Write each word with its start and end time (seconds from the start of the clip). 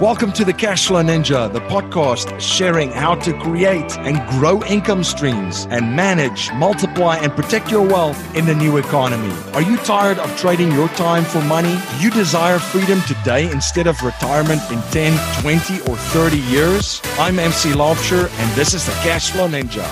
Welcome 0.00 0.32
to 0.32 0.44
the 0.44 0.52
Cashflow 0.52 1.02
Ninja, 1.02 1.50
the 1.50 1.60
podcast 1.60 2.38
sharing 2.38 2.90
how 2.90 3.14
to 3.14 3.32
create 3.40 3.96
and 4.00 4.18
grow 4.38 4.62
income 4.64 5.02
streams 5.02 5.66
and 5.70 5.96
manage, 5.96 6.52
multiply, 6.52 7.16
and 7.16 7.32
protect 7.32 7.70
your 7.70 7.80
wealth 7.80 8.36
in 8.36 8.44
the 8.44 8.54
new 8.54 8.76
economy. 8.76 9.34
Are 9.54 9.62
you 9.62 9.78
tired 9.78 10.18
of 10.18 10.36
trading 10.36 10.70
your 10.70 10.88
time 10.88 11.24
for 11.24 11.40
money? 11.44 11.78
Do 11.96 12.04
you 12.04 12.10
desire 12.10 12.58
freedom 12.58 13.00
today 13.08 13.50
instead 13.50 13.86
of 13.86 13.98
retirement 14.02 14.60
in 14.70 14.82
10, 14.90 15.18
20, 15.40 15.80
or 15.90 15.96
30 15.96 16.40
years? 16.40 17.00
I'm 17.18 17.38
MC 17.38 17.70
Laubscher, 17.70 18.28
and 18.38 18.54
this 18.54 18.74
is 18.74 18.84
the 18.84 18.92
Cashflow 18.92 19.48
Ninja. 19.48 19.86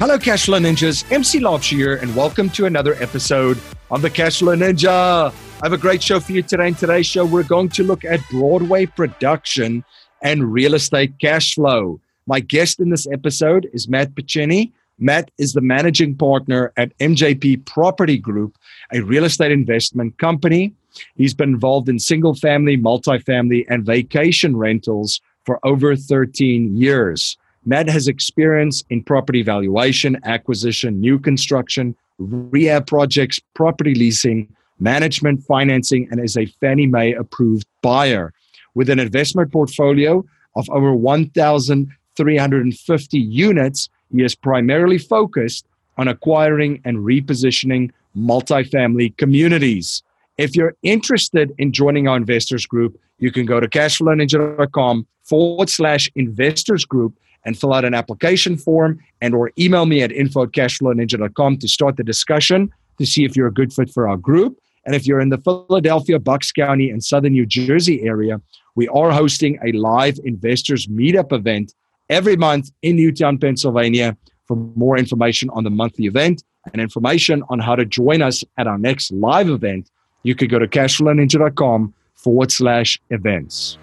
Hello, 0.00 0.18
Cashflow 0.18 0.60
Ninjas. 0.60 1.04
MC 1.12 1.38
here, 1.76 1.94
and 1.94 2.16
welcome 2.16 2.50
to 2.50 2.66
another 2.66 2.94
episode 2.94 3.56
of 3.92 4.02
the 4.02 4.10
Cashflow 4.10 4.58
Ninja. 4.58 5.32
I 5.60 5.66
have 5.66 5.72
a 5.72 5.76
great 5.76 6.00
show 6.00 6.20
for 6.20 6.30
you 6.30 6.42
today. 6.42 6.68
In 6.68 6.76
today's 6.76 7.06
show, 7.06 7.26
we're 7.26 7.42
going 7.42 7.68
to 7.70 7.82
look 7.82 8.04
at 8.04 8.20
Broadway 8.30 8.86
production 8.86 9.84
and 10.22 10.52
real 10.52 10.74
estate 10.74 11.18
cash 11.18 11.56
flow. 11.56 12.00
My 12.28 12.38
guest 12.38 12.78
in 12.78 12.90
this 12.90 13.08
episode 13.08 13.68
is 13.72 13.88
Matt 13.88 14.14
Picheny. 14.14 14.70
Matt 15.00 15.32
is 15.36 15.54
the 15.54 15.60
managing 15.60 16.14
partner 16.14 16.72
at 16.76 16.96
MJP 16.98 17.66
Property 17.66 18.18
Group, 18.18 18.56
a 18.92 19.00
real 19.00 19.24
estate 19.24 19.50
investment 19.50 20.16
company. 20.18 20.72
He's 21.16 21.34
been 21.34 21.54
involved 21.54 21.88
in 21.88 21.98
single 21.98 22.36
family, 22.36 22.76
multifamily, 22.76 23.64
and 23.68 23.84
vacation 23.84 24.56
rentals 24.56 25.20
for 25.44 25.58
over 25.66 25.96
13 25.96 26.76
years. 26.76 27.36
Matt 27.64 27.88
has 27.88 28.06
experience 28.06 28.84
in 28.90 29.02
property 29.02 29.42
valuation, 29.42 30.20
acquisition, 30.22 31.00
new 31.00 31.18
construction, 31.18 31.96
rehab 32.18 32.86
projects, 32.86 33.40
property 33.54 33.96
leasing, 33.96 34.54
management, 34.80 35.44
financing, 35.44 36.08
and 36.10 36.22
is 36.22 36.36
a 36.36 36.44
Fannie 36.60 36.86
Mae 36.86 37.12
approved 37.12 37.66
buyer 37.82 38.32
with 38.74 38.90
an 38.90 38.98
investment 38.98 39.52
portfolio 39.52 40.24
of 40.56 40.68
over 40.70 40.92
1,350 40.94 43.18
units. 43.18 43.88
He 44.12 44.22
is 44.22 44.34
primarily 44.34 44.98
focused 44.98 45.66
on 45.96 46.08
acquiring 46.08 46.82
and 46.84 46.98
repositioning 46.98 47.92
multifamily 48.16 49.16
communities. 49.16 50.02
If 50.36 50.56
you're 50.56 50.74
interested 50.82 51.54
in 51.58 51.72
joining 51.72 52.08
our 52.08 52.16
investors 52.16 52.66
group, 52.66 53.00
you 53.18 53.30
can 53.32 53.46
go 53.46 53.60
to 53.60 53.68
cashflowninja.com 53.68 55.06
forward 55.24 55.68
slash 55.68 56.08
investors 56.14 56.84
group 56.84 57.18
and 57.44 57.58
fill 57.58 57.72
out 57.72 57.84
an 57.84 57.94
application 57.94 58.56
form 58.56 59.00
and 59.20 59.34
or 59.34 59.50
email 59.58 59.86
me 59.86 60.02
at 60.02 60.12
info 60.12 60.44
at 60.44 60.50
cashflowninja.com 60.50 61.58
to 61.58 61.68
start 61.68 61.96
the 61.96 62.04
discussion 62.04 62.70
to 62.98 63.06
see 63.06 63.24
if 63.24 63.36
you're 63.36 63.48
a 63.48 63.52
good 63.52 63.72
fit 63.72 63.90
for 63.90 64.08
our 64.08 64.16
group. 64.16 64.58
And 64.88 64.94
if 64.94 65.06
you're 65.06 65.20
in 65.20 65.28
the 65.28 65.36
Philadelphia, 65.36 66.18
Bucks 66.18 66.50
County, 66.50 66.88
and 66.88 67.04
Southern 67.04 67.34
New 67.34 67.44
Jersey 67.44 68.04
area, 68.04 68.40
we 68.74 68.88
are 68.88 69.10
hosting 69.10 69.58
a 69.62 69.72
live 69.72 70.18
investors 70.24 70.86
meetup 70.86 71.30
event 71.30 71.74
every 72.08 72.36
month 72.36 72.70
in 72.80 72.96
Newtown, 72.96 73.36
Pennsylvania. 73.36 74.16
For 74.46 74.56
more 74.56 74.96
information 74.96 75.50
on 75.50 75.64
the 75.64 75.68
monthly 75.68 76.06
event 76.06 76.42
and 76.72 76.80
information 76.80 77.42
on 77.50 77.58
how 77.58 77.76
to 77.76 77.84
join 77.84 78.22
us 78.22 78.42
at 78.56 78.66
our 78.66 78.78
next 78.78 79.12
live 79.12 79.50
event, 79.50 79.90
you 80.22 80.34
could 80.34 80.48
go 80.48 80.58
to 80.58 80.66
cashflowninja.com 80.66 81.92
forward 82.14 82.50
slash 82.50 82.98
events. 83.10 83.76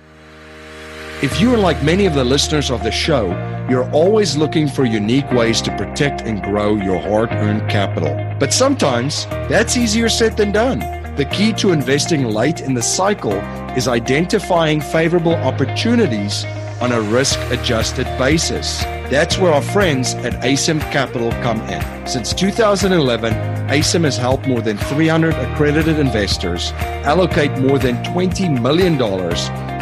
If 1.25 1.41
you 1.41 1.51
are 1.55 1.57
like 1.57 1.81
many 1.81 2.05
of 2.05 2.13
the 2.13 2.23
listeners 2.23 2.69
of 2.69 2.83
the 2.83 2.91
show, 2.91 3.29
you're 3.67 3.89
always 3.89 4.37
looking 4.37 4.67
for 4.67 4.85
unique 4.85 5.31
ways 5.31 5.59
to 5.63 5.75
protect 5.75 6.21
and 6.21 6.43
grow 6.43 6.75
your 6.75 6.99
hard 6.99 7.31
earned 7.31 7.67
capital. 7.67 8.13
But 8.39 8.53
sometimes 8.53 9.25
that's 9.49 9.75
easier 9.75 10.07
said 10.07 10.37
than 10.37 10.51
done. 10.51 10.81
The 11.15 11.25
key 11.25 11.51
to 11.53 11.71
investing 11.71 12.25
late 12.25 12.61
in 12.61 12.75
the 12.75 12.81
cycle 12.83 13.33
is 13.75 13.87
identifying 13.87 14.79
favorable 14.79 15.33
opportunities 15.33 16.45
on 16.79 16.91
a 16.91 17.01
risk 17.01 17.39
adjusted 17.49 18.05
basis. 18.19 18.83
That's 19.09 19.39
where 19.39 19.51
our 19.51 19.63
friends 19.63 20.13
at 20.13 20.33
Asym 20.43 20.79
Capital 20.91 21.31
come 21.41 21.59
in. 21.61 22.05
Since 22.05 22.35
2011, 22.35 23.33
Asym 23.69 24.03
has 24.03 24.15
helped 24.15 24.45
more 24.45 24.61
than 24.61 24.77
300 24.77 25.33
accredited 25.33 25.97
investors 25.97 26.71
allocate 27.03 27.57
more 27.57 27.79
than 27.79 27.95
$20 28.03 28.61
million 28.61 28.95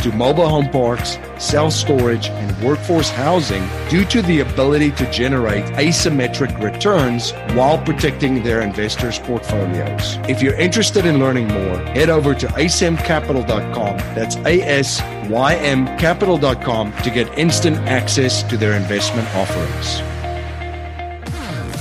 to 0.04 0.12
mobile 0.12 0.48
home 0.48 0.70
parks, 0.70 1.18
self 1.38 1.74
storage, 1.74 2.28
and 2.28 2.64
workforce 2.64 3.10
housing 3.10 3.68
due 3.90 4.06
to 4.06 4.22
the 4.22 4.42
ability 4.42 4.92
to 4.92 5.10
generate 5.12 5.64
asymmetric 5.76 6.62
returns 6.62 7.32
while 7.56 7.78
protecting 7.78 8.44
their 8.44 8.62
investors' 8.62 9.18
portfolios. 9.20 10.18
If 10.28 10.42
you're 10.42 10.60
interested 10.60 11.06
in 11.06 11.20
learning 11.20 11.48
more, 11.48 11.78
head 11.96 12.10
over 12.10 12.36
to 12.36 12.48
asymcapital.com. 12.48 13.98
That's 14.14 14.36
A 14.38 14.62
S 14.62 15.02
Y 15.30 15.56
M 15.56 15.86
capital.com 15.98 16.94
to 17.04 17.10
get 17.10 17.38
instant 17.38 17.78
access 17.88 18.44
to 18.44 18.58
their 18.58 18.74
investment 18.74 19.28
offerings. 19.36 20.13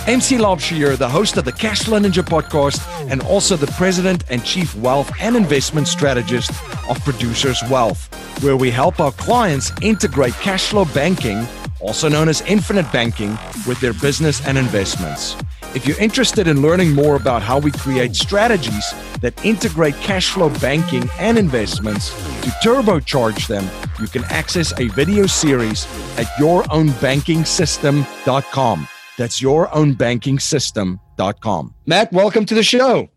MC 0.09 0.37
Laubscher, 0.37 0.99
the 0.99 1.09
host 1.09 1.37
of 1.37 1.45
the 1.45 1.53
Cashflow 1.53 2.05
Ninja 2.05 2.25
podcast 2.25 2.81
and 3.09 3.23
also 3.23 3.57
the 3.57 3.69
president 3.69 4.25
and 4.31 4.45
chief 4.45 4.75
wealth 4.75 5.09
and 5.21 5.37
investment 5.37 5.87
strategist 5.87 6.51
of 6.89 6.99
Producers 7.05 7.63
Wealth, 7.71 8.13
where 8.43 8.57
we 8.57 8.69
help 8.69 8.99
our 8.99 9.13
clients 9.13 9.71
integrate 9.81 10.35
cash 10.35 10.71
flow 10.71 10.87
banking, 10.87 11.47
also 11.79 12.09
known 12.09 12.29
as 12.29 12.41
infinite 12.43 12.91
banking, 12.91 13.39
with 13.65 13.81
their 13.81 13.93
business 13.93 14.45
and 14.45 14.59
investments. 14.59 15.37
If 15.73 15.87
you're 15.87 16.01
interested 16.01 16.49
in 16.49 16.63
learning 16.63 16.95
more 16.95 17.15
about 17.15 17.43
how 17.43 17.61
we 17.61 17.71
create 17.71 18.17
strategies 18.17 18.93
that 19.21 19.45
integrate 19.45 19.95
cash 19.97 20.31
flow 20.31 20.49
banking 20.59 21.09
and 21.21 21.39
investments 21.39 22.11
to 22.43 22.51
turbocharge 22.61 23.47
them, 23.47 23.71
you 24.01 24.09
can 24.09 24.25
access 24.25 24.73
a 24.81 24.89
video 24.89 25.27
series 25.27 25.87
at 26.19 26.27
yourownbankingsystem.com. 26.41 28.89
That's 29.19 29.43
your 29.43 29.75
own 29.75 29.95
banking 29.95 30.39
yourownbankingsystem.com. 30.39 31.75
Matt, 31.87 32.13
welcome 32.13 32.45
to 32.47 32.55
the 32.55 32.63
show. 32.63 33.09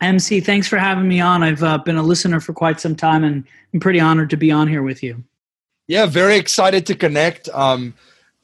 MC, 0.00 0.40
thanks 0.40 0.68
for 0.68 0.76
having 0.76 1.08
me 1.08 1.20
on. 1.20 1.42
I've 1.42 1.62
uh, 1.62 1.78
been 1.78 1.96
a 1.96 2.02
listener 2.02 2.40
for 2.40 2.52
quite 2.52 2.80
some 2.80 2.94
time 2.94 3.24
and 3.24 3.44
I'm 3.72 3.80
pretty 3.80 4.00
honored 4.00 4.30
to 4.30 4.36
be 4.36 4.50
on 4.50 4.68
here 4.68 4.82
with 4.82 5.02
you. 5.02 5.24
Yeah, 5.86 6.06
very 6.06 6.36
excited 6.36 6.86
to 6.86 6.94
connect 6.94 7.48
um, 7.50 7.94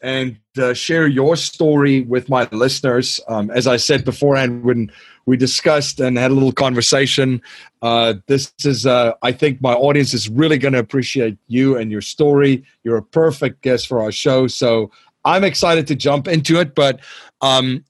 and 0.01 0.39
uh, 0.59 0.73
share 0.75 1.07
your 1.07 1.37
story 1.37 2.03
with 2.03 2.29
my 2.29 2.49
listeners. 2.53 3.21
Um, 3.29 3.51
as 3.51 3.67
I 3.67 3.77
said 3.77 4.05
beforehand, 4.05 4.65
when 4.65 4.91
we 5.27 5.37
discussed 5.37 6.01
and 6.01 6.17
had 6.17 6.31
a 6.31 6.35
little 6.35 6.53
conversation, 6.53 7.43
uh, 7.83 8.15
this 8.27 8.53
is, 8.65 8.87
uh, 8.87 9.13
I 9.23 9.33
think 9.33 9.61
my 9.61 9.75
audience 9.75 10.15
is 10.15 10.29
really 10.29 10.59
going 10.59 10.75
to 10.75 10.81
appreciate 10.81 11.39
you 11.47 11.77
and 11.77 11.91
your 11.91 12.01
story. 12.01 12.65
You're 12.85 12.97
a 12.97 13.03
perfect 13.03 13.63
guest 13.63 13.87
for 13.87 14.03
our 14.03 14.13
show. 14.13 14.47
So 14.47 14.91
I'm 15.31 15.45
excited 15.45 15.87
to 15.87 15.95
jump 15.95 16.27
into 16.27 16.59
it. 16.59 16.75
But 16.75 17.01
um, 17.41 17.85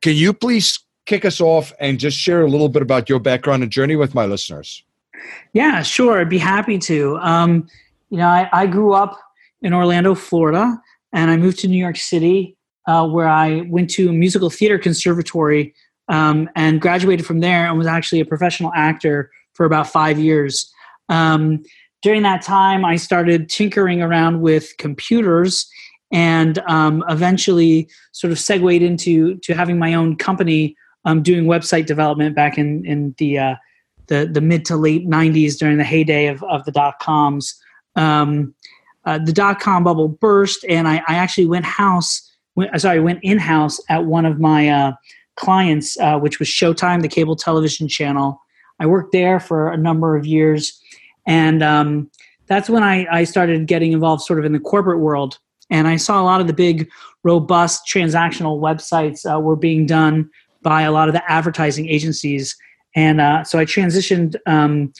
can 0.00 0.14
you 0.14 0.32
please 0.32 0.78
kick 1.06 1.24
us 1.24 1.40
off 1.40 1.72
and 1.80 1.98
just 1.98 2.16
share 2.16 2.42
a 2.42 2.48
little 2.48 2.68
bit 2.68 2.82
about 2.82 3.08
your 3.08 3.18
background 3.18 3.62
and 3.62 3.72
journey 3.72 3.96
with 3.96 4.14
my 4.14 4.26
listeners? 4.26 4.84
Yeah, 5.52 5.82
sure. 5.82 6.20
I'd 6.20 6.28
be 6.28 6.38
happy 6.38 6.78
to. 6.78 7.16
Um, 7.18 7.66
you 8.10 8.18
know, 8.18 8.28
I, 8.28 8.48
I, 8.52 8.66
grew 8.66 8.92
up 8.92 9.18
in 9.60 9.74
Orlando, 9.74 10.14
Florida, 10.14 10.80
and 11.12 11.30
I 11.30 11.36
moved 11.36 11.58
to 11.60 11.68
New 11.68 11.76
York 11.76 11.96
City, 11.96 12.56
uh, 12.86 13.06
where 13.06 13.28
I 13.28 13.62
went 13.62 13.90
to 13.90 14.08
a 14.08 14.12
musical 14.12 14.48
theater 14.48 14.78
conservatory 14.78 15.74
um, 16.08 16.48
and 16.54 16.80
graduated 16.80 17.26
from 17.26 17.40
there 17.40 17.66
and 17.66 17.76
was 17.76 17.86
actually 17.86 18.20
a 18.20 18.24
professional 18.24 18.72
actor 18.74 19.30
for 19.54 19.66
about 19.66 19.88
five 19.88 20.18
years. 20.18 20.72
Um, 21.08 21.64
during 22.02 22.22
that 22.22 22.42
time, 22.42 22.84
I 22.84 22.96
started 22.96 23.48
tinkering 23.48 24.00
around 24.00 24.40
with 24.40 24.76
computers 24.78 25.68
and 26.10 26.58
um, 26.68 27.04
eventually 27.08 27.88
sort 28.12 28.32
of 28.32 28.38
segued 28.38 28.82
into 28.82 29.36
to 29.38 29.54
having 29.54 29.78
my 29.78 29.94
own 29.94 30.16
company 30.16 30.76
um, 31.04 31.22
doing 31.22 31.44
website 31.44 31.86
development 31.86 32.34
back 32.34 32.58
in 32.58 32.84
in 32.84 33.14
the 33.18 33.38
uh, 33.38 33.54
the 34.06 34.28
the 34.30 34.40
mid 34.40 34.64
to 34.66 34.76
late 34.76 35.06
'90s 35.06 35.56
during 35.58 35.78
the 35.78 35.84
heyday 35.84 36.26
of 36.26 36.42
of 36.44 36.64
the 36.64 36.72
dot 36.72 36.98
coms. 37.00 37.54
Um, 37.96 38.54
uh, 39.04 39.18
the 39.18 39.32
dot 39.32 39.60
com 39.60 39.84
bubble 39.84 40.08
burst, 40.08 40.64
and 40.68 40.86
I, 40.86 40.96
I 41.08 41.14
actually 41.14 41.46
went 41.46 41.64
house. 41.64 42.22
Went, 42.56 42.78
sorry, 42.80 43.00
went 43.00 43.20
in 43.22 43.38
house 43.38 43.80
at 43.88 44.04
one 44.04 44.26
of 44.26 44.38
my 44.38 44.68
uh, 44.68 44.92
clients, 45.36 45.98
uh, 45.98 46.18
which 46.18 46.38
was 46.38 46.48
Showtime, 46.48 47.02
the 47.02 47.08
cable 47.08 47.36
television 47.36 47.88
channel. 47.88 48.40
I 48.80 48.86
worked 48.86 49.12
there 49.12 49.40
for 49.40 49.70
a 49.70 49.76
number 49.76 50.16
of 50.16 50.26
years, 50.26 50.78
and 51.26 51.62
um, 51.62 52.10
that's 52.46 52.68
when 52.68 52.82
I, 52.82 53.06
I 53.10 53.24
started 53.24 53.66
getting 53.66 53.92
involved, 53.92 54.22
sort 54.22 54.38
of 54.38 54.44
in 54.44 54.52
the 54.52 54.60
corporate 54.60 55.00
world. 55.00 55.38
And 55.70 55.86
I 55.86 55.96
saw 55.96 56.20
a 56.20 56.24
lot 56.24 56.40
of 56.40 56.46
the 56.46 56.52
big, 56.52 56.88
robust 57.24 57.86
transactional 57.86 58.60
websites 58.60 59.30
uh, 59.30 59.40
were 59.40 59.56
being 59.56 59.86
done 59.86 60.30
by 60.62 60.82
a 60.82 60.92
lot 60.92 61.08
of 61.08 61.14
the 61.14 61.30
advertising 61.30 61.88
agencies. 61.88 62.56
And 62.94 63.20
uh, 63.20 63.44
so 63.44 63.58
I 63.58 63.64
transitioned 63.64 64.36
um, 64.46 64.92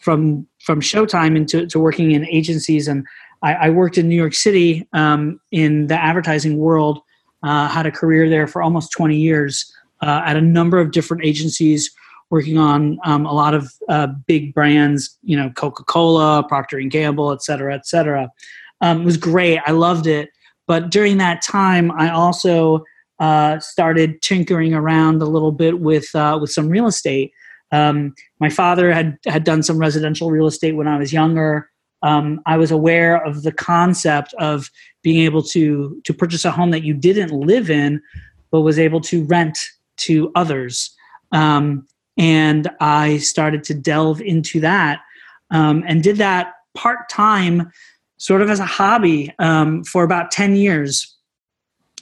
from 0.00 0.46
from 0.60 0.80
Showtime 0.80 1.36
into 1.36 1.66
to 1.66 1.78
working 1.78 2.12
in 2.12 2.26
agencies, 2.26 2.88
and 2.88 3.06
I, 3.42 3.54
I 3.54 3.70
worked 3.70 3.98
in 3.98 4.08
New 4.08 4.16
York 4.16 4.34
City 4.34 4.86
um, 4.92 5.40
in 5.50 5.86
the 5.86 5.94
advertising 5.94 6.58
world. 6.58 7.00
Uh, 7.42 7.68
had 7.68 7.86
a 7.86 7.92
career 7.92 8.28
there 8.28 8.48
for 8.48 8.62
almost 8.62 8.90
20 8.92 9.16
years 9.16 9.72
uh, 10.02 10.22
at 10.24 10.36
a 10.36 10.40
number 10.40 10.80
of 10.80 10.90
different 10.90 11.24
agencies, 11.24 11.90
working 12.30 12.58
on 12.58 12.98
um, 13.04 13.26
a 13.26 13.32
lot 13.32 13.54
of 13.54 13.72
uh, 13.88 14.08
big 14.26 14.52
brands, 14.52 15.16
you 15.22 15.36
know, 15.36 15.50
Coca 15.50 15.84
Cola, 15.84 16.44
Procter 16.48 16.78
and 16.78 16.90
Gamble, 16.90 17.32
et 17.32 17.42
cetera, 17.42 17.74
et 17.74 17.86
cetera. 17.86 18.28
Um, 18.80 19.02
it 19.02 19.04
was 19.04 19.16
great. 19.16 19.60
I 19.66 19.72
loved 19.72 20.06
it. 20.06 20.30
But 20.66 20.90
during 20.90 21.16
that 21.18 21.42
time, 21.42 21.90
I 21.92 22.10
also 22.10 22.84
uh, 23.18 23.58
started 23.58 24.20
tinkering 24.22 24.74
around 24.74 25.20
a 25.22 25.26
little 25.26 25.52
bit 25.52 25.80
with 25.80 26.14
uh, 26.14 26.38
with 26.40 26.50
some 26.50 26.68
real 26.68 26.86
estate. 26.86 27.32
Um, 27.72 28.14
my 28.40 28.48
father 28.48 28.92
had 28.92 29.18
had 29.26 29.44
done 29.44 29.62
some 29.62 29.78
residential 29.78 30.30
real 30.30 30.46
estate 30.46 30.76
when 30.76 30.88
I 30.88 30.98
was 30.98 31.12
younger. 31.12 31.70
Um, 32.02 32.40
I 32.46 32.56
was 32.56 32.70
aware 32.70 33.24
of 33.24 33.42
the 33.42 33.52
concept 33.52 34.34
of 34.34 34.70
being 35.02 35.24
able 35.24 35.42
to 35.44 36.00
to 36.04 36.14
purchase 36.14 36.44
a 36.44 36.50
home 36.50 36.70
that 36.70 36.84
you 36.84 36.94
didn't 36.94 37.32
live 37.32 37.70
in, 37.70 38.00
but 38.50 38.60
was 38.60 38.78
able 38.78 39.00
to 39.02 39.24
rent 39.24 39.58
to 39.98 40.30
others. 40.34 40.94
Um, 41.32 41.86
and 42.16 42.68
I 42.80 43.18
started 43.18 43.64
to 43.64 43.74
delve 43.74 44.20
into 44.20 44.60
that 44.60 45.00
um, 45.50 45.84
and 45.86 46.02
did 46.02 46.16
that 46.16 46.52
part 46.74 47.08
time, 47.08 47.70
sort 48.18 48.42
of 48.42 48.50
as 48.50 48.60
a 48.60 48.66
hobby, 48.66 49.32
um, 49.38 49.82
for 49.84 50.04
about 50.04 50.30
ten 50.30 50.54
years. 50.54 51.14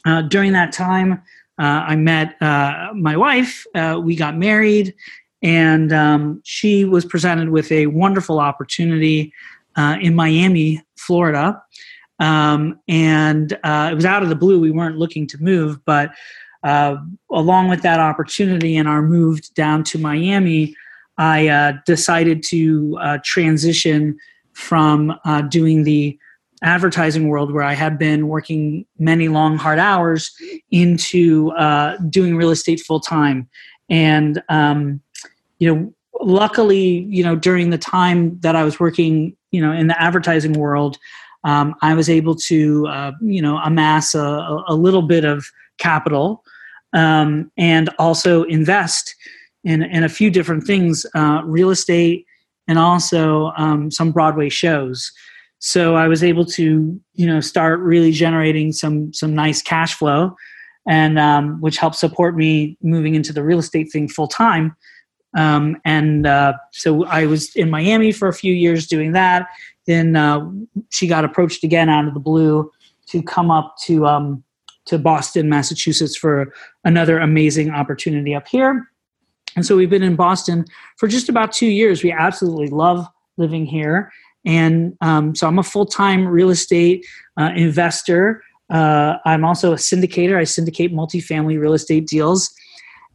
Uh, 0.04 0.22
during 0.22 0.52
that 0.52 0.72
time, 0.72 1.14
uh, 1.58 1.82
I 1.88 1.96
met 1.96 2.40
uh, 2.40 2.90
my 2.94 3.16
wife. 3.16 3.66
Uh, 3.74 4.00
we 4.02 4.14
got 4.14 4.36
married, 4.36 4.94
and 5.42 5.92
um, 5.92 6.40
she 6.44 6.84
was 6.84 7.04
presented 7.04 7.50
with 7.50 7.72
a 7.72 7.86
wonderful 7.86 8.38
opportunity 8.38 9.32
uh, 9.76 9.96
in 10.00 10.14
Miami, 10.14 10.82
Florida. 10.96 11.60
Um, 12.19 12.78
and 12.88 13.52
uh, 13.64 13.90
it 13.90 13.94
was 13.94 14.04
out 14.04 14.22
of 14.22 14.28
the 14.28 14.36
blue. 14.36 14.60
We 14.60 14.70
weren't 14.70 14.96
looking 14.96 15.26
to 15.28 15.42
move, 15.42 15.84
but 15.84 16.12
along 16.64 17.69
with 17.69 17.82
that 17.82 18.00
opportunity 18.00 18.76
and 18.76 18.88
our 18.88 19.02
move 19.02 19.40
down 19.54 19.84
to 19.84 19.98
Miami, 19.98 20.74
I 21.16 21.78
decided 21.86 22.42
to 22.48 22.98
transition 23.22 24.19
from 24.56 25.12
doing 25.50 25.85
the 25.85 26.19
advertising 26.62 27.29
world 27.29 27.53
where 27.53 27.62
I 27.62 27.75
had 27.75 27.99
been 27.99 28.29
working 28.29 28.87
many 28.99 29.29
long, 29.29 29.58
hard 29.58 29.79
hours 29.79 30.35
into 30.70 31.50
uh, 31.53 31.97
doing 32.08 32.37
real 32.37 32.50
estate 32.50 32.81
full 32.81 33.00
time. 33.00 33.49
And, 33.91 34.43
um, 34.49 35.00
you 35.58 35.73
know, 35.73 35.94
luckily, 36.20 37.06
you 37.08 37.23
know, 37.23 37.37
during 37.37 37.70
the 37.70 37.79
time 37.79 38.41
that 38.41 38.56
I 38.56 38.64
was 38.64 38.81
working, 38.81 39.37
you 39.50 39.61
know, 39.61 39.73
in 39.73 39.87
the 39.87 40.00
advertising 40.00 40.55
world, 40.55 40.97
um, 41.44 41.75
I 41.82 41.94
was 41.94 42.08
able 42.08 42.35
to, 42.35 42.87
uh, 42.88 43.12
you 43.20 43.43
know, 43.43 43.58
amass 43.58 44.14
a, 44.14 44.64
a, 44.67 44.75
little 44.75 45.03
bit 45.03 45.25
of 45.25 45.47
capital 45.79 46.43
um, 46.93 47.53
and 47.56 47.91
also 47.99 48.43
invest 48.44 49.14
in, 49.62 49.82
in 49.82 50.03
a 50.03 50.08
few 50.08 50.31
different 50.31 50.64
things, 50.64 51.06
uh, 51.14 51.43
real 51.44 51.70
estate 51.70 52.26
and 52.68 52.78
also 52.78 53.52
um, 53.56 53.90
some 53.90 54.12
Broadway 54.12 54.48
shows. 54.48 55.12
So 55.58 55.96
i 55.96 56.06
was 56.06 56.22
able 56.22 56.44
to 56.44 57.00
you 57.14 57.26
know 57.26 57.40
start 57.40 57.80
really 57.80 58.12
generating 58.12 58.72
some 58.72 59.12
some 59.12 59.34
nice 59.34 59.62
cash 59.62 59.94
flow 59.94 60.36
and 60.86 61.18
um, 61.18 61.60
which 61.60 61.78
helped 61.78 61.96
support 61.96 62.36
me 62.36 62.76
moving 62.82 63.14
into 63.14 63.32
the 63.32 63.42
real 63.42 63.58
estate 63.58 63.90
thing 63.90 64.08
full 64.08 64.28
time 64.28 64.76
um, 65.36 65.76
and 65.84 66.26
uh, 66.26 66.52
so 66.72 67.04
i 67.06 67.26
was 67.26 67.54
in 67.56 67.70
miami 67.70 68.12
for 68.12 68.28
a 68.28 68.34
few 68.34 68.54
years 68.54 68.86
doing 68.86 69.12
that. 69.12 69.48
Then 69.86 70.16
uh, 70.16 70.50
she 70.90 71.06
got 71.06 71.24
approached 71.24 71.62
again 71.62 71.88
out 71.88 72.08
of 72.08 72.14
the 72.14 72.20
blue 72.20 72.70
to 73.06 73.22
come 73.22 73.50
up 73.50 73.76
to 73.84 74.06
um, 74.06 74.44
to 74.84 74.98
boston 74.98 75.48
massachusetts 75.48 76.16
for 76.16 76.52
another 76.84 77.19
amazing 77.19 77.70
opportunity 77.70 78.34
up 78.34 78.46
here 78.46 78.86
and 79.56 79.67
so 79.67 79.76
we've 79.76 79.91
been 79.91 80.03
in 80.03 80.17
boston 80.17 80.64
for 80.99 81.08
just 81.08 81.29
about 81.29 81.50
two 81.50 81.67
years 81.67 82.03
we 82.03 82.12
absolutely 82.12 82.69
love 82.69 83.06
living 83.37 83.67
here 83.67 84.11
and 84.47 84.97
um, 85.00 85.35
so 85.35 85.49
I'm 85.49 85.58
a 85.58 85.64
full 85.64 85.85
time 85.85 86.26
real 86.26 86.50
estate 86.50 87.05
uh, 87.38 87.50
investor. 87.56 88.43
Uh, 88.70 89.17
I'm 89.26 89.44
also 89.44 89.73
a 89.73 89.76
syndicator. 89.76 90.38
I 90.38 90.44
syndicate 90.44 90.94
multifamily 90.94 91.61
real 91.61 91.75
estate 91.75 92.06
deals. 92.06 92.50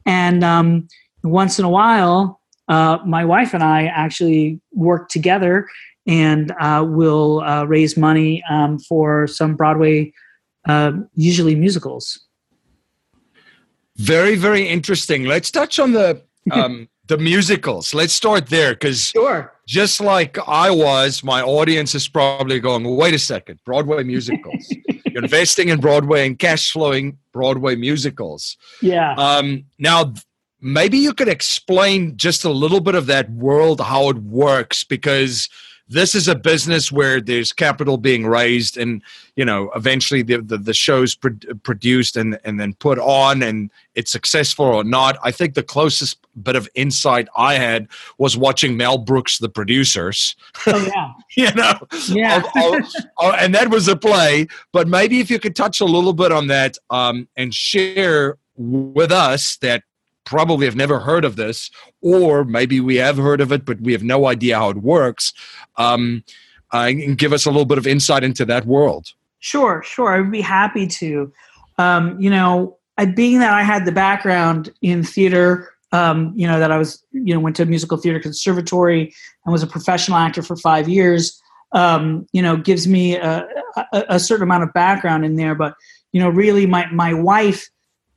And 0.06 0.44
um, 0.44 0.88
once 1.24 1.58
in 1.58 1.66
a 1.66 1.70
while, 1.70 2.42
uh, 2.68 3.00
my 3.06 3.24
wife 3.24 3.54
and 3.54 3.64
I 3.64 3.86
actually 3.86 4.60
work 4.74 5.10
together 5.10 5.68
and 6.06 6.52
uh, 6.60 6.86
will 6.88 7.42
uh, 7.42 7.64
raise 7.64 7.96
money 7.96 8.44
um, 8.50 8.78
for 8.80 9.28
some 9.28 9.56
Broadway, 9.56 10.14
uh, 10.68 10.92
usually 11.16 11.56
musicals. 11.56 12.20
Very, 13.98 14.36
very 14.36 14.68
interesting. 14.68 15.26
Let's 15.26 15.52
touch 15.52 15.80
on 15.80 15.94
the 15.94 16.24
um, 16.52 16.90
the 17.08 17.18
musicals. 17.18 17.94
Let's 17.94 18.14
start 18.14 18.48
there 18.48 18.74
because 18.74 19.08
sure. 19.08 19.54
just 19.68 20.02
like 20.02 20.38
I 20.48 20.72
was, 20.72 21.24
my 21.24 21.42
audience 21.42 21.94
is 21.96 22.08
probably 22.08 22.60
going, 22.60 22.84
wait 22.96 23.14
a 23.14 23.20
second, 23.20 23.60
Broadway 23.66 24.04
musicals. 24.04 24.74
You're 25.06 25.24
investing 25.24 25.70
in 25.70 25.80
Broadway 25.82 26.26
and 26.26 26.40
cash 26.40 26.72
flowing 26.72 27.18
Broadway 27.34 27.76
musicals. 27.76 28.56
Yeah. 28.82 29.14
Um, 29.16 29.66
now, 29.78 30.14
maybe 30.62 30.98
you 30.98 31.14
could 31.14 31.28
explain 31.28 32.16
just 32.16 32.46
a 32.46 32.50
little 32.50 32.80
bit 32.80 32.96
of 32.96 33.08
that 33.08 33.30
world, 33.30 33.82
how 33.82 34.10
it 34.10 34.18
works, 34.18 34.84
because– 34.84 35.50
this 35.92 36.16
is 36.16 36.28
a 36.28 36.36
business 36.36 36.92
where 36.92 37.20
there's 37.22 37.52
capital 37.54 37.98
being 37.98 38.26
raised 38.26 38.78
and 38.78 39.02
you 39.36 39.46
know 39.46 39.70
eventually 39.76 40.22
the 40.22 40.38
the, 40.38 40.58
the 40.58 40.74
show's 40.74 41.16
pro- 41.16 41.36
produced 41.64 42.18
and 42.18 42.40
and 42.44 42.60
then 42.60 42.74
put 42.76 42.98
on 42.98 43.44
and 43.44 43.70
it's 43.94 44.12
successful 44.12 44.66
or 44.66 44.84
not. 44.84 45.18
I 45.22 45.32
think 45.32 45.54
the 45.54 45.64
closest 45.64 46.18
bit 46.42 46.56
of 46.56 46.70
insight 46.76 47.28
i 47.36 47.56
had 47.56 47.90
was 48.18 48.38
watching 48.38 48.78
mel 48.78 48.98
brooks 48.98 49.40
the 49.40 49.50
producers. 49.50 50.36
Oh 50.66 50.90
yeah. 50.96 51.12
You 51.36 51.54
know? 51.54 51.74
Yeah. 52.08 52.42
I'll, 52.56 52.74
I'll, 52.74 52.82
I'll, 53.20 53.34
and 53.34 53.54
that 53.54 53.70
was 53.70 53.90
a 53.90 53.98
play 53.98 54.48
but 54.72 54.88
maybe 54.88 55.20
if 55.20 55.30
you 55.30 55.40
could 55.40 55.58
touch 55.58 55.82
a 55.82 55.86
little 55.86 56.14
bit 56.14 56.32
on 56.32 56.48
that 56.48 56.78
um, 56.90 57.28
and 57.36 57.54
share 57.54 58.38
with 58.56 59.12
us 59.12 59.58
that 59.58 59.84
probably 60.26 60.66
have 60.66 60.76
never 60.76 61.00
heard 61.00 61.26
of 61.26 61.36
this, 61.36 61.72
or 62.02 62.44
maybe 62.44 62.80
we 62.80 62.96
have 62.96 63.18
heard 63.18 63.42
of 63.42 63.52
it, 63.52 63.66
but 63.66 63.82
we 63.82 63.92
have 63.92 64.04
no 64.04 64.28
idea 64.28 64.58
how 64.58 64.70
it 64.70 64.78
works. 64.78 65.34
Um, 65.78 66.24
uh, 66.72 66.92
give 67.16 67.34
us 67.34 67.46
a 67.46 67.50
little 67.50 67.66
bit 67.66 67.78
of 67.78 67.88
insight 67.88 68.24
into 68.24 68.46
that 68.46 68.66
world. 68.66 69.14
Sure, 69.40 69.84
sure. 69.84 70.14
I 70.14 70.22
would 70.22 70.32
be 70.32 70.42
happy 70.42 70.88
to. 70.88 71.32
Um, 71.78 72.20
you 72.20 72.30
know, 72.30 72.78
being 73.16 73.40
that 73.40 73.54
I 73.54 73.64
had 73.64 73.86
the 73.86 73.92
background 73.92 74.72
in 74.82 75.04
theater, 75.04 75.74
um, 75.92 76.32
you 76.36 76.48
know, 76.48 76.60
that 76.60 76.72
I 76.72 76.78
was, 76.78 77.04
you 77.12 77.34
know, 77.34 77.40
went 77.40 77.56
to 77.58 77.66
musical 77.66 77.98
theater 77.98 78.20
conservatory 78.20 79.14
and 79.46 79.52
was 79.52 79.64
a 79.64 79.68
professional 79.68 80.18
actor 80.18 80.42
for 80.42 80.56
five 80.56 80.88
years. 80.88 81.42
Um, 81.74 82.28
you 82.34 82.42
know, 82.42 82.58
gives 82.58 82.88
me 82.88 83.16
a, 83.16 83.48
a, 83.94 84.06
a 84.10 84.20
certain 84.20 84.44
amount 84.44 84.64
of 84.64 84.74
background 84.74 85.26
in 85.26 85.36
there. 85.36 85.56
But 85.56 85.76
you 86.12 86.22
know, 86.22 86.30
really, 86.30 86.66
my 86.66 86.86
my 86.92 87.14
wife 87.14 87.70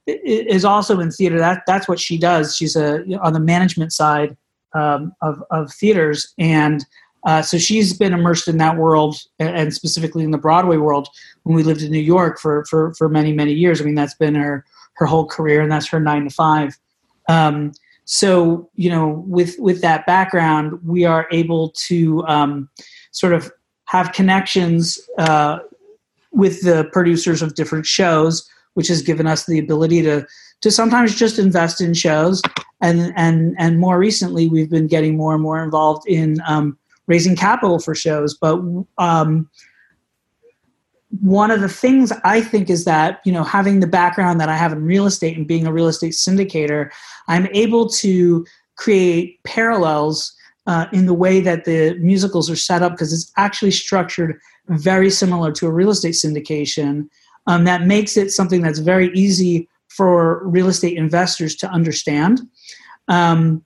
is 0.07 0.65
also 0.65 1.01
in 1.01 1.11
theater. 1.11 1.39
That 1.39 1.63
that's 1.67 1.89
what 1.89 2.01
she 2.01 2.19
does. 2.19 2.57
She's 2.57 2.77
a 2.77 3.03
on 3.21 3.33
the 3.33 3.41
management 3.41 3.93
side 3.93 4.37
um, 4.75 5.13
of 5.23 5.43
of 5.51 5.73
theaters, 5.73 6.35
and 6.39 6.85
uh, 7.27 7.43
so 7.43 7.57
she's 7.59 7.97
been 7.97 8.13
immersed 8.13 8.49
in 8.49 8.59
that 8.59 8.77
world, 8.77 9.17
and 9.39 9.73
specifically 9.73 10.25
in 10.25 10.31
the 10.31 10.39
Broadway 10.39 10.77
world. 10.77 11.09
When 11.45 11.57
we 11.57 11.63
lived 11.63 11.83
in 11.83 11.91
New 11.91 11.99
York 11.99 12.39
for 12.39 12.65
for 12.67 12.95
for 12.95 13.09
many 13.09 13.33
many 13.33 13.53
years, 13.53 13.81
I 13.81 13.85
mean 13.85 13.95
that's 13.95 14.15
been 14.15 14.35
her 14.35 14.65
her 14.95 15.07
whole 15.07 15.27
career, 15.27 15.61
and 15.61 15.73
that's 15.73 15.89
her 15.89 16.01
nine 16.01 16.25
to 16.25 16.31
five. 16.31 16.79
Um, 17.29 17.73
so 18.05 18.71
you 18.75 18.91
know, 18.91 19.25
with 19.27 19.57
with 19.59 19.81
that 19.81 20.07
background, 20.07 20.79
we 20.85 21.05
are 21.05 21.27
able 21.31 21.71
to 21.87 22.25
um, 22.27 22.69
sort 23.13 23.33
of 23.33 23.51
have 23.87 24.13
connections 24.13 24.99
uh, 25.19 25.61
with 26.33 26.63
the 26.63 26.89
producers 26.93 27.41
of 27.43 27.55
different 27.55 27.87
shows 27.87 28.49
which 28.75 28.89
has 28.89 29.03
given 29.03 29.27
us 29.27 29.47
the 29.47 29.59
ability 29.59 30.03
to 30.03 30.27
to 30.61 30.71
sometimes 30.71 31.15
just 31.15 31.39
invest 31.39 31.81
in 31.81 31.95
shows. 31.95 32.43
And 32.81 33.13
and 33.17 33.55
and 33.59 33.79
more 33.79 33.99
recently 33.99 34.49
we've 34.49 34.71
been 34.71 34.87
getting 34.87 35.17
more 35.17 35.35
and 35.35 35.43
more 35.43 35.63
involved 35.63 36.07
in 36.07 36.41
um, 36.47 36.79
raising 37.07 37.37
capital 37.37 37.79
for 37.79 37.95
shows. 37.95 38.35
But 38.35 38.61
um, 38.99 39.49
one 41.21 41.51
of 41.51 41.61
the 41.61 41.69
things 41.69 42.13
I 42.25 42.41
think 42.41 42.69
is 42.71 42.85
that 42.85 43.21
you 43.25 43.33
know 43.33 43.45
having 43.45 43.81
the 43.81 43.87
background 43.87 44.41
that 44.41 44.49
I 44.49 44.57
have 44.57 44.73
in 44.73 44.85
real 44.85 45.07
estate 45.07 45.37
and 45.37 45.47
being 45.47 45.67
a 45.67 45.73
real 45.73 45.89
estate 45.89 46.13
syndicator, 46.13 46.91
I'm 47.29 47.47
able 47.49 47.89
to 47.91 48.45
create 48.77 49.43
parallels 49.45 50.35
uh, 50.67 50.87
in 50.93 51.07
the 51.07 51.15
way 51.15 51.41
that 51.41 51.65
the 51.65 51.95
musicals 52.01 52.51
are 52.51 52.57
set 52.57 52.83
up 52.83 52.93
because 52.93 53.13
it's 53.13 53.31
actually 53.37 53.71
structured 53.71 54.39
very 54.69 55.11
similar 55.11 55.53
to 55.53 55.67
a 55.67 55.71
real 55.71 55.91
estate 55.91 56.15
syndication 56.15 57.09
um, 57.47 57.65
that 57.65 57.83
makes 57.83 58.17
it 58.17 58.31
something 58.31 58.63
that's 58.63 58.79
very 58.79 59.13
easy 59.15 59.69
for 59.89 60.47
real 60.49 60.69
estate 60.69 60.97
investors 60.97 61.55
to 61.57 61.69
understand. 61.69 62.41
Um, 63.09 63.63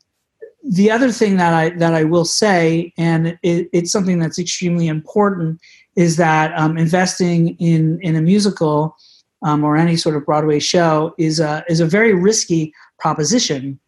the 0.63 0.91
other 0.91 1.11
thing 1.13 1.37
that 1.37 1.55
I 1.55 1.71
that 1.71 1.95
I 1.95 2.05
will 2.05 2.25
say, 2.25 2.93
and 2.99 3.39
it, 3.43 3.69
it's 3.73 3.93
something 3.93 4.19
that's 4.19 4.39
extremely 4.39 4.89
important, 4.89 5.61
is 5.97 6.17
that 6.17 6.57
um, 6.59 6.77
investing 6.77 7.57
in 7.57 8.01
in 8.03 8.17
a 8.17 8.23
musical 8.23 8.97
um, 9.43 9.65
or 9.65 9.77
any 9.77 9.97
sort 9.97 10.17
of 10.17 10.27
Broadway 10.27 10.59
show 10.59 11.15
is 11.17 11.41
a 11.41 11.65
is 11.69 11.81
a 11.81 11.87
very 11.87 12.13
risky 12.13 12.73
proposition. 12.99 13.79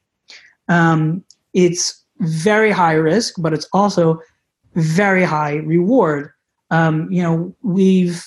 Um, 0.69 1.25
it's 1.53 2.05
very 2.21 2.71
high 2.71 2.95
risk, 2.95 3.35
but 3.39 3.53
it's 3.53 3.69
also 3.73 4.21
very 4.75 5.25
high 5.25 5.57
reward. 5.57 6.31
Um, 6.71 7.11
you 7.11 7.23
know, 7.23 7.55
we've 7.63 8.25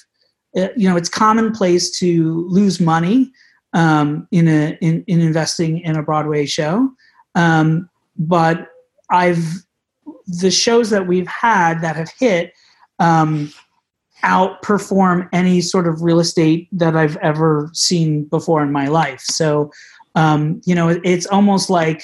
you 0.54 0.88
know 0.88 0.96
it's 0.96 1.10
commonplace 1.10 1.98
to 2.00 2.48
lose 2.50 2.80
money 2.80 3.32
um, 3.74 4.28
in 4.32 4.48
a 4.48 4.78
in, 4.82 5.04
in 5.08 5.22
investing 5.22 5.80
in 5.80 5.96
a 5.96 6.04
Broadway 6.04 6.46
show, 6.46 6.90
um, 7.36 7.90
but 8.18 8.68
I've 9.10 9.44
the 10.28 10.52
shows 10.52 10.90
that 10.90 11.08
we've 11.08 11.28
had 11.28 11.82
that 11.82 11.96
have 11.96 12.10
hit 12.18 12.54
um, 13.00 13.52
outperform 14.24 15.28
any 15.34 15.62
sort 15.62 15.88
of 15.88 16.02
real 16.02 16.20
estate 16.20 16.70
that 16.72 16.96
I've 16.96 17.18
ever 17.18 17.70
seen 17.74 18.24
before 18.26 18.64
in 18.64 18.72
my 18.72 18.88
life. 18.88 19.22
So, 19.22 19.72
um, 20.16 20.62
you 20.66 20.76
know, 20.76 20.90
it's 21.04 21.26
almost 21.26 21.70
like 21.70 22.04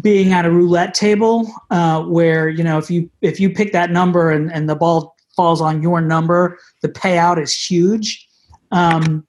being 0.00 0.32
at 0.32 0.46
a 0.46 0.50
roulette 0.50 0.94
table 0.94 1.52
uh, 1.70 2.02
where 2.04 2.48
you 2.48 2.64
know 2.64 2.78
if 2.78 2.90
you 2.90 3.10
if 3.20 3.38
you 3.38 3.50
pick 3.50 3.72
that 3.72 3.90
number 3.90 4.30
and, 4.30 4.50
and 4.50 4.68
the 4.68 4.74
ball 4.74 5.11
falls 5.36 5.60
on 5.60 5.82
your 5.82 6.00
number, 6.00 6.58
the 6.80 6.88
payout 6.88 7.40
is 7.40 7.54
huge. 7.54 8.28
Um, 8.70 9.26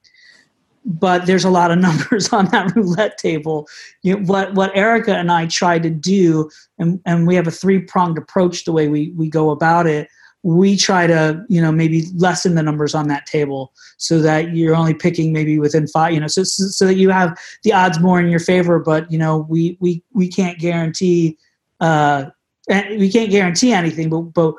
but 0.86 1.26
there's 1.26 1.46
a 1.46 1.50
lot 1.50 1.72
of 1.72 1.78
numbers 1.80 2.32
on 2.34 2.46
that 2.48 2.76
roulette 2.76 3.18
table. 3.18 3.68
You 4.02 4.18
know, 4.18 4.26
what 4.26 4.54
what 4.54 4.76
Erica 4.76 5.16
and 5.16 5.32
I 5.32 5.48
try 5.48 5.80
to 5.80 5.90
do, 5.90 6.50
and, 6.80 7.00
and 7.06 7.28
we 7.28 7.36
have 7.36 7.48
a 7.48 7.52
three 7.52 7.80
pronged 7.80 8.18
approach 8.18 8.66
the 8.66 8.72
way 8.72 8.88
we 8.88 9.12
we 9.12 9.30
go 9.30 9.50
about 9.50 9.88
it. 9.88 10.08
We 10.46 10.76
try 10.76 11.08
to 11.08 11.46
you 11.48 11.62
know 11.62 11.72
maybe 11.72 12.08
lessen 12.16 12.56
the 12.56 12.64
numbers 12.64 12.94
on 12.94 13.08
that 13.08 13.26
table 13.26 13.72
so 13.98 14.20
that 14.22 14.56
you're 14.56 14.76
only 14.76 14.94
picking 14.94 15.32
maybe 15.32 15.58
within 15.58 15.88
five. 15.88 16.14
You 16.14 16.20
know, 16.20 16.28
so 16.28 16.44
so 16.44 16.86
that 16.86 16.96
you 16.96 17.10
have 17.10 17.38
the 17.64 17.74
odds 17.74 18.00
more 18.00 18.20
in 18.20 18.28
your 18.28 18.40
favor. 18.40 18.80
But 18.80 19.10
you 19.12 19.18
know, 19.18 19.46
we 19.50 19.78
we 19.80 20.04
we 20.12 20.28
can't 20.28 20.60
guarantee. 20.60 21.38
Uh, 21.80 22.26
we 22.68 23.12
can't 23.12 23.30
guarantee 23.30 23.74
anything, 23.74 24.10
but 24.10 24.22
but 24.22 24.56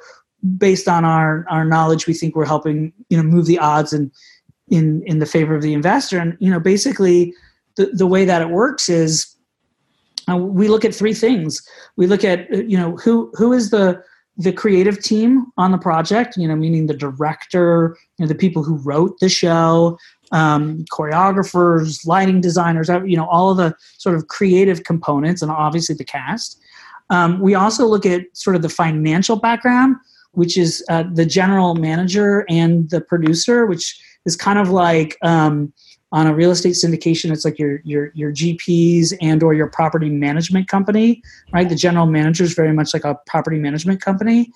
based 0.59 0.89
on 0.89 1.05
our 1.05 1.47
our 1.49 1.65
knowledge, 1.65 2.07
we 2.07 2.15
think 2.15 2.37
we're 2.37 2.45
helping 2.45 2.93
you 3.09 3.17
know 3.17 3.23
move 3.23 3.47
the 3.47 3.59
odds 3.59 3.93
and 3.93 4.11
in 4.69 5.03
in 5.07 5.19
the 5.19 5.27
favor 5.27 5.55
of 5.55 5.63
the 5.63 5.75
investor. 5.75 6.19
And 6.19 6.37
you 6.41 6.51
know, 6.51 6.61
basically, 6.61 7.35
the 7.77 7.87
the 7.87 8.07
way 8.07 8.25
that 8.25 8.43
it 8.43 8.51
works 8.51 8.89
is 8.89 9.35
uh, 10.31 10.37
we 10.37 10.69
look 10.69 10.85
at 10.85 10.95
three 10.95 11.15
things. 11.15 11.63
We 11.97 12.07
look 12.07 12.25
at 12.25 12.53
uh, 12.53 12.59
you 12.59 12.77
know 12.77 12.97
who 12.97 13.31
who 13.35 13.53
is 13.53 13.71
the 13.71 14.03
the 14.37 14.53
creative 14.53 15.01
team 15.01 15.47
on 15.57 15.71
the 15.71 15.79
project. 15.79 16.37
You 16.37 16.49
know, 16.49 16.57
meaning 16.57 16.87
the 16.87 16.95
director, 16.95 17.97
you 18.19 18.25
know, 18.25 18.29
the 18.29 18.35
people 18.35 18.63
who 18.63 18.77
wrote 18.77 19.19
the 19.21 19.29
show, 19.29 19.99
um, 20.33 20.85
choreographers, 20.93 22.07
lighting 22.07 22.41
designers. 22.41 22.89
You 22.89 23.17
know, 23.17 23.27
all 23.27 23.51
of 23.51 23.57
the 23.57 23.75
sort 23.99 24.17
of 24.17 24.29
creative 24.29 24.85
components, 24.85 25.43
and 25.43 25.51
obviously 25.51 25.95
the 25.95 26.05
cast. 26.05 26.61
Um, 27.11 27.41
we 27.41 27.55
also 27.55 27.87
look 27.87 28.07
at 28.07 28.23
sort 28.33 28.57
of 28.57 28.63
the 28.63 28.71
financial 28.71 29.37
background, 29.37 29.97
which 30.35 30.57
is 30.57 30.85
uh, 30.89 31.05
the 31.13 31.27
general 31.27 31.75
manager 31.75 32.45
and 32.49 32.91
the 32.91 33.01
producer, 33.01 33.67
which 33.67 34.01
is 34.25 34.37
kind 34.37 34.59
of 34.59 34.71
like 34.71 35.17
um, 35.23 35.73
on 36.13 36.29
a 36.29 36.35
real 36.35 36.53
estate 36.53 36.75
syndication 36.75 37.33
it's 37.33 37.45
like 37.45 37.59
your 37.59 37.81
your 37.83 38.13
your 38.15 38.33
gps 38.33 39.13
and 39.21 39.43
or 39.43 39.53
your 39.53 39.69
property 39.69 40.09
management 40.09 40.69
company 40.69 41.21
right? 41.53 41.69
The 41.69 41.75
general 41.75 42.07
manager 42.07 42.45
is 42.45 42.55
very 42.55 42.73
much 42.73 42.93
like 42.93 43.05
a 43.05 43.19
property 43.27 43.59
management 43.59 44.01
company. 44.01 44.51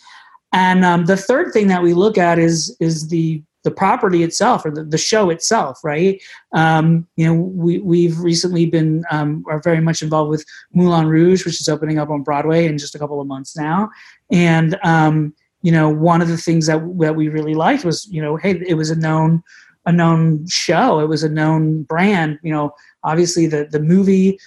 And 0.53 0.85
um, 0.85 1.05
the 1.05 1.17
third 1.17 1.53
thing 1.53 1.69
that 1.69 1.83
we 1.83 1.95
look 1.95 2.19
at 2.19 2.39
is 2.39 2.77
is 2.81 3.09
the 3.09 3.43
the 3.65 3.71
property 3.73 4.23
itself 4.23 4.65
or 4.65 4.71
the, 4.71 4.85
the 4.85 4.97
show 4.97 5.31
itself 5.31 5.81
right? 5.85 6.23
Um, 6.53 7.07
you 7.17 7.27
know 7.27 7.35
we, 7.35 7.79
we've 7.79 8.19
recently 8.19 8.67
been 8.67 9.05
um, 9.11 9.45
are 9.49 9.61
very 9.63 9.81
much 9.81 10.03
involved 10.03 10.31
with 10.31 10.45
moulin 10.73 11.07
rouge 11.07 11.45
which 11.45 11.61
is 11.61 11.69
opening 11.69 11.99
up 11.99 12.09
on 12.09 12.23
broadway 12.23 12.67
in 12.67 12.79
just 12.79 12.95
a 12.95 12.99
couple 12.99 13.21
of 13.21 13.27
months 13.27 13.57
now. 13.57 13.91
And 14.31 14.79
um, 14.85 15.35
you 15.63 15.73
know, 15.73 15.89
one 15.89 16.23
of 16.23 16.29
the 16.29 16.37
things 16.37 16.67
that 16.67 16.81
that 16.99 17.17
we 17.17 17.29
really 17.29 17.55
liked 17.55 17.85
was, 17.85 18.07
you 18.11 18.23
know, 18.23 18.37
hey, 18.37 18.61
it 18.67 18.75
was 18.75 18.91
a 18.91 18.97
known 18.97 19.43
a 19.87 19.93
known 19.93 20.47
show. 20.47 21.01
It 21.01 21.09
was 21.09 21.25
a 21.25 21.29
known 21.29 21.83
brand. 21.83 22.39
You 22.43 22.53
know, 22.53 22.75
obviously 23.03 23.47
the 23.47 23.67
the 23.71 23.81
movie, 23.81 24.39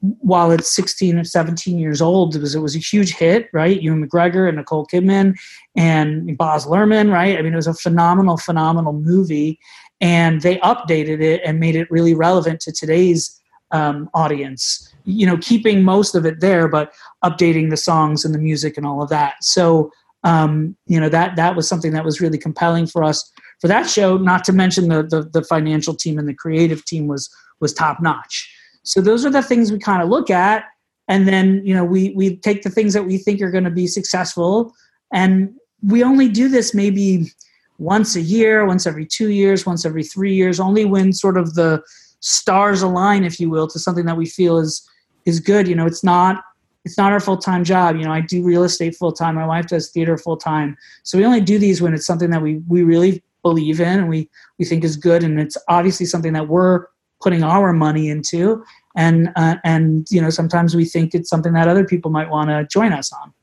while 0.00 0.50
it's 0.50 0.70
16 0.70 1.18
or 1.18 1.24
17 1.24 1.78
years 1.78 2.02
old, 2.02 2.34
it 2.34 2.40
was 2.40 2.54
it 2.54 2.60
was 2.60 2.74
a 2.74 2.80
huge 2.80 3.14
hit, 3.14 3.48
right? 3.52 3.80
Ewan 3.80 4.06
McGregor 4.06 4.48
and 4.48 4.56
Nicole 4.56 4.86
Kidman 4.86 5.34
and 5.76 6.36
Baz 6.36 6.66
Luhrmann, 6.66 7.12
right? 7.12 7.38
I 7.38 7.42
mean, 7.42 7.52
it 7.52 7.56
was 7.56 7.66
a 7.66 7.74
phenomenal, 7.74 8.36
phenomenal 8.36 8.92
movie, 8.92 9.58
and 10.00 10.40
they 10.40 10.56
updated 10.58 11.20
it 11.20 11.40
and 11.44 11.60
made 11.60 11.76
it 11.76 11.90
really 11.90 12.14
relevant 12.14 12.60
to 12.60 12.72
today's 12.72 13.40
um, 13.70 14.10
audience. 14.14 14.92
You 15.04 15.26
know, 15.26 15.36
keeping 15.38 15.84
most 15.84 16.14
of 16.14 16.26
it 16.26 16.40
there, 16.40 16.66
but 16.66 16.92
updating 17.24 17.70
the 17.70 17.76
songs 17.76 18.24
and 18.24 18.34
the 18.34 18.38
music 18.38 18.76
and 18.76 18.86
all 18.86 19.02
of 19.02 19.08
that. 19.10 19.34
So 19.42 19.92
um, 20.24 20.76
you 20.86 20.98
know 21.00 21.08
that 21.08 21.36
that 21.36 21.54
was 21.54 21.68
something 21.68 21.92
that 21.92 22.04
was 22.04 22.20
really 22.20 22.38
compelling 22.38 22.86
for 22.86 23.04
us 23.04 23.30
for 23.60 23.68
that 23.68 23.88
show. 23.88 24.16
Not 24.16 24.44
to 24.44 24.52
mention 24.52 24.88
the, 24.88 25.02
the 25.02 25.28
the, 25.32 25.42
financial 25.42 25.94
team 25.94 26.18
and 26.18 26.28
the 26.28 26.34
creative 26.34 26.84
team 26.84 27.06
was 27.06 27.30
was 27.60 27.72
top 27.72 28.00
notch. 28.00 28.52
So 28.82 29.00
those 29.00 29.24
are 29.24 29.30
the 29.30 29.42
things 29.42 29.70
we 29.70 29.78
kind 29.78 30.02
of 30.02 30.08
look 30.08 30.30
at, 30.30 30.64
and 31.06 31.28
then 31.28 31.62
you 31.64 31.74
know 31.74 31.84
we 31.84 32.12
we 32.16 32.36
take 32.36 32.62
the 32.62 32.70
things 32.70 32.94
that 32.94 33.04
we 33.04 33.18
think 33.18 33.40
are 33.42 33.50
going 33.50 33.64
to 33.64 33.70
be 33.70 33.86
successful, 33.86 34.74
and 35.12 35.54
we 35.82 36.02
only 36.02 36.28
do 36.28 36.48
this 36.48 36.74
maybe 36.74 37.32
once 37.78 38.16
a 38.16 38.20
year, 38.20 38.66
once 38.66 38.86
every 38.86 39.06
two 39.06 39.30
years, 39.30 39.64
once 39.64 39.86
every 39.86 40.02
three 40.02 40.34
years, 40.34 40.58
only 40.58 40.84
when 40.84 41.12
sort 41.12 41.36
of 41.36 41.54
the 41.54 41.80
stars 42.20 42.82
align, 42.82 43.22
if 43.22 43.38
you 43.38 43.48
will, 43.48 43.68
to 43.68 43.78
something 43.78 44.06
that 44.06 44.16
we 44.16 44.26
feel 44.26 44.58
is 44.58 44.88
is 45.24 45.38
good. 45.38 45.68
You 45.68 45.76
know, 45.76 45.86
it's 45.86 46.02
not 46.02 46.42
it's 46.88 46.96
not 46.96 47.12
our 47.12 47.20
full 47.20 47.36
time 47.36 47.64
job. 47.64 47.96
You 47.96 48.04
know, 48.04 48.12
I 48.12 48.22
do 48.22 48.42
real 48.42 48.64
estate 48.64 48.96
full 48.96 49.12
time. 49.12 49.34
My 49.34 49.46
wife 49.46 49.66
does 49.66 49.90
theater 49.90 50.16
full 50.16 50.38
time. 50.38 50.74
So 51.02 51.18
we 51.18 51.24
only 51.26 51.42
do 51.42 51.58
these 51.58 51.82
when 51.82 51.92
it's 51.92 52.06
something 52.06 52.30
that 52.30 52.40
we 52.40 52.62
we 52.66 52.82
really 52.82 53.22
believe 53.42 53.78
in 53.78 53.98
and 54.00 54.08
we 54.08 54.30
we 54.58 54.64
think 54.64 54.84
is 54.84 54.96
good, 54.96 55.22
and 55.22 55.38
it's 55.38 55.58
obviously 55.68 56.06
something 56.06 56.32
that 56.32 56.48
we're 56.48 56.86
putting 57.20 57.42
our 57.42 57.74
money 57.74 58.08
into. 58.08 58.64
And 58.96 59.30
uh, 59.36 59.56
and 59.64 60.06
you 60.10 60.22
know, 60.22 60.30
sometimes 60.30 60.74
we 60.74 60.86
think 60.86 61.14
it's 61.14 61.28
something 61.28 61.52
that 61.52 61.68
other 61.68 61.84
people 61.84 62.10
might 62.10 62.30
want 62.30 62.48
to 62.48 62.66
join 62.66 62.94
us 62.94 63.12
on. 63.12 63.34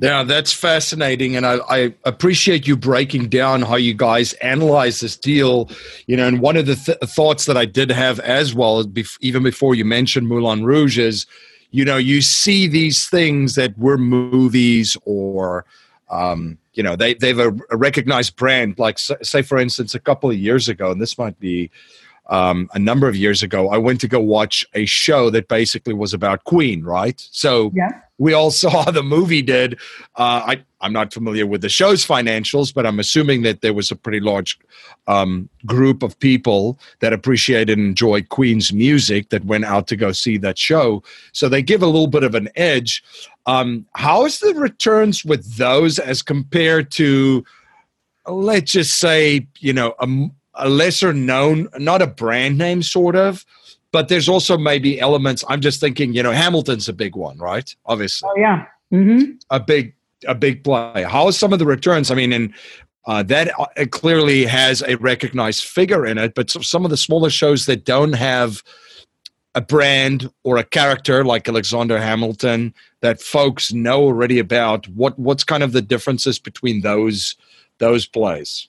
Yeah, 0.00 0.22
that's 0.22 0.50
fascinating, 0.50 1.36
and 1.36 1.44
I, 1.44 1.58
I, 1.68 1.94
appreciate 2.06 2.66
you 2.66 2.74
breaking 2.74 3.28
down 3.28 3.60
how 3.60 3.76
you 3.76 3.92
guys 3.92 4.32
analyze 4.34 5.00
this 5.00 5.14
deal. 5.14 5.68
You 6.06 6.16
know, 6.16 6.26
and 6.26 6.40
one 6.40 6.56
of 6.56 6.64
the 6.64 6.76
th- 6.76 6.96
thoughts 7.04 7.44
that 7.44 7.58
I 7.58 7.66
did 7.66 7.90
have 7.90 8.18
as 8.20 8.54
well, 8.54 8.90
even 9.20 9.42
before 9.42 9.74
you 9.74 9.84
mentioned 9.84 10.26
Moulin 10.26 10.64
Rouge, 10.64 10.98
is 10.98 11.26
you 11.70 11.84
know 11.84 11.96
you 11.96 12.20
see 12.20 12.66
these 12.66 13.08
things 13.08 13.54
that 13.54 13.76
were 13.78 13.98
movies 13.98 14.96
or 15.04 15.64
um, 16.10 16.58
you 16.74 16.82
know 16.82 16.96
they 16.96 17.14
they've 17.14 17.38
a, 17.38 17.56
a 17.70 17.76
recognized 17.76 18.36
brand 18.36 18.78
like 18.78 18.98
say 18.98 19.42
for 19.42 19.58
instance 19.58 19.94
a 19.94 20.00
couple 20.00 20.30
of 20.30 20.36
years 20.36 20.68
ago 20.68 20.90
and 20.90 21.00
this 21.00 21.18
might 21.18 21.38
be 21.38 21.70
um, 22.30 22.70
a 22.74 22.78
number 22.78 23.08
of 23.08 23.16
years 23.16 23.42
ago, 23.42 23.70
I 23.70 23.78
went 23.78 24.00
to 24.02 24.08
go 24.08 24.20
watch 24.20 24.64
a 24.74 24.86
show 24.86 25.30
that 25.30 25.48
basically 25.48 25.94
was 25.94 26.14
about 26.14 26.44
Queen, 26.44 26.84
right? 26.84 27.20
So 27.32 27.72
yeah. 27.74 28.02
We 28.20 28.34
all 28.34 28.50
saw 28.62 28.88
the 28.90 29.02
movie 29.02 29.42
did. 29.42 29.74
Uh, 30.14 30.42
I, 30.46 30.64
I'm 30.80 30.92
not 30.92 31.12
familiar 31.12 31.46
with 31.46 31.62
the 31.62 31.68
show's 31.68 32.06
financials, 32.06 32.72
but 32.72 32.86
I'm 32.86 33.00
assuming 33.00 33.42
that 33.42 33.62
there 33.62 33.74
was 33.74 33.90
a 33.90 33.96
pretty 33.96 34.20
large 34.20 34.58
um, 35.08 35.48
group 35.66 36.04
of 36.04 36.18
people 36.20 36.78
that 37.00 37.12
appreciated 37.12 37.76
and 37.76 37.88
enjoyed 37.88 38.28
Queen's 38.28 38.72
music 38.72 39.30
that 39.30 39.44
went 39.44 39.64
out 39.64 39.88
to 39.88 39.96
go 39.96 40.12
see 40.12 40.36
that 40.38 40.58
show. 40.58 41.02
So 41.32 41.48
they 41.48 41.62
give 41.62 41.82
a 41.82 41.86
little 41.86 42.06
bit 42.06 42.22
of 42.22 42.36
an 42.36 42.48
edge. 42.54 43.02
Um, 43.46 43.86
how 43.94 44.26
is 44.26 44.38
the 44.38 44.54
returns 44.54 45.24
with 45.24 45.56
those 45.56 45.98
as 45.98 46.22
compared 46.22 46.90
to, 46.92 47.44
let's 48.26 48.72
just 48.72 49.00
say, 49.00 49.48
you 49.58 49.72
know, 49.72 49.94
a 49.98 50.06
a 50.54 50.68
lesser 50.68 51.12
known, 51.12 51.68
not 51.78 52.02
a 52.02 52.06
brand 52.06 52.58
name 52.58 52.82
sort 52.82 53.16
of, 53.16 53.46
but 53.92 54.08
there's 54.08 54.28
also 54.28 54.56
maybe 54.56 55.00
elements. 55.00 55.44
I'm 55.48 55.60
just 55.60 55.80
thinking, 55.80 56.12
you 56.12 56.22
know, 56.22 56.32
Hamilton's 56.32 56.88
a 56.88 56.92
big 56.92 57.16
one, 57.16 57.38
right? 57.38 57.74
Obviously. 57.86 58.28
Oh 58.30 58.38
yeah. 58.38 58.66
Mm-hmm. 58.92 59.32
A 59.50 59.60
big 59.60 59.94
a 60.26 60.34
big 60.34 60.64
play. 60.64 61.04
How 61.08 61.26
are 61.26 61.32
some 61.32 61.52
of 61.52 61.58
the 61.58 61.66
returns? 61.66 62.10
I 62.10 62.14
mean, 62.14 62.32
and 62.32 62.54
uh, 63.06 63.22
that 63.24 63.50
uh, 63.58 63.86
clearly 63.90 64.44
has 64.44 64.82
a 64.82 64.96
recognized 64.96 65.64
figure 65.64 66.04
in 66.04 66.18
it, 66.18 66.34
but 66.34 66.50
some 66.50 66.84
of 66.84 66.90
the 66.90 66.96
smaller 66.96 67.30
shows 67.30 67.66
that 67.66 67.84
don't 67.84 68.12
have 68.12 68.62
a 69.54 69.60
brand 69.60 70.30
or 70.44 70.58
a 70.58 70.64
character 70.64 71.24
like 71.24 71.48
Alexander 71.48 71.98
Hamilton 71.98 72.72
that 73.00 73.20
folks 73.20 73.72
know 73.72 74.02
already 74.02 74.38
about. 74.38 74.86
What 74.88 75.18
what's 75.18 75.44
kind 75.44 75.62
of 75.62 75.72
the 75.72 75.82
differences 75.82 76.38
between 76.38 76.82
those 76.82 77.36
those 77.78 78.06
plays? 78.06 78.68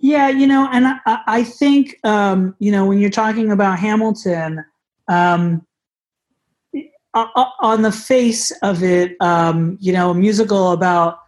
Yeah, 0.00 0.30
you 0.30 0.46
know, 0.46 0.68
and 0.72 0.86
I, 0.86 1.20
I 1.26 1.44
think 1.44 1.98
um, 2.04 2.56
you 2.58 2.72
know 2.72 2.86
when 2.86 2.98
you're 2.98 3.10
talking 3.10 3.52
about 3.52 3.78
Hamilton, 3.78 4.64
um, 5.08 5.66
on 7.14 7.82
the 7.82 7.92
face 7.92 8.50
of 8.62 8.82
it, 8.82 9.16
um, 9.20 9.76
you 9.80 9.92
know, 9.92 10.10
a 10.10 10.14
musical 10.14 10.72
about 10.72 11.18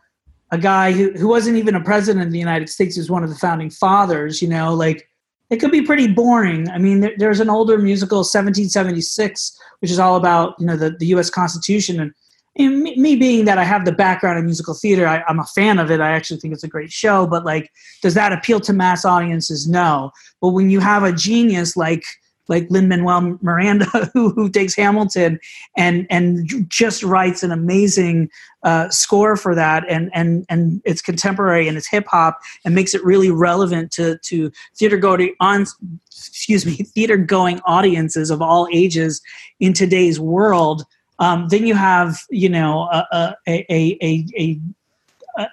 a 0.52 0.58
guy 0.58 0.92
who, 0.92 1.12
who 1.12 1.28
wasn't 1.28 1.56
even 1.56 1.74
a 1.74 1.82
president 1.82 2.26
of 2.26 2.32
the 2.32 2.38
United 2.38 2.68
States, 2.68 2.96
who's 2.96 3.10
one 3.10 3.22
of 3.22 3.28
the 3.28 3.36
founding 3.36 3.68
fathers. 3.68 4.40
You 4.40 4.48
know, 4.48 4.72
like 4.72 5.06
it 5.50 5.56
could 5.56 5.70
be 5.70 5.82
pretty 5.82 6.06
boring. 6.06 6.70
I 6.70 6.78
mean, 6.78 7.00
there, 7.00 7.14
there's 7.18 7.40
an 7.40 7.50
older 7.50 7.76
musical, 7.76 8.18
1776, 8.18 9.58
which 9.80 9.90
is 9.90 9.98
all 9.98 10.16
about 10.16 10.54
you 10.58 10.66
know 10.66 10.76
the, 10.76 10.90
the 10.90 11.06
U.S. 11.06 11.28
Constitution, 11.28 12.00
and, 12.00 12.12
and 12.56 12.82
me, 12.82 12.96
me, 12.96 13.16
being 13.16 13.46
that 13.46 13.58
I 13.58 13.64
have 13.64 13.84
the 13.84 13.92
background 13.92 14.38
in 14.38 14.44
musical 14.44 14.74
theater, 14.74 15.06
I, 15.06 15.22
I'm 15.26 15.40
a 15.40 15.46
fan 15.46 15.78
of 15.78 15.90
it. 15.90 16.00
I 16.00 16.10
actually 16.10 16.38
think 16.38 16.52
it's 16.52 16.64
a 16.64 16.68
great 16.68 16.92
show. 16.92 17.26
But 17.26 17.44
like, 17.44 17.70
does 18.02 18.14
that 18.14 18.32
appeal 18.32 18.60
to 18.60 18.72
mass 18.72 19.04
audiences? 19.04 19.66
No. 19.66 20.10
But 20.40 20.50
when 20.50 20.68
you 20.68 20.80
have 20.80 21.02
a 21.02 21.12
genius 21.12 21.76
like 21.76 22.04
like 22.48 22.66
Lin 22.70 22.88
Manuel 22.88 23.38
Miranda, 23.40 23.86
who, 24.12 24.30
who 24.30 24.50
takes 24.50 24.74
Hamilton 24.74 25.38
and 25.76 26.06
and 26.10 26.66
just 26.68 27.02
writes 27.02 27.42
an 27.42 27.50
amazing 27.50 28.28
uh, 28.62 28.90
score 28.90 29.36
for 29.36 29.54
that, 29.54 29.84
and 29.88 30.10
and 30.12 30.44
and 30.48 30.82
it's 30.84 31.00
contemporary 31.00 31.68
and 31.68 31.78
it's 31.78 31.88
hip 31.88 32.06
hop 32.08 32.38
and 32.64 32.74
makes 32.74 32.94
it 32.94 33.04
really 33.04 33.30
relevant 33.30 33.90
to 33.92 34.18
to 34.24 34.52
theater 34.76 34.98
going 34.98 35.34
on. 35.40 35.66
Excuse 36.08 36.66
me, 36.66 36.74
theater 36.94 37.16
going 37.16 37.60
audiences 37.64 38.30
of 38.30 38.42
all 38.42 38.68
ages 38.72 39.22
in 39.58 39.72
today's 39.72 40.20
world. 40.20 40.84
Um, 41.22 41.48
then 41.48 41.66
you 41.66 41.74
have 41.74 42.18
you 42.30 42.48
know 42.48 42.88
a 42.90 43.36
a 43.46 43.66
a 43.70 43.98
a, 44.02 44.60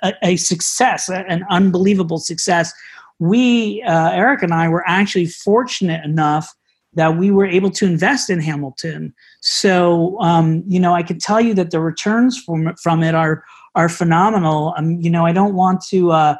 a, 0.03 0.13
a 0.23 0.35
success, 0.35 1.09
an 1.09 1.45
unbelievable 1.49 2.17
success. 2.17 2.73
We 3.19 3.83
uh, 3.83 4.09
Erica 4.09 4.45
and 4.45 4.53
I 4.53 4.67
were 4.67 4.83
actually 4.87 5.27
fortunate 5.27 6.03
enough 6.03 6.51
that 6.93 7.17
we 7.17 7.29
were 7.29 7.45
able 7.45 7.69
to 7.69 7.85
invest 7.85 8.31
in 8.31 8.39
Hamilton. 8.39 9.13
So, 9.41 10.19
um, 10.21 10.63
you 10.67 10.79
know, 10.79 10.93
I 10.95 11.03
can 11.03 11.19
tell 11.19 11.39
you 11.39 11.53
that 11.53 11.69
the 11.69 11.79
returns 11.79 12.41
from 12.41 12.75
from 12.81 13.03
it 13.03 13.13
are 13.13 13.43
are 13.75 13.89
phenomenal. 13.89 14.73
Um, 14.75 14.99
you 14.99 15.11
know, 15.11 15.25
I 15.25 15.33
don't 15.33 15.53
want 15.53 15.83
to. 15.89 16.11
Uh, 16.11 16.35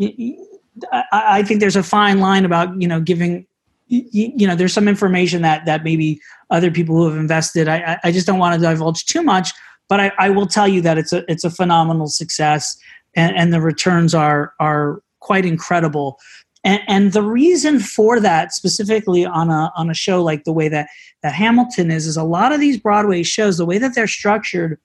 I, 0.00 1.04
I 1.12 1.42
think 1.44 1.60
there's 1.60 1.76
a 1.76 1.82
fine 1.82 2.18
line 2.18 2.44
about 2.44 2.80
you 2.80 2.88
know 2.88 3.00
giving. 3.00 3.46
You, 3.88 4.46
know, 4.46 4.54
there's 4.54 4.74
some 4.74 4.88
information 4.88 5.42
that 5.42 5.64
that 5.66 5.82
maybe 5.82 6.20
other 6.50 6.70
people 6.70 6.96
who 6.96 7.08
have 7.08 7.16
invested. 7.16 7.68
I, 7.68 7.98
I 8.04 8.12
just 8.12 8.26
don't 8.26 8.38
want 8.38 8.54
to 8.54 8.60
divulge 8.60 9.06
too 9.06 9.22
much, 9.22 9.50
but 9.88 9.98
I, 10.00 10.12
I 10.18 10.30
will 10.30 10.46
tell 10.46 10.68
you 10.68 10.80
that 10.82 10.98
it's 10.98 11.12
a 11.12 11.24
it's 11.30 11.44
a 11.44 11.50
phenomenal 11.50 12.08
success, 12.08 12.76
and, 13.16 13.34
and 13.36 13.52
the 13.52 13.60
returns 13.60 14.14
are 14.14 14.52
are 14.60 15.02
quite 15.20 15.46
incredible. 15.46 16.18
And, 16.64 16.80
and, 16.88 17.12
the 17.12 17.22
reason 17.22 17.78
for 17.78 18.18
that, 18.18 18.52
specifically 18.52 19.24
on 19.24 19.48
a 19.48 19.72
on 19.76 19.88
a 19.90 19.94
show 19.94 20.22
like 20.22 20.44
the 20.44 20.52
way 20.52 20.68
that 20.68 20.88
that 21.22 21.32
Hamilton 21.32 21.90
is, 21.90 22.06
is 22.06 22.16
a 22.16 22.24
lot 22.24 22.52
of 22.52 22.60
these 22.60 22.76
Broadway 22.76 23.22
shows, 23.22 23.58
the 23.58 23.66
way 23.66 23.78
that 23.78 23.94
they're 23.94 24.08
structured. 24.08 24.78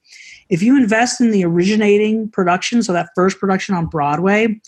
If 0.50 0.62
you 0.62 0.78
invest 0.78 1.20
in 1.20 1.32
the 1.32 1.44
originating 1.46 2.30
production, 2.30 2.84
so 2.84 2.94
that 2.94 3.10
first 3.16 3.40
production 3.40 3.76
on 3.76 3.88
Broadway, 3.88 4.62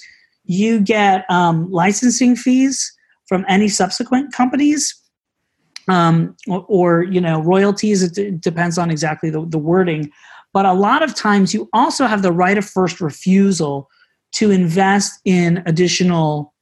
you 0.46 0.80
get 0.80 1.30
um, 1.30 1.72
licensing 1.72 2.36
fees 2.36 2.95
from 3.28 3.46
any 3.48 3.68
subsequent 3.68 4.34
companies, 4.34 4.94
um, 5.88 6.36
or, 6.48 6.66
or, 6.68 7.04
you 7.04 7.22
know 7.22 7.42
royalties. 7.42 8.04
It, 8.04 8.14
d- 8.14 8.32
depends 8.32 8.78
on 8.78 8.90
exactly 8.90 9.30
the, 9.30 9.46
the 9.46 9.58
wording, 9.58 10.12
but 10.54 10.66
a 10.66 10.74
lot 10.74 11.04
of 11.04 11.16
times 11.16 11.54
you 11.54 11.70
also 11.74 12.06
have 12.06 12.22
the 12.22 12.32
right 12.32 12.58
of 12.58 12.66
first 12.66 13.02
refusal 13.02 13.90
to 14.34 14.52
invest 14.52 15.20
in 15.26 15.64
additional 15.66 16.54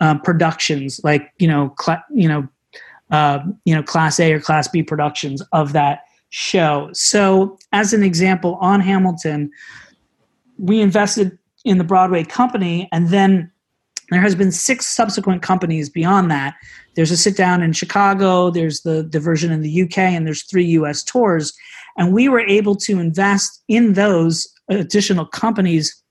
uh, 0.00 0.18
productions, 0.18 1.00
like 1.02 1.32
you 1.38 1.48
know, 1.48 1.74
cl- 1.80 2.04
you 2.12 2.28
know, 2.28 2.48
uh, 3.10 3.40
you 3.64 3.74
know, 3.74 3.82
Class 3.82 4.20
A 4.20 4.32
or 4.32 4.40
Class 4.40 4.68
B 4.68 4.82
productions 4.82 5.42
of 5.52 5.72
that 5.72 6.00
show. 6.30 6.90
So, 6.92 7.58
as 7.72 7.92
an 7.92 8.02
example, 8.02 8.58
on 8.60 8.80
Hamilton, 8.80 9.50
we 10.58 10.80
invested 10.80 11.38
in 11.64 11.78
the 11.78 11.84
Broadway 11.84 12.24
company, 12.24 12.88
and 12.92 13.08
then 13.08 13.50
there 14.10 14.20
has 14.20 14.34
been 14.34 14.52
six 14.52 14.86
subsequent 14.86 15.42
companies 15.42 15.88
beyond 15.88 16.30
that. 16.30 16.54
There's 16.94 17.10
a 17.10 17.16
sit 17.16 17.36
down 17.36 17.62
in 17.62 17.72
Chicago, 17.72 18.50
there's 18.50 18.82
the, 18.82 19.02
the 19.02 19.20
version 19.20 19.52
in 19.52 19.62
the 19.62 19.82
UK, 19.82 19.98
and 19.98 20.26
there's 20.26 20.44
three 20.44 20.64
US 20.64 21.02
tours. 21.02 21.52
And 21.96 22.12
we 22.12 22.28
were 22.28 22.40
able 22.40 22.76
to 22.76 23.00
invest 23.00 23.62
in 23.68 23.94
those 23.94 24.46
additional 24.68 25.26
companies 25.26 26.02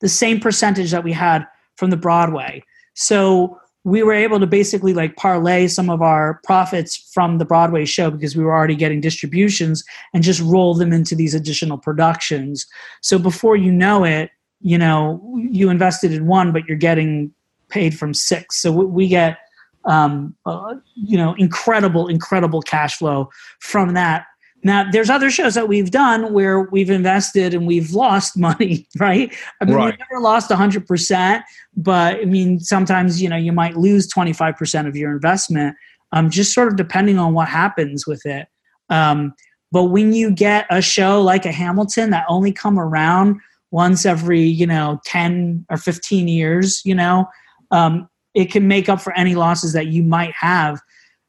the 0.00 0.08
same 0.08 0.40
percentage 0.40 0.90
that 0.90 1.04
we 1.04 1.12
had 1.12 1.46
from 1.76 1.90
the 1.90 1.96
Broadway. 1.96 2.62
So 2.94 3.58
we 3.84 4.02
were 4.02 4.14
able 4.14 4.40
to 4.40 4.46
basically 4.46 4.94
like 4.94 5.16
parlay 5.16 5.68
some 5.68 5.90
of 5.90 6.00
our 6.00 6.40
profits 6.44 7.10
from 7.12 7.38
the 7.38 7.44
Broadway 7.44 7.84
show 7.84 8.10
because 8.10 8.34
we 8.34 8.42
were 8.42 8.54
already 8.54 8.76
getting 8.76 9.00
distributions 9.00 9.84
and 10.14 10.22
just 10.22 10.40
roll 10.40 10.74
them 10.74 10.92
into 10.92 11.14
these 11.14 11.34
additional 11.34 11.76
productions. 11.76 12.66
So 13.02 13.18
before 13.18 13.56
you 13.56 13.70
know 13.70 14.04
it, 14.04 14.30
you 14.64 14.76
know, 14.76 15.22
you 15.36 15.70
invested 15.70 16.12
in 16.12 16.26
one, 16.26 16.50
but 16.50 16.64
you're 16.66 16.76
getting 16.76 17.32
paid 17.68 17.96
from 17.96 18.14
six. 18.14 18.56
So 18.60 18.72
we 18.72 19.06
get, 19.06 19.38
um, 19.84 20.34
uh, 20.46 20.74
you 20.94 21.16
know, 21.16 21.34
incredible, 21.38 22.08
incredible 22.08 22.62
cash 22.62 22.96
flow 22.96 23.30
from 23.60 23.94
that 23.94 24.26
now, 24.64 24.90
there's 24.90 25.10
other 25.10 25.30
shows 25.30 25.54
that 25.54 25.68
we've 25.68 25.90
done 25.90 26.32
where 26.32 26.62
we've 26.62 26.88
invested 26.88 27.52
and 27.52 27.66
we've 27.66 27.92
lost 27.92 28.36
money, 28.36 28.88
right? 28.98 29.32
I 29.60 29.66
mean, 29.66 29.74
right. 29.74 29.84
we've 29.84 29.98
never 30.10 30.22
lost 30.22 30.50
100%, 30.50 31.42
but 31.76 32.16
I 32.16 32.24
mean, 32.24 32.58
sometimes, 32.58 33.22
you 33.22 33.28
know, 33.28 33.36
you 33.36 33.52
might 33.52 33.76
lose 33.76 34.08
25% 34.12 34.88
of 34.88 34.96
your 34.96 35.12
investment, 35.12 35.76
um, 36.12 36.30
just 36.30 36.54
sort 36.54 36.68
of 36.68 36.76
depending 36.76 37.18
on 37.18 37.34
what 37.34 37.48
happens 37.48 38.06
with 38.06 38.24
it. 38.24 38.48
Um, 38.88 39.34
but 39.70 39.84
when 39.84 40.12
you 40.12 40.30
get 40.30 40.66
a 40.70 40.80
show 40.80 41.20
like 41.20 41.44
a 41.44 41.52
Hamilton 41.52 42.10
that 42.10 42.24
only 42.28 42.52
come 42.52 42.78
around 42.78 43.40
once 43.74 44.06
every, 44.06 44.40
you 44.40 44.68
know, 44.68 45.00
10 45.04 45.66
or 45.68 45.76
15 45.76 46.28
years, 46.28 46.80
you 46.84 46.94
know, 46.94 47.26
um, 47.72 48.08
it 48.32 48.52
can 48.52 48.68
make 48.68 48.88
up 48.88 49.00
for 49.00 49.12
any 49.14 49.34
losses 49.34 49.72
that 49.72 49.88
you 49.88 50.04
might 50.04 50.32
have. 50.32 50.80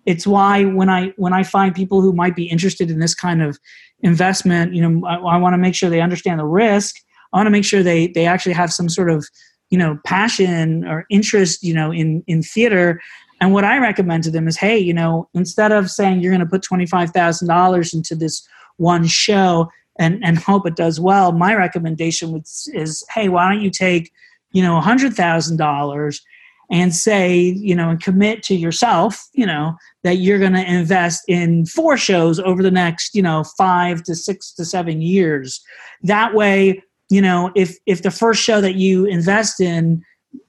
It's 0.06 0.28
why 0.28 0.66
when 0.66 0.88
i 0.88 1.12
when 1.18 1.34
i 1.34 1.42
find 1.42 1.74
people 1.74 2.00
who 2.02 2.14
might 2.14 2.36
be 2.36 2.44
interested 2.44 2.92
in 2.92 3.00
this 3.00 3.16
kind 3.16 3.42
of 3.42 3.58
investment 4.02 4.76
you 4.76 4.82
know 4.88 5.08
i, 5.08 5.16
I 5.16 5.38
want 5.38 5.56
to 5.56 5.58
make 5.58 5.74
sure 5.74 5.90
they 5.90 6.02
understand 6.02 6.40
the 6.40 6.46
risk. 6.46 6.98
I 7.34 7.38
want 7.38 7.48
to 7.48 7.52
make 7.58 7.66
sure 7.66 7.82
they 7.82 8.10
they 8.10 8.28
actually 8.28 8.54
have 8.54 8.72
some 8.72 8.90
sort 8.90 9.10
of 9.10 9.28
you 9.72 9.80
know 9.80 9.98
passion 10.06 10.86
or 10.86 11.08
interest 11.10 11.64
you 11.64 11.74
know 11.74 11.92
in 11.92 12.24
in 12.28 12.44
theater. 12.44 13.02
And 13.42 13.54
what 13.54 13.64
i 13.64 13.80
recommend 13.80 14.24
to 14.26 14.32
them 14.32 14.48
is 14.48 14.58
hey 14.58 14.78
you 14.78 14.94
know 14.94 15.28
instead 15.34 15.72
of 15.72 15.90
saying 15.90 16.22
you're 16.22 16.36
going 16.36 16.48
to 16.48 16.54
put 16.56 16.62
$25000 16.62 17.94
into 17.96 18.16
this 18.16 18.48
one 18.78 19.08
show 19.08 19.68
and 19.98 20.24
and 20.24 20.38
hope 20.38 20.68
it 20.68 20.76
does 20.76 21.00
well 21.00 21.32
my 21.32 21.54
recommendation 21.54 22.32
was, 22.32 22.70
is 22.74 23.06
hey 23.14 23.30
why 23.30 23.52
don't 23.52 23.62
you 23.62 23.70
take 23.70 24.12
you 24.52 24.62
know 24.62 24.80
$100000 24.80 26.20
and 26.72 26.96
say, 26.96 27.38
you 27.38 27.76
know, 27.76 27.90
and 27.90 28.02
commit 28.02 28.42
to 28.44 28.56
yourself, 28.56 29.28
you 29.34 29.46
know, 29.46 29.76
that 30.04 30.16
you're 30.16 30.40
going 30.40 30.54
to 30.54 30.72
invest 30.72 31.24
in 31.28 31.66
four 31.66 31.98
shows 31.98 32.40
over 32.40 32.64
the 32.64 32.72
next, 32.72 33.16
you 33.16 33.22
know, 33.22 33.44
five 33.58 34.04
to 34.04 34.16
six 34.16 34.52
to 34.54 34.66
seven 34.66 35.02
years. 35.02 35.64
That 36.04 36.34
way, 36.34 36.82
you 37.10 37.22
know, 37.22 37.52
if 37.56 37.78
if 37.86 38.02
the 38.02 38.12
first 38.12 38.42
show 38.42 38.62
that 38.62 38.76
you 38.76 39.06
invest 39.06 39.62
in, 39.62 40.04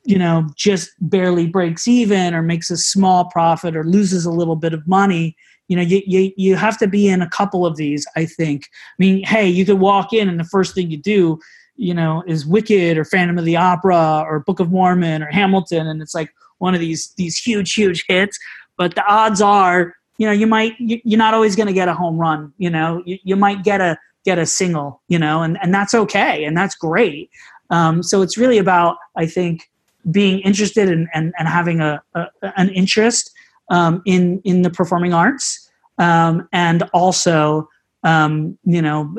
you 0.04 0.18
know, 0.18 0.48
just 0.56 0.90
barely 1.00 1.46
breaks 1.46 1.86
even 1.86 2.34
or 2.34 2.42
makes 2.42 2.70
a 2.70 2.76
small 2.76 3.26
profit 3.26 3.76
or 3.76 3.84
loses 3.84 4.24
a 4.24 4.30
little 4.30 4.56
bit 4.56 4.72
of 4.72 4.86
money, 4.86 5.36
you 5.68 5.76
know, 5.76 5.82
you, 5.82 6.02
you, 6.06 6.32
you 6.36 6.56
have 6.56 6.78
to 6.78 6.86
be 6.86 7.08
in 7.08 7.22
a 7.22 7.28
couple 7.28 7.66
of 7.66 7.76
these, 7.76 8.06
I 8.14 8.24
think. 8.24 8.68
I 8.72 8.94
mean, 8.98 9.24
hey, 9.24 9.48
you 9.48 9.64
could 9.64 9.80
walk 9.80 10.12
in 10.12 10.28
and 10.28 10.38
the 10.38 10.44
first 10.44 10.74
thing 10.74 10.90
you 10.90 10.98
do 10.98 11.40
you 11.76 11.94
know 11.94 12.22
is 12.26 12.46
Wicked 12.46 12.98
or 12.98 13.04
Phantom 13.04 13.38
of 13.38 13.44
the 13.44 13.56
Opera 13.56 14.24
or 14.26 14.40
Book 14.40 14.60
of 14.60 14.70
Mormon 14.70 15.22
or 15.22 15.30
Hamilton, 15.30 15.86
and 15.86 16.02
it's 16.02 16.14
like 16.14 16.30
one 16.58 16.74
of 16.74 16.80
these 16.80 17.12
these 17.16 17.36
huge 17.36 17.74
huge 17.74 18.04
hits. 18.08 18.38
But 18.76 18.94
the 18.94 19.04
odds 19.06 19.40
are, 19.40 19.94
you 20.18 20.26
know, 20.26 20.32
you 20.32 20.46
might 20.46 20.74
you're 20.78 21.18
not 21.18 21.34
always 21.34 21.56
going 21.56 21.68
to 21.68 21.72
get 21.72 21.88
a 21.88 21.94
home 21.94 22.18
run. 22.18 22.52
You 22.58 22.70
know, 22.70 23.02
you, 23.06 23.18
you 23.22 23.36
might 23.36 23.62
get 23.62 23.80
a 23.80 23.98
get 24.24 24.38
a 24.38 24.46
single. 24.46 25.02
You 25.08 25.18
know, 25.18 25.42
and 25.42 25.58
and 25.62 25.72
that's 25.72 25.94
okay 25.94 26.44
and 26.44 26.56
that's 26.56 26.74
great. 26.74 27.30
Um, 27.70 28.02
so 28.02 28.22
it's 28.22 28.38
really 28.38 28.58
about 28.58 28.96
I 29.16 29.26
think 29.26 29.70
being 30.10 30.38
interested 30.40 30.88
in, 30.88 31.08
and, 31.14 31.34
and 31.36 31.48
having 31.48 31.80
a, 31.80 32.00
a 32.14 32.26
an 32.56 32.68
interest 32.70 33.30
um, 33.70 34.02
in 34.06 34.40
in 34.44 34.62
the 34.62 34.70
performing 34.70 35.12
arts 35.12 35.68
um, 35.98 36.48
and 36.52 36.82
also 36.92 37.68
um, 38.02 38.58
you 38.64 38.82
know 38.82 39.14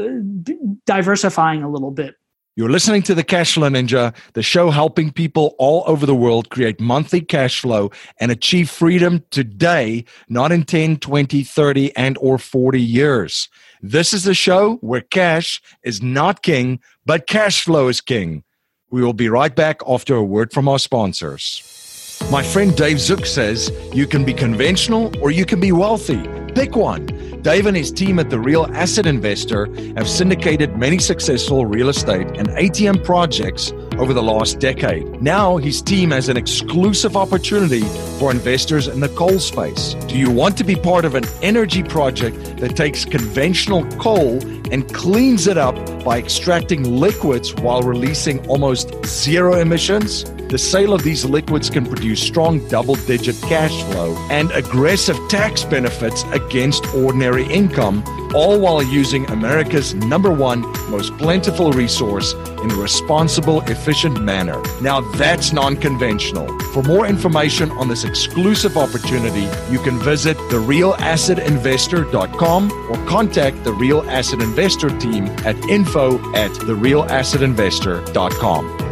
diversifying 0.86 1.64
a 1.64 1.70
little 1.70 1.92
bit 1.92 2.16
you're 2.58 2.72
listening 2.72 3.04
to 3.04 3.14
the 3.14 3.24
Cashflow 3.24 3.70
Ninja, 3.70 4.16
the 4.34 4.42
show 4.42 4.72
helping 4.72 5.12
people 5.12 5.54
all 5.60 5.84
over 5.86 6.08
the 6.08 6.16
world 6.16 6.50
create 6.50 6.82
monthly 6.82 7.22
cash 7.22 7.60
flow 7.60 7.92
and 8.20 8.32
achieve 8.32 8.68
freedom 8.68 9.24
today, 9.30 10.06
not 10.28 10.52
in 10.52 10.64
10, 10.64 10.98
20, 10.98 11.44
30, 11.44 11.96
and 11.96 12.18
or 12.20 12.40
40 12.40 12.82
years. 12.82 13.48
This 13.84 14.12
is 14.12 14.24
the 14.24 14.34
show 14.34 14.78
where 14.78 15.02
cash 15.02 15.62
is 15.84 16.02
not 16.02 16.42
king, 16.42 16.80
but 17.06 17.28
cash 17.28 17.64
flow 17.64 17.90
is 17.90 18.02
king. 18.02 18.44
We 18.90 19.04
will 19.04 19.14
be 19.14 19.30
right 19.30 19.56
back 19.56 19.82
after 19.88 20.16
a 20.16 20.24
word 20.24 20.52
from 20.52 20.68
our 20.68 20.80
sponsors. 20.80 21.87
My 22.30 22.44
friend 22.44 22.76
Dave 22.76 23.00
Zook 23.00 23.26
says 23.26 23.72
you 23.94 24.06
can 24.06 24.26
be 24.26 24.34
conventional 24.34 25.18
or 25.22 25.32
you 25.32 25.46
can 25.46 25.62
be 25.62 25.72
wealthy. 25.72 26.28
Pick 26.54 26.76
one. 26.76 27.08
Dave 27.48 27.66
and 27.66 27.78
his 27.78 27.94
team 27.94 28.20
at 28.20 28.30
The 28.30 28.38
Real 28.38 28.68
Asset 28.74 29.06
Investor 29.06 29.68
have 29.96 30.10
syndicated 30.10 30.76
many 30.76 31.00
successful 31.00 31.66
real 31.66 31.88
estate 31.88 32.28
and 32.36 32.50
ATM 32.50 33.06
projects 33.06 33.72
over 33.98 34.14
the 34.14 34.22
last 34.22 34.60
decade. 34.60 35.22
Now, 35.22 35.56
his 35.56 35.82
team 35.82 36.12
has 36.12 36.28
an 36.28 36.36
exclusive 36.36 37.16
opportunity 37.16 37.84
for 38.20 38.32
investors 38.32 38.90
in 38.90 39.00
the 39.00 39.08
coal 39.08 39.40
space. 39.40 39.94
Do 40.10 40.18
you 40.18 40.30
want 40.30 40.58
to 40.58 40.66
be 40.66 40.76
part 40.76 41.06
of 41.06 41.16
an 41.16 41.24
energy 41.42 41.84
project 41.84 42.58
that 42.58 42.76
takes 42.76 43.06
conventional 43.06 43.86
coal 43.92 44.44
and 44.70 44.94
cleans 44.94 45.48
it 45.48 45.58
up 45.58 45.76
by 46.04 46.18
extracting 46.18 46.84
liquids 46.84 47.56
while 47.56 47.82
releasing 47.82 48.46
almost 48.50 48.94
zero 49.06 49.54
emissions? 49.62 50.26
The 50.50 50.58
sale 50.58 50.94
of 50.94 51.04
these 51.04 51.26
liquids 51.26 51.70
can 51.70 51.86
produce 51.86 52.22
strong 52.22 52.66
double 52.70 52.96
digit 52.96 53.36
cash 53.42 53.84
flow 53.84 54.16
and 54.30 54.50
aggressive 54.52 55.18
tax 55.28 55.66
benefits 55.66 56.24
against 56.32 56.86
ordinary 56.96 57.37
income, 57.46 58.04
all 58.34 58.60
while 58.60 58.84
using 58.84 59.30
America's 59.30 59.94
number 59.94 60.32
one 60.32 60.62
most 60.90 61.16
plentiful 61.18 61.72
resource 61.72 62.34
in 62.34 62.72
a 62.72 62.76
responsible, 62.76 63.62
efficient 63.62 64.22
manner. 64.22 64.62
Now 64.82 65.00
that's 65.16 65.54
non 65.54 65.78
conventional. 65.78 66.48
For 66.72 66.84
more 66.84 67.08
information 67.08 67.72
on 67.72 67.88
this 67.88 68.04
exclusive 68.04 68.76
opportunity, 68.78 69.48
you 69.72 69.80
can 69.80 69.98
visit 70.00 70.36
therealassetinvestor.com 70.50 72.72
or 72.92 73.06
contact 73.06 73.64
the 73.64 73.72
Real 73.74 74.02
Asset 74.10 74.42
Investor 74.42 74.90
team 75.00 75.28
at 75.46 75.56
info 75.66 76.18
at 76.34 76.52
therealassetinvestor.com. 76.52 78.88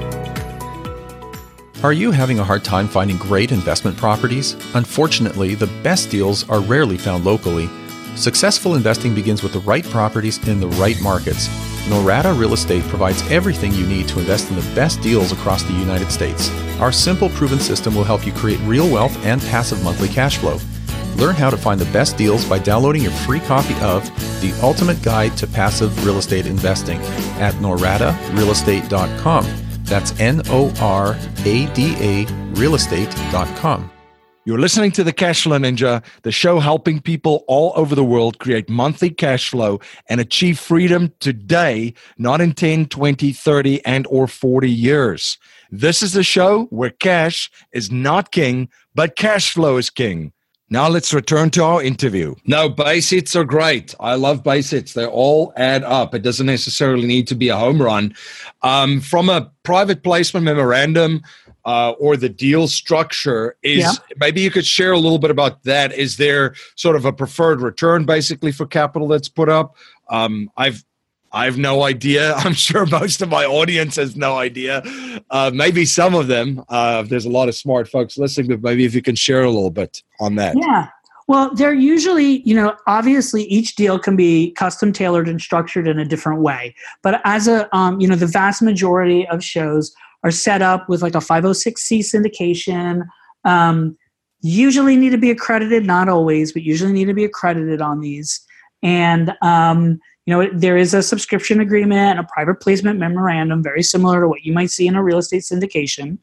Are 1.83 1.93
you 1.93 2.09
having 2.09 2.39
a 2.39 2.43
hard 2.43 2.63
time 2.63 2.87
finding 2.87 3.17
great 3.17 3.51
investment 3.51 3.95
properties? 3.95 4.53
Unfortunately, 4.73 5.53
the 5.53 5.67
best 5.83 6.09
deals 6.09 6.49
are 6.49 6.59
rarely 6.59 6.97
found 6.97 7.25
locally. 7.25 7.69
Successful 8.15 8.75
investing 8.75 9.13
begins 9.13 9.43
with 9.43 9.51
the 9.53 9.59
right 9.59 9.83
properties 9.83 10.37
in 10.47 10.59
the 10.59 10.69
right 10.69 10.99
markets. 11.01 11.47
Norada 11.87 12.37
Real 12.37 12.53
Estate 12.53 12.83
provides 12.85 13.21
everything 13.29 13.73
you 13.73 13.85
need 13.85 14.07
to 14.07 14.19
invest 14.19 14.49
in 14.49 14.55
the 14.55 14.73
best 14.73 15.01
deals 15.01 15.31
across 15.31 15.63
the 15.63 15.73
United 15.73 16.11
States. 16.11 16.49
Our 16.79 16.91
simple, 16.91 17.29
proven 17.29 17.59
system 17.59 17.93
will 17.93 18.03
help 18.03 18.25
you 18.25 18.31
create 18.31 18.59
real 18.61 18.89
wealth 18.91 19.15
and 19.25 19.41
passive 19.41 19.83
monthly 19.83 20.07
cash 20.07 20.37
flow. 20.37 20.57
Learn 21.17 21.35
how 21.35 21.49
to 21.49 21.57
find 21.57 21.79
the 21.79 21.91
best 21.91 22.17
deals 22.17 22.45
by 22.45 22.59
downloading 22.59 23.03
your 23.03 23.11
free 23.11 23.39
copy 23.41 23.75
of 23.75 24.03
The 24.41 24.57
Ultimate 24.61 25.01
Guide 25.01 25.37
to 25.37 25.47
Passive 25.47 26.05
Real 26.05 26.17
Estate 26.17 26.45
Investing 26.45 26.99
at 27.39 27.53
noradarealestate.com. 27.55 29.45
That's 29.83 30.19
N 30.19 30.41
O 30.47 30.73
R 30.79 31.15
A 31.45 31.65
D 31.73 31.95
A 31.99 32.25
realestate.com. 32.55 33.91
You're 34.47 34.59
listening 34.59 34.91
to 34.91 35.03
the 35.03 35.11
Cashflow 35.11 35.59
Ninja, 35.59 36.03
the 36.21 36.31
show 36.31 36.59
helping 36.59 37.01
people 37.01 37.43
all 37.47 37.73
over 37.75 37.95
the 37.95 38.03
world 38.03 38.37
create 38.37 38.69
monthly 38.69 39.09
cash 39.09 39.49
flow 39.49 39.79
and 40.07 40.21
achieve 40.21 40.59
freedom 40.59 41.11
today, 41.19 41.95
not 42.19 42.41
in 42.41 42.53
10, 42.53 42.85
20, 42.85 43.33
30, 43.33 43.83
and 43.87 44.05
or 44.05 44.27
40 44.27 44.69
years. 44.69 45.39
This 45.71 46.03
is 46.03 46.13
the 46.13 46.21
show 46.21 46.65
where 46.65 46.91
cash 46.91 47.49
is 47.71 47.89
not 47.89 48.31
king, 48.31 48.69
but 48.93 49.15
cash 49.15 49.51
flow 49.51 49.77
is 49.77 49.89
king. 49.89 50.31
Now 50.69 50.89
let's 50.89 51.11
return 51.11 51.49
to 51.51 51.63
our 51.63 51.81
interview. 51.81 52.35
No, 52.45 52.69
base 52.69 53.09
hits 53.09 53.35
are 53.35 53.45
great. 53.45 53.95
I 53.99 54.13
love 54.13 54.43
base 54.43 54.69
hits. 54.69 54.93
They 54.93 55.07
all 55.07 55.53
add 55.57 55.83
up. 55.83 56.13
It 56.13 56.21
doesn't 56.21 56.45
necessarily 56.45 57.07
need 57.07 57.27
to 57.29 57.35
be 57.35 57.49
a 57.49 57.57
home 57.57 57.81
run. 57.81 58.15
Um, 58.61 58.99
from 59.01 59.29
a 59.29 59.51
private 59.63 60.03
placement 60.03 60.43
memorandum 60.43 61.23
uh, 61.65 61.91
or 61.91 62.15
the 62.15 62.29
deal 62.29 62.67
structure, 62.67 63.55
is 63.63 63.79
yeah. 63.79 63.91
maybe 64.17 64.41
you 64.41 64.51
could 64.51 64.65
share 64.65 64.91
a 64.91 64.99
little 64.99 65.19
bit 65.19 65.31
about 65.31 65.63
that. 65.63 65.91
Is 65.93 66.17
there 66.17 66.55
sort 66.75 66.95
of 66.95 67.05
a 67.05 67.13
preferred 67.13 67.61
return 67.61 68.05
basically 68.05 68.51
for 68.51 68.65
capital 68.65 69.07
that's 69.07 69.29
put 69.29 69.49
up? 69.49 69.75
Um, 70.09 70.51
I've 70.57 70.83
I 71.31 71.45
have 71.45 71.57
no 71.57 71.83
idea. 71.83 72.33
I'm 72.37 72.53
sure 72.53 72.85
most 72.85 73.21
of 73.21 73.29
my 73.29 73.45
audience 73.45 73.97
has 73.97 74.15
no 74.15 74.37
idea. 74.37 74.81
Uh, 75.29 75.51
maybe 75.53 75.85
some 75.85 76.15
of 76.15 76.27
them. 76.27 76.63
Uh, 76.69 77.03
there's 77.03 77.25
a 77.25 77.29
lot 77.29 77.49
of 77.49 77.55
smart 77.55 77.89
folks 77.89 78.17
listening, 78.17 78.47
but 78.47 78.61
maybe 78.61 78.85
if 78.85 78.95
you 78.95 79.01
can 79.01 79.15
share 79.15 79.43
a 79.43 79.49
little 79.49 79.71
bit 79.71 80.01
on 80.19 80.35
that. 80.35 80.55
Yeah. 80.57 80.87
Well, 81.27 81.53
they're 81.55 81.73
usually, 81.73 82.41
you 82.47 82.55
know, 82.55 82.75
obviously 82.85 83.43
each 83.45 83.75
deal 83.75 83.97
can 83.97 84.15
be 84.15 84.51
custom 84.51 84.93
tailored 84.93 85.27
and 85.27 85.41
structured 85.41 85.87
in 85.87 85.97
a 85.97 86.05
different 86.05 86.41
way. 86.41 86.75
But 87.01 87.19
as 87.25 87.47
a, 87.47 87.75
um, 87.75 87.99
you 87.99 88.07
know, 88.07 88.15
the 88.15 88.27
vast 88.27 88.61
majority 88.61 89.27
of 89.27 89.43
shows 89.43 89.93
are 90.25 90.31
set 90.31 90.61
up 90.61 90.89
with 90.89 91.01
like 91.01 91.15
a 91.15 91.19
506c 91.19 91.99
syndication. 91.99 93.03
Um, 93.45 93.95
usually 94.41 94.97
need 94.97 95.11
to 95.11 95.17
be 95.17 95.31
accredited, 95.31 95.85
not 95.85 96.09
always, 96.09 96.51
but 96.51 96.63
usually 96.63 96.91
need 96.91 97.05
to 97.05 97.13
be 97.13 97.23
accredited 97.23 97.79
on 97.81 98.01
these. 98.01 98.43
And, 98.83 99.33
um, 99.41 99.99
you 100.25 100.33
know 100.33 100.49
there 100.53 100.75
is 100.75 100.93
a 100.93 101.03
subscription 101.03 101.59
agreement 101.59 102.19
a 102.19 102.23
private 102.23 102.59
placement 102.59 102.99
memorandum 102.99 103.61
very 103.61 103.83
similar 103.83 104.21
to 104.21 104.27
what 104.27 104.43
you 104.43 104.53
might 104.53 104.71
see 104.71 104.87
in 104.87 104.95
a 104.95 105.03
real 105.03 105.19
estate 105.19 105.43
syndication 105.43 106.17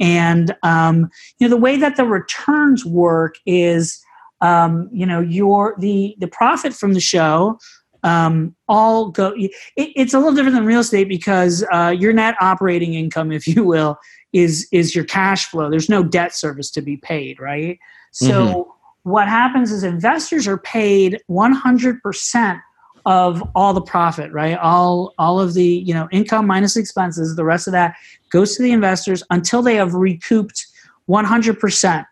and 0.00 0.56
um, 0.62 1.10
you 1.38 1.46
know 1.46 1.54
the 1.54 1.60
way 1.60 1.76
that 1.76 1.96
the 1.96 2.04
returns 2.04 2.84
work 2.84 3.36
is 3.46 4.02
um, 4.40 4.88
you 4.92 5.06
know 5.06 5.20
your 5.20 5.74
the 5.78 6.16
the 6.18 6.28
profit 6.28 6.72
from 6.72 6.94
the 6.94 7.00
show 7.00 7.58
um, 8.02 8.54
all 8.68 9.10
go 9.10 9.32
it, 9.36 9.52
it's 9.76 10.14
a 10.14 10.18
little 10.18 10.34
different 10.34 10.56
than 10.56 10.66
real 10.66 10.80
estate 10.80 11.08
because 11.08 11.64
uh, 11.72 11.94
your 11.96 12.12
net 12.12 12.34
operating 12.40 12.94
income 12.94 13.32
if 13.32 13.46
you 13.46 13.64
will 13.64 13.98
is 14.32 14.68
is 14.72 14.94
your 14.94 15.04
cash 15.04 15.46
flow. 15.46 15.70
There's 15.70 15.88
no 15.88 16.02
debt 16.02 16.34
service 16.34 16.70
to 16.72 16.82
be 16.82 16.96
paid 16.96 17.40
right? 17.40 17.78
So 18.12 18.28
mm-hmm. 18.28 18.70
what 19.10 19.28
happens 19.28 19.70
is 19.70 19.84
investors 19.84 20.46
are 20.46 20.58
paid 20.58 21.20
100% 21.30 22.62
of 23.04 23.42
all 23.54 23.74
the 23.74 23.82
profit 23.82 24.32
right? 24.32 24.58
All 24.58 25.14
all 25.18 25.40
of 25.40 25.54
the 25.54 25.64
you 25.64 25.94
know 25.94 26.08
income 26.10 26.46
minus 26.46 26.76
expenses 26.76 27.36
the 27.36 27.44
rest 27.44 27.66
of 27.66 27.72
that 27.72 27.96
goes 28.30 28.56
to 28.56 28.62
the 28.62 28.72
investors 28.72 29.22
until 29.30 29.62
they 29.62 29.76
have 29.76 29.94
recouped 29.94 30.66
100% 31.08 32.06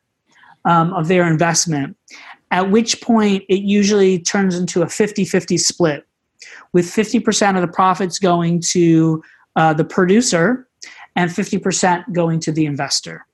um, 0.65 0.93
of 0.93 1.09
their 1.09 1.27
investment 1.27 1.97
at 2.51 2.71
which 2.71 3.01
point 3.01 3.45
it 3.49 3.61
usually 3.61 4.19
turns 4.19 4.57
into 4.57 4.83
a 4.83 4.87
50-50 4.87 5.59
split 5.59 6.07
with 6.73 6.87
50% 6.87 7.57
of 7.57 7.63
the 7.63 7.73
profits 7.73 8.19
going 8.19 8.61
to 8.71 9.23
uh, 9.57 9.73
the 9.73 9.85
producer 9.85 10.69
and 11.17 11.31
50% 11.31 12.13
going 12.13 12.41
to 12.41 12.53
the 12.53 12.67
investor 12.67 13.27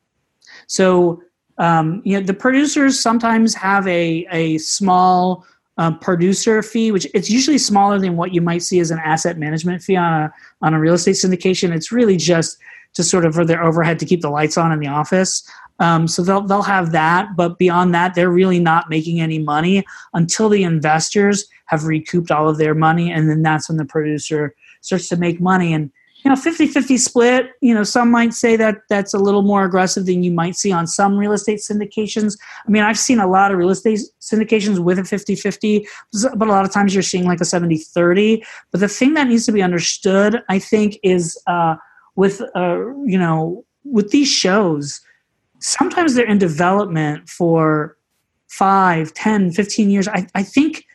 so 0.67 1.23
um, 1.59 2.03
you 2.05 2.19
know 2.19 2.25
the 2.25 2.35
producers 2.35 3.01
sometimes 3.01 3.55
have 3.55 3.87
a, 3.87 4.27
a 4.31 4.59
small 4.59 5.47
um, 5.79 5.99
producer 5.99 6.63
fee, 6.63 6.91
which 6.91 7.07
it's 7.15 7.31
usually 7.31 7.59
smaller 7.59 7.99
than 7.99 8.17
what 8.17 8.33
you 8.33 8.41
might 8.41 8.63
see 8.63 8.81
as 8.81 8.91
an 8.91 8.99
asset 8.99 9.39
management 9.39 9.83
fee 9.83 9.97
on 9.97 10.23
a 10.23 10.35
on 10.63 10.75
a 10.75 10.81
real 10.81 10.95
estate 10.95 11.17
syndication. 11.17 11.75
It's 11.75 11.93
really 11.93 12.17
just 12.17 12.59
to 12.95 13.03
sort 13.03 13.27
of 13.27 13.35
for 13.35 13.45
their 13.45 13.63
overhead 13.63 13.99
to 13.99 14.07
keep 14.07 14.23
the 14.23 14.31
lights 14.31 14.57
on 14.57 14.73
in 14.73 14.81
the 14.81 14.87
office. 14.87 15.49
Um, 15.79 16.09
so 16.09 16.23
they'll 16.23 16.43
they'll 16.43 16.63
have 16.63 16.93
that, 16.93 17.37
but 17.37 17.59
beyond 17.59 17.95
that, 17.95 18.15
they're 18.15 18.31
really 18.31 18.59
not 18.59 18.89
making 18.89 19.21
any 19.21 19.39
money 19.39 19.85
until 20.15 20.49
the 20.49 20.63
investors 20.63 21.47
have 21.67 21.85
recouped 21.85 22.31
all 22.31 22.49
of 22.49 22.59
their 22.59 22.75
money, 22.75 23.11
and 23.13 23.29
then 23.29 23.43
that's 23.43 23.69
when 23.69 23.77
the 23.77 23.85
producer 23.85 24.55
starts 24.81 25.09
to 25.09 25.17
make 25.17 25.41
money. 25.41 25.75
And 25.75 25.91
you 26.27 26.31
know 26.31 26.37
50-50 26.37 26.99
split 26.99 27.51
you 27.61 27.73
know 27.73 27.85
some 27.85 28.11
might 28.11 28.35
say 28.35 28.57
that 28.57 28.79
that's 28.89 29.15
a 29.15 29.19
little 29.19 29.43
more 29.43 29.65
aggressive 29.65 30.07
than 30.07 30.25
you 30.25 30.33
might 30.33 30.57
see 30.57 30.73
on 30.73 30.85
some 30.89 31.17
real 31.17 31.31
estate 31.31 31.61
syndications 31.61 32.37
i 32.67 32.71
mean 32.71 32.83
i've 32.83 32.99
seen 32.99 33.21
a 33.21 33.29
lot 33.29 33.53
of 33.53 33.59
real 33.59 33.71
estate 33.71 34.01
syndications 34.21 34.81
with 34.81 34.99
a 34.99 35.03
50-50 35.03 35.87
but 36.35 36.49
a 36.49 36.51
lot 36.51 36.65
of 36.65 36.73
times 36.73 36.95
you're 36.95 37.03
seeing 37.05 37.27
like 37.27 37.41
a 37.41 37.45
70-30 37.45 38.45
but 38.73 38.81
the 38.81 38.89
thing 38.89 39.15
that 39.15 39.29
needs 39.29 39.47
to 39.47 39.53
be 39.53 39.63
understood 39.63 40.43
i 40.49 40.59
think 40.59 40.99
is 41.05 41.41
uh, 41.47 41.77
with 42.17 42.43
uh, 42.57 42.79
you 43.05 43.19
know 43.19 43.65
with 43.85 44.11
these 44.11 44.29
shows 44.29 45.01
sometimes 45.59 46.15
they're 46.15 46.27
in 46.27 46.39
development 46.39 47.29
for 47.29 47.97
5 48.49 49.13
10 49.15 49.53
15 49.53 49.91
years 49.91 50.09
i, 50.09 50.27
I 50.35 50.43
think 50.43 50.87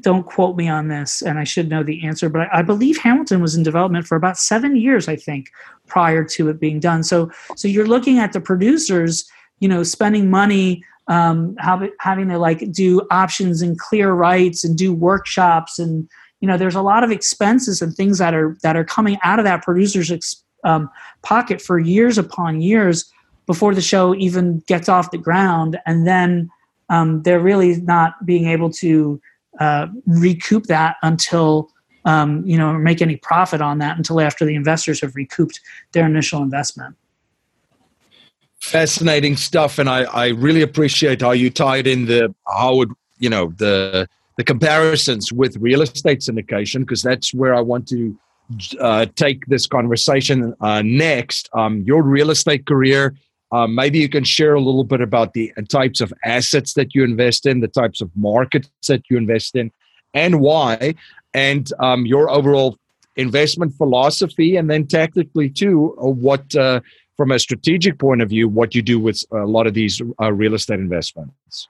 don't 0.00 0.24
quote 0.24 0.56
me 0.56 0.68
on 0.68 0.88
this, 0.88 1.22
and 1.22 1.38
I 1.38 1.44
should 1.44 1.68
know 1.68 1.82
the 1.82 2.04
answer, 2.04 2.28
but 2.28 2.42
I, 2.42 2.60
I, 2.60 2.62
believe 2.62 2.98
Hamilton 2.98 3.40
was 3.42 3.54
in 3.54 3.62
development 3.62 4.06
for 4.06 4.16
about 4.16 4.38
seven 4.38 4.76
years, 4.76 5.08
I 5.08 5.16
think, 5.16 5.50
prior 5.86 6.24
to 6.24 6.48
it 6.48 6.60
being 6.60 6.80
done. 6.80 7.02
So, 7.02 7.30
so 7.56 7.68
you're 7.68 7.86
looking 7.86 8.18
at 8.18 8.32
the 8.32 8.40
producers, 8.40 9.24
you 9.60 9.68
know, 9.68 9.82
spending 9.82 10.30
money, 10.30 10.82
um, 11.08 11.56
having 11.58 12.28
to 12.28 12.38
like 12.38 12.70
do 12.72 13.02
options 13.10 13.60
and 13.60 13.78
clear 13.78 14.12
rights 14.12 14.64
and 14.64 14.78
do 14.78 14.92
workshops, 14.94 15.78
and 15.78 16.08
you 16.40 16.48
know, 16.48 16.56
there's 16.56 16.74
a 16.74 16.82
lot 16.82 17.04
of 17.04 17.10
expenses 17.10 17.82
and 17.82 17.94
things 17.94 18.18
that 18.18 18.34
are 18.34 18.56
that 18.62 18.76
are 18.76 18.84
coming 18.84 19.18
out 19.22 19.38
of 19.38 19.44
that 19.44 19.62
producer's 19.62 20.44
um, 20.64 20.88
pocket 21.22 21.60
for 21.60 21.78
years 21.78 22.18
upon 22.18 22.60
years 22.60 23.10
before 23.46 23.74
the 23.74 23.80
show 23.80 24.14
even 24.14 24.62
gets 24.66 24.88
off 24.88 25.10
the 25.10 25.18
ground, 25.18 25.78
and 25.86 26.06
then 26.06 26.50
um, 26.88 27.22
they're 27.22 27.40
really 27.40 27.80
not 27.80 28.24
being 28.24 28.46
able 28.46 28.70
to 28.70 29.20
uh, 29.60 29.86
recoup 30.06 30.66
that 30.66 30.96
until 31.02 31.70
um, 32.04 32.44
you 32.46 32.58
know 32.58 32.72
make 32.72 33.00
any 33.00 33.16
profit 33.16 33.60
on 33.60 33.78
that 33.78 33.96
until 33.96 34.20
after 34.20 34.44
the 34.44 34.54
investors 34.54 35.00
have 35.00 35.14
recouped 35.14 35.60
their 35.92 36.04
initial 36.04 36.42
investment 36.42 36.96
fascinating 38.58 39.36
stuff 39.36 39.78
and 39.78 39.88
i, 39.88 40.02
I 40.02 40.28
really 40.28 40.62
appreciate 40.62 41.20
how 41.20 41.30
you 41.30 41.48
tied 41.48 41.86
in 41.86 42.06
the 42.06 42.34
how 42.48 42.74
would 42.74 42.90
you 43.18 43.30
know 43.30 43.52
the 43.56 44.08
the 44.36 44.42
comparisons 44.42 45.32
with 45.32 45.56
real 45.58 45.82
estate 45.82 46.20
syndication 46.20 46.80
because 46.80 47.02
that's 47.02 47.32
where 47.32 47.54
i 47.54 47.60
want 47.60 47.86
to 47.88 48.16
uh, 48.80 49.06
take 49.16 49.46
this 49.46 49.66
conversation 49.66 50.54
uh, 50.60 50.82
next. 50.82 51.48
Um, 51.52 51.82
your 51.82 52.02
real 52.02 52.30
estate 52.30 52.66
career. 52.66 53.14
Uh, 53.52 53.66
maybe 53.66 53.98
you 53.98 54.08
can 54.08 54.24
share 54.24 54.54
a 54.54 54.60
little 54.60 54.84
bit 54.84 55.00
about 55.00 55.34
the 55.34 55.52
types 55.68 56.00
of 56.00 56.12
assets 56.24 56.72
that 56.74 56.94
you 56.94 57.04
invest 57.04 57.46
in, 57.46 57.60
the 57.60 57.68
types 57.68 58.00
of 58.00 58.10
markets 58.16 58.70
that 58.88 59.02
you 59.10 59.16
invest 59.16 59.54
in, 59.54 59.70
and 60.14 60.40
why, 60.40 60.94
and 61.34 61.70
um, 61.78 62.06
your 62.06 62.30
overall 62.30 62.78
investment 63.16 63.74
philosophy, 63.74 64.56
and 64.56 64.70
then 64.70 64.86
tactically 64.86 65.50
too, 65.50 65.94
uh, 66.02 66.08
what 66.08 66.54
uh, 66.56 66.80
from 67.16 67.30
a 67.30 67.38
strategic 67.38 67.98
point 67.98 68.22
of 68.22 68.30
view, 68.30 68.48
what 68.48 68.74
you 68.74 68.82
do 68.82 68.98
with 68.98 69.22
a 69.32 69.44
lot 69.44 69.66
of 69.66 69.74
these 69.74 70.00
uh, 70.20 70.32
real 70.32 70.54
estate 70.54 70.80
investments. 70.80 71.68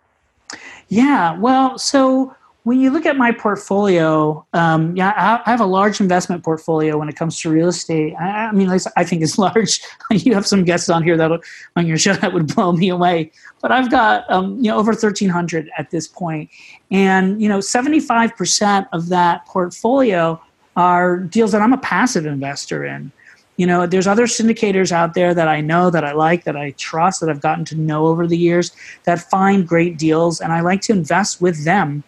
Yeah, 0.88 1.36
well, 1.38 1.78
so 1.78 2.36
when 2.64 2.78
you 2.78 2.90
look 2.90 3.06
at 3.06 3.16
my 3.16 3.32
portfolio, 3.32 4.46
um, 4.52 4.94
yeah, 4.96 5.40
I 5.44 5.50
have 5.50 5.60
a 5.60 5.66
large 5.66 6.00
investment 6.00 6.44
portfolio 6.44 6.96
when 6.96 7.08
it 7.08 7.16
comes 7.16 7.40
to 7.40 7.50
real 7.50 7.68
estate. 7.68 8.14
I, 8.14 8.46
I 8.46 8.52
mean, 8.52 8.70
I 8.70 9.04
think 9.04 9.22
it's 9.22 9.36
large. 9.46 9.80
you 10.10 10.34
have 10.34 10.46
some 10.46 10.62
guests 10.64 10.88
on 10.88 11.02
here 11.02 11.16
that 11.16 11.32
on 11.74 11.86
your 11.86 11.98
show 11.98 12.12
that 12.14 12.32
would 12.32 12.54
blow 12.54 12.72
me 12.72 12.88
away, 12.88 13.32
but 13.60 13.72
I've 13.72 13.90
got 13.90 14.30
um, 14.30 14.56
you 14.58 14.70
know 14.70 14.78
over 14.78 14.94
thirteen 14.94 15.28
hundred 15.28 15.70
at 15.76 15.90
this 15.90 16.06
point. 16.06 16.50
and 16.90 17.42
you 17.42 17.48
know 17.48 17.60
seventy 17.60 17.98
five 17.98 18.36
percent 18.36 18.86
of 18.92 19.08
that 19.08 19.44
portfolio 19.46 20.40
are 20.76 21.18
deals 21.18 21.52
that 21.52 21.60
I'm 21.60 21.72
a 21.72 21.78
passive 21.78 22.26
investor 22.26 22.84
in. 22.84 23.10
You 23.56 23.66
know, 23.66 23.86
there's 23.86 24.06
other 24.06 24.24
syndicators 24.24 24.92
out 24.92 25.12
there 25.12 25.34
that 25.34 25.46
I 25.46 25.60
know, 25.60 25.90
that 25.90 26.04
I 26.04 26.12
like, 26.12 26.44
that 26.44 26.56
I 26.56 26.70
trust, 26.72 27.20
that 27.20 27.28
I've 27.28 27.42
gotten 27.42 27.66
to 27.66 27.76
know 27.76 28.06
over 28.06 28.26
the 28.26 28.36
years 28.36 28.74
that 29.04 29.30
find 29.30 29.68
great 29.68 29.98
deals, 29.98 30.40
and 30.40 30.52
I 30.52 30.60
like 30.60 30.80
to 30.82 30.92
invest 30.92 31.42
with 31.42 31.64
them 31.64 32.02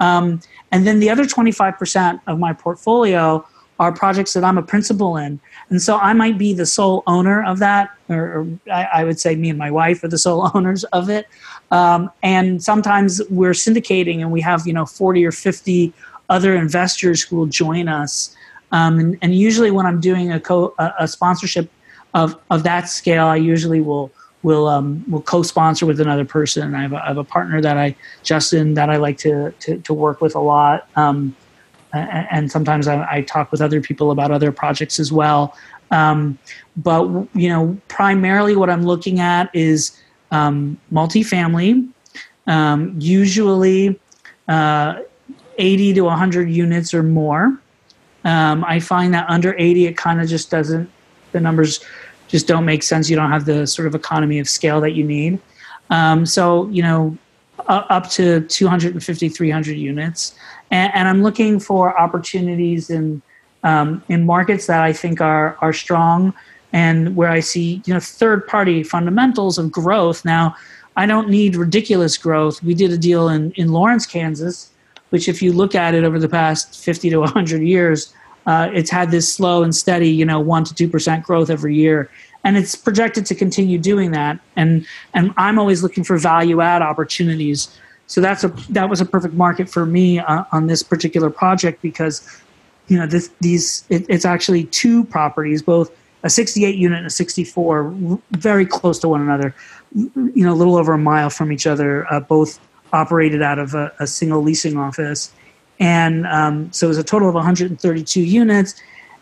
um, 0.00 0.40
and 0.72 0.86
then 0.86 0.98
the 0.98 1.10
other 1.10 1.24
25% 1.24 2.20
of 2.26 2.38
my 2.38 2.52
portfolio 2.52 3.46
are 3.78 3.92
projects 3.92 4.34
that 4.34 4.44
I'm 4.44 4.58
a 4.58 4.62
principal 4.62 5.16
in. 5.16 5.40
And 5.70 5.80
so 5.80 5.96
I 5.96 6.12
might 6.12 6.36
be 6.36 6.52
the 6.52 6.66
sole 6.66 7.02
owner 7.06 7.42
of 7.42 7.60
that, 7.60 7.90
or, 8.10 8.16
or 8.16 8.46
I, 8.70 8.84
I, 8.84 9.04
would 9.04 9.18
say 9.18 9.36
me 9.36 9.48
and 9.48 9.58
my 9.58 9.70
wife 9.70 10.04
are 10.04 10.08
the 10.08 10.18
sole 10.18 10.50
owners 10.54 10.84
of 10.84 11.08
it. 11.08 11.26
Um, 11.70 12.10
and 12.22 12.62
sometimes 12.62 13.22
we're 13.30 13.52
syndicating 13.52 14.20
and 14.20 14.32
we 14.32 14.42
have, 14.42 14.66
you 14.66 14.74
know, 14.74 14.84
40 14.84 15.24
or 15.24 15.32
50 15.32 15.94
other 16.28 16.54
investors 16.54 17.22
who 17.22 17.36
will 17.36 17.46
join 17.46 17.88
us. 17.88 18.36
Um, 18.72 18.98
and, 18.98 19.18
and, 19.22 19.34
usually 19.34 19.70
when 19.70 19.86
I'm 19.86 20.00
doing 20.00 20.30
a, 20.30 20.38
co- 20.38 20.74
a, 20.78 20.92
a 21.00 21.08
sponsorship 21.08 21.68
of, 22.14 22.38
of 22.50 22.62
that 22.62 22.88
scale, 22.88 23.26
I 23.26 23.36
usually 23.36 23.80
will 23.80 24.12
will 24.42 24.68
um, 24.68 25.04
will 25.10 25.22
co-sponsor 25.22 25.86
with 25.86 26.00
another 26.00 26.24
person. 26.24 26.74
I 26.74 26.82
have, 26.82 26.92
a, 26.92 26.96
I 26.96 27.08
have 27.08 27.18
a 27.18 27.24
partner 27.24 27.60
that 27.60 27.76
I 27.76 27.94
Justin 28.22 28.74
that 28.74 28.90
I 28.90 28.96
like 28.96 29.18
to 29.18 29.52
to, 29.60 29.78
to 29.78 29.94
work 29.94 30.20
with 30.20 30.34
a 30.34 30.40
lot, 30.40 30.88
um, 30.96 31.36
and 31.92 32.50
sometimes 32.50 32.88
I, 32.88 33.06
I, 33.10 33.22
talk 33.22 33.50
with 33.50 33.60
other 33.60 33.80
people 33.80 34.10
about 34.10 34.30
other 34.30 34.52
projects 34.52 35.00
as 35.00 35.12
well. 35.12 35.56
Um, 35.90 36.38
but 36.76 37.06
you 37.34 37.48
know, 37.48 37.78
primarily 37.88 38.56
what 38.56 38.70
I'm 38.70 38.84
looking 38.84 39.20
at 39.20 39.54
is 39.54 39.96
um, 40.30 40.78
multifamily, 40.92 41.88
um, 42.46 42.94
usually 42.98 43.98
uh, 44.48 45.00
80 45.58 45.94
to 45.94 46.00
100 46.02 46.50
units 46.50 46.94
or 46.94 47.02
more. 47.02 47.60
Um, 48.24 48.64
I 48.64 48.80
find 48.80 49.14
that 49.14 49.28
under 49.28 49.54
80, 49.58 49.86
it 49.86 49.96
kind 49.96 50.20
of 50.20 50.28
just 50.28 50.50
doesn't 50.50 50.90
the 51.32 51.40
numbers 51.40 51.84
just 52.30 52.46
don't 52.46 52.64
make 52.64 52.82
sense. 52.82 53.10
You 53.10 53.16
don't 53.16 53.30
have 53.30 53.44
the 53.44 53.66
sort 53.66 53.88
of 53.88 53.94
economy 53.94 54.38
of 54.38 54.48
scale 54.48 54.80
that 54.80 54.92
you 54.92 55.04
need. 55.04 55.38
Um, 55.90 56.24
so, 56.24 56.68
you 56.68 56.82
know, 56.82 57.16
up 57.66 58.08
to 58.10 58.40
250, 58.42 59.28
300 59.28 59.76
units. 59.76 60.34
And, 60.70 60.92
and 60.94 61.08
I'm 61.08 61.22
looking 61.22 61.60
for 61.60 61.98
opportunities 61.98 62.90
in, 62.90 63.22
um, 63.64 64.02
in 64.08 64.24
markets 64.24 64.66
that 64.66 64.80
I 64.80 64.92
think 64.92 65.20
are, 65.20 65.56
are 65.60 65.72
strong 65.72 66.32
and 66.72 67.16
where 67.16 67.30
I 67.30 67.40
see, 67.40 67.82
you 67.84 67.94
know, 67.94 68.00
third 68.00 68.46
party 68.46 68.82
fundamentals 68.82 69.58
of 69.58 69.72
growth. 69.72 70.24
Now, 70.24 70.54
I 70.96 71.06
don't 71.06 71.28
need 71.28 71.56
ridiculous 71.56 72.16
growth. 72.16 72.62
We 72.62 72.74
did 72.74 72.92
a 72.92 72.98
deal 72.98 73.28
in, 73.28 73.52
in 73.52 73.72
Lawrence, 73.72 74.06
Kansas, 74.06 74.70
which 75.10 75.28
if 75.28 75.42
you 75.42 75.52
look 75.52 75.74
at 75.74 75.94
it 75.94 76.04
over 76.04 76.18
the 76.18 76.28
past 76.28 76.82
50 76.84 77.10
to 77.10 77.18
100 77.18 77.62
years, 77.62 78.14
uh, 78.46 78.70
it's 78.72 78.90
had 78.90 79.10
this 79.10 79.32
slow 79.32 79.62
and 79.62 79.74
steady, 79.74 80.08
you 80.08 80.24
know, 80.24 80.40
one 80.40 80.64
to 80.64 80.74
two 80.74 80.88
percent 80.88 81.24
growth 81.24 81.50
every 81.50 81.74
year, 81.74 82.10
and 82.44 82.56
it's 82.56 82.74
projected 82.74 83.26
to 83.26 83.34
continue 83.34 83.78
doing 83.78 84.12
that. 84.12 84.38
And 84.56 84.86
and 85.14 85.32
I'm 85.36 85.58
always 85.58 85.82
looking 85.82 86.04
for 86.04 86.16
value 86.18 86.60
add 86.60 86.82
opportunities. 86.82 87.76
So 88.06 88.20
that's 88.20 88.42
a 88.42 88.48
that 88.70 88.88
was 88.88 89.00
a 89.00 89.06
perfect 89.06 89.34
market 89.34 89.68
for 89.68 89.86
me 89.86 90.18
uh, 90.18 90.44
on 90.52 90.66
this 90.66 90.82
particular 90.82 91.30
project 91.30 91.82
because, 91.82 92.42
you 92.88 92.98
know, 92.98 93.06
this 93.06 93.30
these 93.40 93.84
it, 93.88 94.06
it's 94.08 94.24
actually 94.24 94.64
two 94.64 95.04
properties, 95.04 95.62
both 95.62 95.92
a 96.22 96.30
68 96.30 96.76
unit 96.76 96.98
and 96.98 97.06
a 97.06 97.10
64, 97.10 97.94
very 98.32 98.66
close 98.66 98.98
to 98.98 99.08
one 99.08 99.20
another. 99.22 99.54
You 99.94 100.44
know, 100.44 100.52
a 100.52 100.54
little 100.54 100.76
over 100.76 100.92
a 100.92 100.98
mile 100.98 101.30
from 101.30 101.50
each 101.52 101.66
other, 101.66 102.10
uh, 102.12 102.20
both 102.20 102.60
operated 102.92 103.42
out 103.42 103.58
of 103.58 103.74
a, 103.74 103.92
a 104.00 104.06
single 104.06 104.42
leasing 104.42 104.76
office 104.76 105.32
and 105.80 106.26
um, 106.26 106.70
so 106.72 106.86
it 106.86 106.88
was 106.88 106.98
a 106.98 107.04
total 107.04 107.28
of 107.28 107.34
132 107.34 108.20
units. 108.20 108.74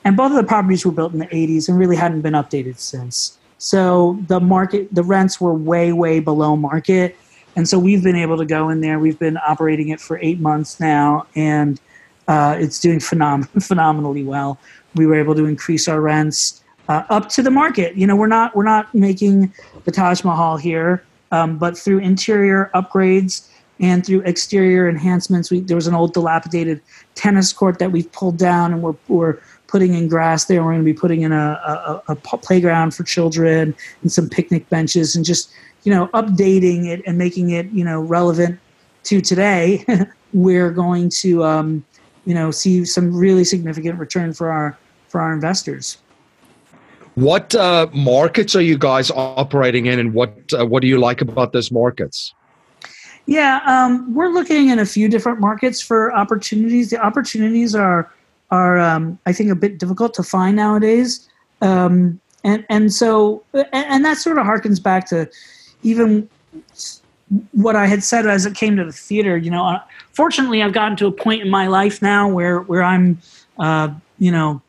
And 0.05 0.17
both 0.17 0.33
of 0.33 0.37
the 0.37 0.45
properties 0.45 0.85
were 0.85 0.93
built 0.93 1.13
in 1.13 1.21
the 1.21 1.27
80s 1.27 1.69
and 1.69 1.79
really 1.79 1.97
hadn't 1.97 2.23
been 2.23 2.35
updated 2.35 2.79
since. 2.79 3.39
So 3.59 4.19
the 4.27 4.41
market, 4.41 4.93
the 4.95 5.03
rents 5.03 5.41
were 5.41 5.55
way, 5.55 5.93
way 5.93 6.21
below 6.21 6.57
market. 6.57 7.17
And 7.57 7.69
so 7.69 7.79
we've 7.79 8.03
been 8.03 8.17
able 8.17 8.37
to 8.37 8.45
go 8.45 8.69
in 8.69 8.81
there. 8.81 8.99
We've 8.99 9.19
been 9.19 9.37
operating 9.37 9.89
it 9.89 10.01
for 10.01 10.19
eight 10.23 10.39
months 10.39 10.79
now, 10.79 11.27
and 11.35 11.81
uh, 12.29 12.57
it's 12.59 12.79
doing 12.79 12.99
phenom- 13.01 13.49
phenomenally 13.63 14.23
well. 14.23 14.59
We 14.95 15.07
were 15.07 15.17
able 15.17 15.35
to 15.35 15.47
increase 15.47 15.89
our 15.89 16.01
rents 16.01 16.63
uh, 16.89 17.03
up 17.11 17.29
to 17.31 17.43
the 17.43 17.51
market. 17.51 17.97
You 17.97 18.07
know, 18.07 18.15
we're 18.15 18.29
not 18.29 18.55
we're 18.55 18.63
not 18.63 18.95
making 18.95 19.53
the 19.85 19.91
Taj 19.91 20.23
Mahal 20.23 20.57
here, 20.57 21.03
um, 21.33 21.59
but 21.59 21.77
through 21.77 21.99
interior 21.99 22.71
upgrades 22.75 23.49
and 23.81 24.05
through 24.05 24.21
exterior 24.23 24.89
enhancements. 24.89 25.51
We, 25.51 25.61
there 25.61 25.77
was 25.77 25.87
an 25.87 25.95
old 25.95 26.13
dilapidated 26.13 26.81
tennis 27.15 27.53
court 27.53 27.79
that 27.79 27.93
we've 27.93 28.11
pulled 28.13 28.37
down, 28.37 28.73
and 28.73 28.83
we're, 28.83 28.97
we're 29.09 29.39
putting 29.67 29.95
in 29.95 30.09
grass 30.09 30.47
there. 30.47 30.63
We're 30.63 30.73
going 30.73 30.85
to 30.85 30.93
be 30.93 30.99
putting 30.99 31.23
in 31.23 31.33
a, 31.33 32.03
a, 32.07 32.13
a 32.13 32.17
playground 32.17 32.95
for 32.95 33.05
children 33.05 33.75
and 34.03 34.13
some 34.13 34.29
picnic 34.29 34.69
benches, 34.69 35.15
and 35.15 35.25
just 35.25 35.53
you 35.85 35.93
know 35.93 36.09
updating 36.09 36.87
it 36.87 37.03
and 37.07 37.17
making 37.19 37.51
it 37.51 37.67
you 37.71 37.85
know 37.85 38.01
relevant 38.01 38.59
to 39.05 39.21
today. 39.21 39.85
we're 40.33 40.71
going 40.71 41.09
to 41.09 41.45
um, 41.45 41.85
you 42.25 42.35
know 42.35 42.51
see 42.51 42.85
some 42.85 43.15
really 43.15 43.45
significant 43.45 43.99
return 43.99 44.33
for 44.33 44.51
our 44.51 44.77
for 45.09 45.21
our 45.21 45.33
investors. 45.33 45.99
What 47.15 47.55
uh, 47.55 47.89
markets 47.93 48.55
are 48.55 48.61
you 48.61 48.79
guys 48.79 49.11
operating 49.11 49.87
in, 49.87 49.99
and 49.99 50.15
what 50.15 50.37
uh, 50.59 50.65
what 50.67 50.83
do 50.83 50.89
you 50.89 50.99
like 50.99 51.21
about 51.21 51.53
those 51.53 51.73
markets? 51.73 52.33
Yeah, 53.29 53.61
um, 53.67 54.15
we're 54.15 54.31
looking 54.31 54.71
in 54.71 54.79
a 54.79 54.87
few 54.87 55.07
different 55.07 55.39
markets 55.39 55.83
for 55.83 56.17
opportunities. 56.17 56.89
The 56.89 56.97
opportunities 56.97 57.75
are 57.75 58.11
are 58.51 58.79
um, 58.79 59.19
I 59.27 59.35
think 59.35 59.51
a 59.51 59.55
bit 59.55 59.79
difficult 59.79 60.15
to 60.15 60.23
find 60.23 60.57
nowadays, 60.57 61.29
um, 61.61 62.19
and 62.43 62.65
and 62.71 62.91
so 62.91 63.43
and, 63.53 63.67
and, 63.75 64.05
that 64.07 64.17
sort 64.17 64.39
of 64.39 64.47
harkens 64.47 64.83
back 64.83 65.07
to 65.11 65.29
even 65.83 66.27
what 67.53 67.77
I 67.77 67.87
had 67.87 68.03
said 68.03 68.27
as 68.27 68.47
it 68.47 68.55
came 68.55 68.79
to 68.79 68.85
the 68.87 68.93
theater. 68.93 69.37
You 69.37 69.51
know, 69.51 69.67
uh, 69.67 69.83
fortunately, 70.15 70.63
I've 70.63 70.73
gotten 70.73 70.97
to 70.97 71.07
a 71.07 71.13
point 71.13 71.43
in 71.43 71.51
my 71.51 71.67
life 71.67 72.01
now 72.01 72.31
where 72.31 72.61
where 72.61 72.83
I'm, 72.83 73.21
uh, 73.59 73.91
you 74.19 74.33
know, 74.33 74.63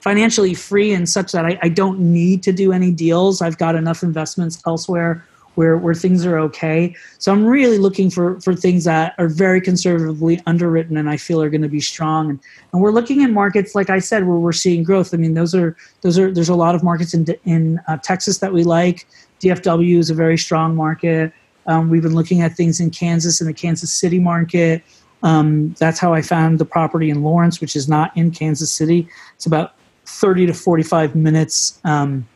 financially 0.00 0.54
free 0.54 0.92
and 0.92 1.08
such 1.08 1.30
that 1.30 1.46
I, 1.46 1.60
I 1.62 1.68
don't 1.68 2.00
need 2.00 2.42
to 2.42 2.52
do 2.52 2.72
any 2.72 2.90
deals. 2.90 3.40
I've 3.40 3.58
got 3.58 3.76
enough 3.76 4.02
investments 4.02 4.60
elsewhere 4.66 5.24
where 5.60 5.76
where 5.76 5.92
things 5.92 6.24
are 6.24 6.38
okay. 6.38 6.96
So 7.18 7.30
I'm 7.30 7.44
really 7.44 7.76
looking 7.76 8.08
for 8.08 8.40
for 8.40 8.54
things 8.54 8.84
that 8.84 9.14
are 9.18 9.28
very 9.28 9.60
conservatively 9.60 10.40
underwritten 10.46 10.96
and 10.96 11.10
I 11.10 11.18
feel 11.18 11.42
are 11.42 11.50
going 11.50 11.60
to 11.60 11.68
be 11.68 11.82
strong. 11.82 12.30
And, 12.30 12.40
and 12.72 12.80
we're 12.80 12.92
looking 12.92 13.22
at 13.22 13.28
markets 13.28 13.74
like 13.74 13.90
I 13.90 13.98
said 13.98 14.26
where 14.26 14.38
we're 14.38 14.52
seeing 14.52 14.82
growth. 14.82 15.12
I 15.12 15.18
mean 15.18 15.34
those 15.34 15.54
are 15.54 15.76
those 16.00 16.18
are 16.18 16.32
there's 16.32 16.48
a 16.48 16.54
lot 16.54 16.74
of 16.74 16.82
markets 16.82 17.12
in 17.12 17.26
in 17.44 17.78
uh, 17.88 17.98
Texas 17.98 18.38
that 18.38 18.54
we 18.54 18.64
like. 18.64 19.06
DFW 19.42 19.98
is 19.98 20.08
a 20.08 20.14
very 20.14 20.38
strong 20.38 20.74
market. 20.74 21.30
Um, 21.66 21.90
we've 21.90 22.02
been 22.02 22.14
looking 22.14 22.40
at 22.40 22.56
things 22.56 22.80
in 22.80 22.88
Kansas 22.88 23.42
in 23.42 23.46
the 23.46 23.52
Kansas 23.52 23.92
City 23.92 24.18
market. 24.18 24.82
Um, 25.22 25.74
that's 25.78 25.98
how 25.98 26.14
I 26.14 26.22
found 26.22 26.58
the 26.58 26.64
property 26.64 27.10
in 27.10 27.22
Lawrence, 27.22 27.60
which 27.60 27.76
is 27.76 27.86
not 27.86 28.16
in 28.16 28.30
Kansas 28.30 28.72
City. 28.72 29.06
It's 29.34 29.44
about 29.44 29.74
30 30.06 30.46
to 30.46 30.54
45 30.54 31.14
minutes 31.14 31.78
um, 31.84 32.26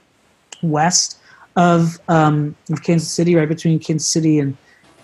west 0.62 1.20
of 1.56 2.00
um, 2.08 2.54
of 2.70 2.82
Kansas 2.82 3.10
City, 3.10 3.34
right 3.34 3.48
between 3.48 3.78
Kansas 3.78 4.08
City 4.08 4.38
and 4.38 4.56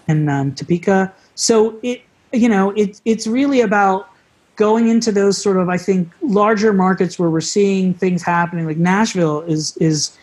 and 0.09 0.29
um, 0.29 0.55
Topeka. 0.55 1.13
So 1.35 1.79
it 1.83 2.03
you 2.33 2.49
know 2.49 2.71
it 2.71 3.01
it's 3.05 3.27
really 3.27 3.61
about 3.61 4.09
going 4.57 4.89
into 4.89 5.11
those 5.11 5.41
sort 5.41 5.57
of 5.57 5.69
I 5.69 5.79
think 5.79 6.11
larger 6.23 6.73
markets 6.73 7.19
where 7.19 7.31
we're 7.31 7.41
seeing 7.41 7.95
things 7.95 8.23
happening. 8.23 8.67
Like 8.67 8.77
Nashville 8.77 9.43
is 9.43 9.77
is 9.79 10.17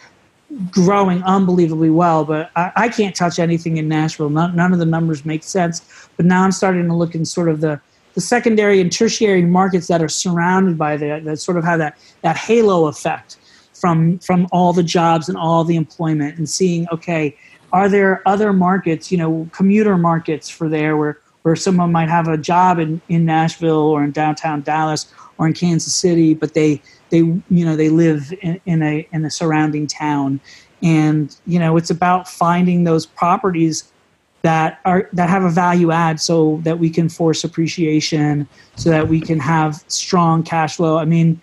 growing 0.72 1.22
unbelievably 1.24 1.90
well, 1.90 2.24
but 2.24 2.52
I, 2.56 2.72
I 2.76 2.90
can't 2.90 3.16
touch 3.16 3.38
anything 3.38 3.78
in 3.78 3.90
Nashville. 3.90 4.30
None, 4.30 4.56
none 4.56 4.72
of 4.72 4.80
the 4.80 4.86
numbers 4.86 5.26
make 5.26 5.44
sense. 5.44 6.10
But 6.16 6.26
now 6.26 6.44
I'm 6.44 6.54
starting 6.54 6.88
to 6.88 6.96
look 6.96 7.16
in 7.16 7.26
sort 7.26 7.50
of 7.50 7.62
the 7.62 7.82
the 8.14 8.22
secondary 8.22 8.82
and 8.82 8.92
tertiary 8.92 9.44
markets 9.44 9.88
that 9.88 10.02
are 10.02 10.10
surrounded 10.10 10.78
by 10.78 10.98
that 10.98 11.24
that 11.26 11.38
sort 11.38 11.58
of 11.58 11.64
have 11.64 11.80
that 11.80 11.98
that 12.22 12.36
halo 12.36 12.88
effect 12.88 13.38
from 13.80 14.20
from 14.20 14.48
all 14.52 14.74
the 14.74 14.84
jobs 14.84 15.30
and 15.30 15.38
all 15.38 15.64
the 15.64 15.76
employment 15.76 16.38
and 16.38 16.50
seeing 16.50 16.88
okay 16.92 17.36
are 17.74 17.90
there 17.90 18.22
other 18.26 18.54
markets 18.54 19.12
you 19.12 19.18
know 19.18 19.50
commuter 19.52 19.98
markets 19.98 20.50
for 20.50 20.68
there 20.70 20.98
where 20.98 21.20
where 21.44 21.56
someone 21.56 21.94
might 21.94 22.10
have 22.10 22.28
a 22.28 22.38
job 22.38 22.78
in, 22.78 23.00
in 23.08 23.24
Nashville 23.24 23.78
or 23.78 24.04
in 24.04 24.12
downtown 24.12 24.62
Dallas 24.62 25.14
or 25.38 25.48
in 25.48 25.54
Kansas 25.54 25.94
City 25.94 26.34
but 26.34 26.54
they 26.54 26.82
they 27.10 27.20
you 27.20 27.66
know 27.66 27.76
they 27.76 27.90
live 27.90 28.34
in, 28.42 28.60
in 28.66 28.84
a 28.84 29.08
in 29.12 29.26
a 29.26 29.32
surrounding 29.32 29.88
town? 29.88 30.40
And 30.84 31.36
you 31.46 31.60
know 31.60 31.78
it's 31.78 31.90
about 31.90 32.28
finding 32.28 32.84
those 32.84 33.06
properties 33.06 33.92
that 34.42 34.80
are 34.86 35.10
that 35.14 35.30
have 35.30 35.44
a 35.44 35.50
value 35.50 35.92
add 35.92 36.20
so 36.20 36.60
that 36.64 36.80
we 36.80 36.90
can 36.90 37.10
force 37.10 37.44
appreciation 37.44 38.48
so 38.76 38.90
that 38.90 39.08
we 39.08 39.20
can 39.20 39.40
have 39.40 39.84
strong 39.88 40.44
cash 40.44 40.76
flow. 40.76 40.98
I 40.98 41.06
mean 41.06 41.40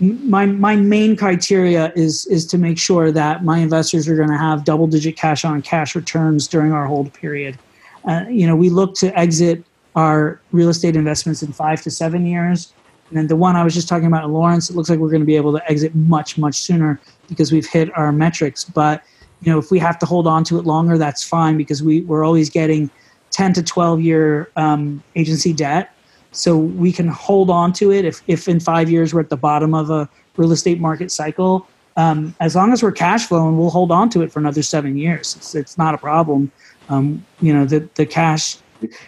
my 0.00 0.46
my 0.46 0.76
main 0.76 1.16
criteria 1.16 1.92
is 1.94 2.26
is 2.26 2.46
to 2.46 2.58
make 2.58 2.78
sure 2.78 3.12
that 3.12 3.44
my 3.44 3.58
investors 3.58 4.08
are 4.08 4.16
going 4.16 4.30
to 4.30 4.38
have 4.38 4.64
double 4.64 4.86
digit 4.86 5.16
cash 5.16 5.44
on 5.44 5.60
cash 5.62 5.94
returns 5.94 6.48
during 6.48 6.72
our 6.72 6.86
hold 6.86 7.12
period 7.12 7.58
uh, 8.06 8.24
you 8.28 8.46
know 8.46 8.56
we 8.56 8.70
look 8.70 8.94
to 8.94 9.16
exit 9.18 9.62
our 9.96 10.40
real 10.52 10.68
estate 10.68 10.96
investments 10.96 11.42
in 11.42 11.52
five 11.52 11.82
to 11.82 11.90
seven 11.90 12.24
years 12.26 12.72
and 13.10 13.18
then 13.18 13.26
the 13.26 13.36
one 13.36 13.56
I 13.56 13.64
was 13.64 13.74
just 13.74 13.88
talking 13.88 14.06
about 14.06 14.24
in 14.24 14.32
Lawrence, 14.32 14.70
it 14.70 14.76
looks 14.76 14.88
like 14.88 15.00
we're 15.00 15.10
going 15.10 15.20
to 15.20 15.26
be 15.26 15.36
able 15.36 15.52
to 15.52 15.70
exit 15.70 15.94
much, 15.96 16.38
much 16.38 16.60
sooner 16.60 17.00
because 17.28 17.50
we've 17.50 17.66
hit 17.66 17.96
our 17.96 18.12
metrics. 18.12 18.64
But 18.64 19.02
you 19.42 19.50
know, 19.50 19.58
if 19.58 19.70
we 19.70 19.78
have 19.80 19.98
to 19.98 20.06
hold 20.06 20.26
on 20.26 20.44
to 20.44 20.58
it 20.58 20.64
longer, 20.64 20.96
that's 20.96 21.24
fine 21.24 21.56
because 21.56 21.82
we, 21.82 22.02
we're 22.02 22.24
always 22.24 22.50
getting 22.50 22.88
10 23.32 23.54
to 23.54 23.62
12 23.62 24.00
year 24.00 24.50
um, 24.56 25.02
agency 25.16 25.52
debt. 25.52 25.92
So 26.32 26.56
we 26.56 26.92
can 26.92 27.08
hold 27.08 27.50
on 27.50 27.72
to 27.74 27.92
it 27.92 28.04
if, 28.04 28.22
if 28.26 28.48
in 28.48 28.60
five 28.60 28.90
years 28.90 29.12
we're 29.12 29.20
at 29.20 29.30
the 29.30 29.36
bottom 29.36 29.74
of 29.74 29.90
a 29.90 30.08
real 30.36 30.52
estate 30.52 30.80
market 30.80 31.10
cycle. 31.10 31.66
Um, 31.96 32.34
as 32.40 32.54
long 32.54 32.72
as 32.72 32.82
we're 32.82 32.92
cash 32.92 33.26
flowing, 33.26 33.58
we'll 33.58 33.70
hold 33.70 33.90
on 33.90 34.08
to 34.10 34.22
it 34.22 34.32
for 34.32 34.38
another 34.38 34.62
seven 34.62 34.96
years. 34.96 35.34
It's, 35.36 35.54
it's 35.54 35.76
not 35.76 35.94
a 35.94 35.98
problem. 35.98 36.52
Um, 36.88 37.24
you 37.40 37.52
know, 37.52 37.64
the, 37.64 37.88
the 37.94 38.06
cash 38.06 38.58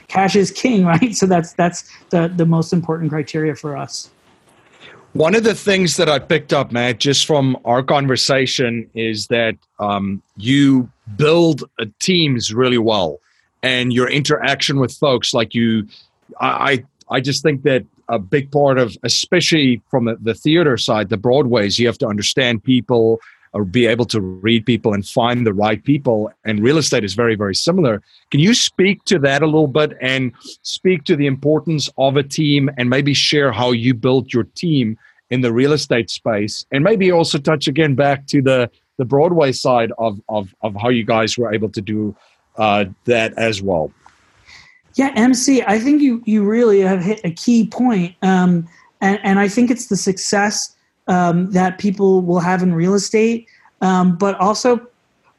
cash 0.09 0.37
is 0.37 0.51
king, 0.51 0.85
right? 0.93 1.15
So 1.15 1.27
that's 1.27 1.53
that's 1.55 1.91
the 2.11 2.29
the 2.29 2.47
most 2.47 2.73
important 2.73 3.11
criteria 3.11 3.55
for 3.55 3.77
us. 3.77 4.11
One 5.15 5.35
of 5.35 5.45
the 5.45 5.55
things 5.55 5.99
that 5.99 6.09
I 6.09 6.19
picked 6.19 6.55
up, 6.55 6.73
Matt, 6.73 6.99
just 6.99 7.27
from 7.27 7.59
our 7.67 7.83
conversation, 7.83 8.89
is 8.95 9.27
that 9.27 9.57
um, 9.79 10.23
you 10.39 10.91
build 11.17 11.65
teams 11.99 12.55
really 12.55 12.79
well, 12.79 13.21
and 13.63 13.93
your 13.93 14.09
interaction 14.09 14.79
with 14.79 14.93
folks. 14.93 15.35
Like 15.35 15.55
you, 15.55 15.87
I, 16.41 16.85
I 17.11 17.21
just 17.21 17.43
think 17.43 17.63
that 17.63 17.85
a 18.09 18.19
big 18.19 18.51
part 18.51 18.79
of, 18.79 18.97
especially 19.03 19.83
from 19.91 20.05
the, 20.07 20.17
the 20.21 20.35
theater 20.35 20.77
side, 20.77 21.09
the 21.09 21.17
Broadways, 21.17 21.79
you 21.79 21.87
have 21.87 21.99
to 21.99 22.07
understand 22.07 22.65
people 22.65 23.21
or 23.55 23.65
be 23.65 23.87
able 23.87 24.07
to 24.07 24.21
read 24.21 24.65
people 24.65 24.95
and 24.95 25.07
find 25.07 25.47
the 25.47 25.53
right 25.53 25.85
people. 25.85 26.33
And 26.45 26.63
real 26.63 26.79
estate 26.79 27.05
is 27.05 27.15
very, 27.15 27.35
very 27.35 27.55
similar. 27.55 28.03
Can 28.31 28.41
you 28.41 28.55
speak 28.55 29.05
to 29.05 29.19
that 29.21 29.43
a 29.43 29.47
little 29.47 29.67
bit 29.67 29.93
and 30.01 30.33
speak 30.63 31.05
to 31.05 31.17
the 31.17 31.27
importance 31.27 31.91
of 31.99 32.17
a 32.17 32.23
team 32.23 32.71
and 32.79 32.89
maybe 32.89 33.13
share 33.13 33.53
how 33.53 33.73
you 33.73 33.93
built 33.95 34.33
your 34.33 34.45
team 34.45 34.99
in 35.31 35.43
the 35.43 35.53
real 35.53 35.73
estate 35.73 36.09
space? 36.11 36.65
And 36.73 36.83
maybe 36.83 37.13
also 37.13 37.39
touch 37.39 37.69
again 37.69 37.95
back 37.95 38.27
to 38.29 38.41
the, 38.41 38.71
the 38.97 39.05
Broadway 39.05 39.53
side 39.53 39.93
of, 39.99 40.21
of, 40.29 40.55
of 40.63 40.75
how 40.75 40.89
you 40.89 41.05
guys 41.05 41.37
were 41.37 41.53
able 41.53 41.69
to 41.71 41.83
do 41.83 42.17
uh, 42.57 42.87
that 43.05 43.35
as 43.37 43.61
well. 43.61 43.93
Yeah, 44.95 45.13
MC, 45.17 45.63
I 45.63 45.79
think 45.79 46.03
you, 46.03 46.23
you 46.27 46.45
really 46.45 46.81
have 46.81 47.03
hit 47.03 47.21
a 47.25 47.31
key 47.31 47.67
point. 47.67 48.15
Um, 48.23 48.69
and, 49.01 49.19
and 49.23 49.39
I 49.39 49.49
think 49.49 49.71
it's 49.71 49.87
the 49.87 49.97
success 49.97 50.75
um, 51.09 51.51
that 51.53 51.79
people 51.79 52.23
will 52.23 52.41
have 52.41 52.63
in 52.63 52.75
real 52.75 52.95
estate, 52.95 53.49
um, 53.81 54.17
but 54.17 54.39
also 54.39 54.87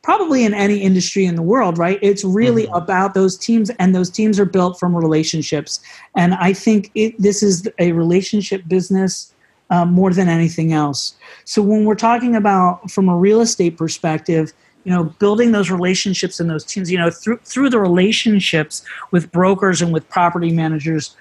probably 0.02 0.44
in 0.44 0.54
any 0.54 0.80
industry 0.80 1.26
in 1.26 1.36
the 1.36 1.42
world, 1.42 1.78
right? 1.78 1.98
It's 2.02 2.24
really 2.24 2.66
mm-hmm. 2.66 2.76
about 2.76 3.14
those 3.14 3.38
teams, 3.38 3.70
and 3.80 3.96
those 3.96 4.10
teams 4.10 4.40
are 4.40 4.46
built 4.46 4.80
from 4.80 4.96
relationships. 4.96 5.80
And 6.16 6.36
I 6.36 6.54
think 6.54 6.92
it, 6.94 7.20
this 7.20 7.42
is 7.42 7.68
a 7.80 7.94
relationship 7.94 8.64
business 8.68 9.34
um, 9.70 9.94
more 9.94 10.12
than 10.12 10.28
anything 10.28 10.74
else. 10.74 11.16
So 11.46 11.62
when 11.62 11.86
we're 11.86 11.96
talking 11.96 12.36
about 12.36 12.92
from 12.92 13.08
a 13.08 13.18
real 13.18 13.42
estate 13.42 13.78
perspective, 13.78 14.54
you 14.84 14.92
know, 14.92 15.06
building 15.06 15.52
those 15.52 15.72
relationships 15.72 16.40
and 16.40 16.50
those 16.50 16.66
teams, 16.66 16.92
you 16.92 16.98
know, 16.98 17.10
through 17.10 17.38
through 17.38 17.70
the 17.70 17.80
relationships 17.80 18.84
with 19.12 19.32
brokers 19.32 19.82
and 19.82 19.94
with 19.94 20.08
property 20.10 20.52
managers, 20.52 21.16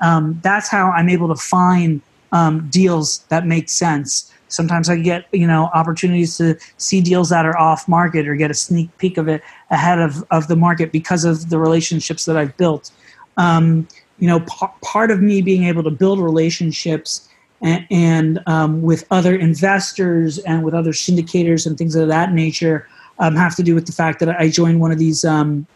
um, 0.00 0.38
that's 0.42 0.68
how 0.68 0.90
I'm 0.90 1.08
able 1.08 1.28
to 1.28 1.34
find 1.34 2.00
um, 2.32 2.68
deals 2.70 3.18
that 3.28 3.46
make 3.46 3.68
sense. 3.68 4.32
Sometimes 4.48 4.88
I 4.88 4.96
get 4.96 5.26
you 5.32 5.46
know 5.46 5.70
opportunities 5.74 6.36
to 6.38 6.56
see 6.78 7.00
deals 7.00 7.28
that 7.28 7.44
are 7.44 7.58
off 7.58 7.86
market 7.86 8.26
or 8.26 8.34
get 8.34 8.50
a 8.50 8.54
sneak 8.54 8.96
peek 8.98 9.18
of 9.18 9.28
it 9.28 9.42
ahead 9.70 9.98
of, 9.98 10.24
of 10.30 10.48
the 10.48 10.56
market 10.56 10.90
because 10.92 11.24
of 11.24 11.50
the 11.50 11.58
relationships 11.58 12.24
that 12.24 12.36
I've 12.36 12.56
built. 12.56 12.90
Um, 13.36 13.88
you 14.18 14.28
know, 14.28 14.40
p- 14.40 14.66
part 14.82 15.10
of 15.10 15.20
me 15.20 15.42
being 15.42 15.64
able 15.64 15.82
to 15.82 15.90
build 15.90 16.20
relationships 16.20 17.28
and, 17.60 17.86
and 17.90 18.40
um, 18.46 18.82
with 18.82 19.04
other 19.10 19.34
investors 19.34 20.38
and 20.38 20.62
with 20.62 20.74
other 20.74 20.92
syndicators 20.92 21.66
and 21.66 21.76
things 21.76 21.94
of 21.94 22.08
that 22.08 22.32
nature 22.32 22.86
um, 23.18 23.36
have 23.36 23.56
to 23.56 23.62
do 23.62 23.74
with 23.74 23.86
the 23.86 23.92
fact 23.92 24.20
that 24.20 24.28
I 24.40 24.48
joined 24.48 24.80
one 24.80 24.92
of 24.92 24.98
these 24.98 25.24
um, 25.24 25.66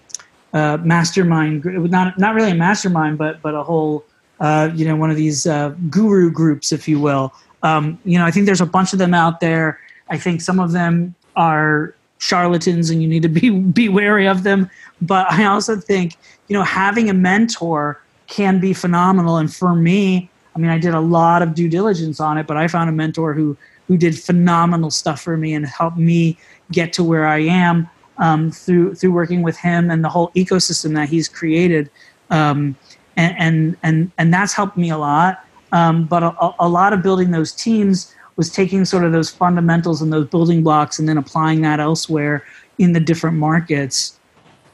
uh, 0.52 0.78
mastermind, 0.82 1.64
not 1.64 2.18
not 2.18 2.34
really 2.34 2.50
a 2.50 2.54
mastermind, 2.54 3.18
but 3.18 3.42
but 3.42 3.54
a 3.54 3.62
whole 3.62 4.04
uh, 4.40 4.70
you 4.74 4.84
know, 4.84 4.96
one 4.96 5.10
of 5.10 5.16
these 5.16 5.46
uh, 5.46 5.70
guru 5.90 6.30
groups, 6.30 6.72
if 6.72 6.86
you 6.86 7.00
will. 7.00 7.32
Um, 7.62 7.98
you 8.04 8.18
know, 8.18 8.26
I 8.26 8.30
think 8.30 8.46
there's 8.46 8.60
a 8.60 8.66
bunch 8.66 8.92
of 8.92 8.98
them 8.98 9.14
out 9.14 9.40
there. 9.40 9.80
I 10.10 10.18
think 10.18 10.40
some 10.40 10.60
of 10.60 10.72
them 10.72 11.14
are 11.36 11.94
charlatans, 12.18 12.90
and 12.90 13.02
you 13.02 13.08
need 13.08 13.22
to 13.22 13.28
be 13.28 13.50
be 13.78 13.88
wary 13.88 14.26
of 14.26 14.42
them. 14.42 14.70
But 15.00 15.30
I 15.30 15.44
also 15.44 15.76
think, 15.76 16.16
you 16.48 16.54
know, 16.54 16.62
having 16.62 17.08
a 17.10 17.14
mentor 17.14 18.00
can 18.26 18.60
be 18.60 18.72
phenomenal. 18.72 19.36
And 19.38 19.52
for 19.52 19.74
me, 19.74 20.28
I 20.54 20.58
mean, 20.58 20.70
I 20.70 20.78
did 20.78 20.94
a 20.94 21.00
lot 21.00 21.42
of 21.42 21.54
due 21.54 21.68
diligence 21.68 22.20
on 22.20 22.38
it, 22.38 22.46
but 22.46 22.56
I 22.56 22.68
found 22.68 22.90
a 22.90 22.92
mentor 22.92 23.32
who 23.32 23.56
who 23.88 23.96
did 23.96 24.18
phenomenal 24.18 24.90
stuff 24.90 25.20
for 25.20 25.36
me 25.36 25.54
and 25.54 25.64
helped 25.64 25.96
me 25.96 26.36
get 26.72 26.92
to 26.94 27.04
where 27.04 27.26
I 27.26 27.38
am 27.38 27.88
um, 28.18 28.50
through 28.50 28.94
through 28.94 29.12
working 29.12 29.42
with 29.42 29.56
him 29.56 29.90
and 29.90 30.02
the 30.02 30.08
whole 30.08 30.30
ecosystem 30.30 30.94
that 30.94 31.08
he's 31.08 31.28
created. 31.28 31.90
Um, 32.30 32.76
and 33.16 33.34
and 33.38 33.76
and, 33.82 34.10
and 34.18 34.34
that's 34.34 34.52
helped 34.52 34.76
me 34.76 34.90
a 34.90 34.98
lot. 34.98 35.44
Um, 35.72 36.04
but 36.04 36.22
a, 36.22 36.54
a, 36.60 36.68
lot 36.68 36.92
of 36.92 37.02
building 37.02 37.32
those 37.32 37.52
teams 37.52 38.14
was 38.36 38.50
taking 38.50 38.84
sort 38.84 39.04
of 39.04 39.12
those 39.12 39.30
fundamentals 39.30 40.00
and 40.00 40.12
those 40.12 40.28
building 40.28 40.62
blocks 40.62 40.98
and 40.98 41.08
then 41.08 41.18
applying 41.18 41.62
that 41.62 41.80
elsewhere 41.80 42.44
in 42.78 42.92
the 42.92 43.00
different 43.00 43.36
markets. 43.36 44.18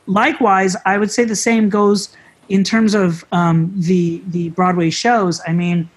Likewise, 0.07 0.76
I 0.85 0.98
would 0.98 1.11
say 1.11 1.24
the 1.24 1.35
same 1.35 1.70
goes 1.70 2.14
in 2.48 2.62
terms 2.62 2.94
of 2.94 3.24
um, 3.33 3.72
the 3.74 4.22
the 4.28 4.50
Broadway 4.50 4.90
shows. 4.90 5.40
I 5.46 5.52
mean, 5.52 5.88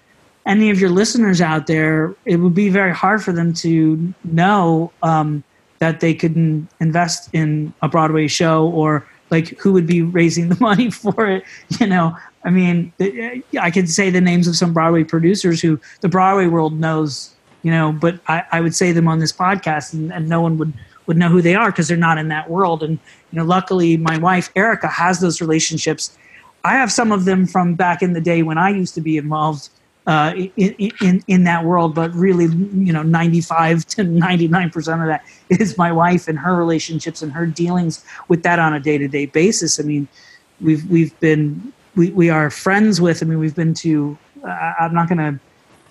any 0.46 0.70
of 0.70 0.80
your 0.80 0.90
listeners 0.90 1.42
out 1.42 1.68
there, 1.68 2.16
it 2.26 2.38
would 2.38 2.54
be 2.54 2.70
very 2.70 2.94
hard 2.94 3.24
for 3.24 3.32
them 3.32 3.54
to 3.56 4.14
know 4.24 4.92
um, 5.02 5.44
that 5.92 6.00
they 6.00 6.14
could 6.14 6.36
invest 6.80 7.30
in 7.34 7.74
a 7.82 7.88
Broadway 7.88 8.28
show 8.28 8.68
or 8.70 9.06
like 9.32 9.58
who 9.60 9.74
would 9.74 9.88
be 9.88 10.02
raising 10.02 10.50
the 10.54 10.58
money 10.60 10.90
for 10.92 11.30
it 11.30 11.44
you 11.80 11.88
know 11.88 12.16
I 12.46 12.52
mean, 12.52 12.94
I 13.60 13.72
could 13.72 13.90
say 13.90 14.12
the 14.12 14.22
names 14.22 14.48
of 14.48 14.56
some 14.56 14.72
Broadway 14.72 15.04
producers 15.04 15.60
who 15.62 15.80
the 16.02 16.08
Broadway 16.08 16.46
world 16.46 16.80
knows, 16.80 17.34
you 17.64 17.72
know, 17.72 17.92
but 17.92 18.20
I, 18.28 18.44
I 18.52 18.62
would 18.62 18.76
say 18.76 18.92
them 18.92 19.08
on 19.08 19.18
this 19.18 19.34
podcast 19.34 19.94
and, 19.94 20.14
and 20.14 20.30
no 20.30 20.42
one 20.42 20.60
would, 20.60 20.72
would 21.08 21.18
know 21.18 21.28
who 21.28 21.42
they 21.42 21.56
are 21.56 21.72
because 21.72 21.88
they're 21.88 21.98
not 21.98 22.20
in 22.20 22.28
that 22.28 22.52
world. 22.52 22.84
And, 22.84 23.00
you 23.32 23.40
know, 23.40 23.44
luckily 23.44 23.98
my 23.98 24.20
wife, 24.20 24.52
Erica, 24.56 24.88
has 24.88 25.20
those 25.20 25.42
relationships. 25.42 26.16
I 26.64 26.74
have 26.74 26.92
some 26.92 27.12
of 27.12 27.26
them 27.26 27.48
from 27.48 27.74
back 27.74 28.04
in 28.04 28.14
the 28.14 28.22
day 28.22 28.44
when 28.44 28.60
I 28.60 28.70
used 28.70 28.94
to 28.94 29.02
be 29.02 29.18
involved 29.18 29.70
uh, 30.08 30.34
in, 30.56 30.92
in, 31.02 31.24
in 31.28 31.44
that 31.46 31.66
world, 31.66 31.96
but 31.96 32.14
really, 32.14 32.46
you 32.46 32.94
know, 32.94 33.02
95 33.02 33.86
to 33.88 34.04
99% 34.04 34.76
of 34.76 35.08
that 35.08 35.26
is 35.50 35.78
my 35.78 35.92
wife 35.92 36.28
and 36.28 36.38
her 36.40 36.56
relationships 36.56 37.22
and 37.22 37.32
her 37.32 37.46
dealings 37.46 38.06
with 38.28 38.44
that 38.44 38.60
on 38.60 38.74
a 38.74 38.80
day 38.80 38.98
to 38.98 39.08
day 39.08 39.26
basis. 39.26 39.80
I 39.80 39.84
mean, 39.84 40.08
we've, 40.62 40.90
we've 40.90 41.18
been 41.20 41.74
we, 41.96 42.12
we 42.12 42.30
are 42.30 42.50
friends 42.50 43.00
with. 43.02 43.24
I 43.24 43.26
mean, 43.26 43.40
we've 43.40 43.56
been 43.56 43.74
to. 43.76 44.18
Uh, 44.44 44.74
I'm 44.80 44.94
not 44.94 45.08
going 45.08 45.18
to, 45.18 45.40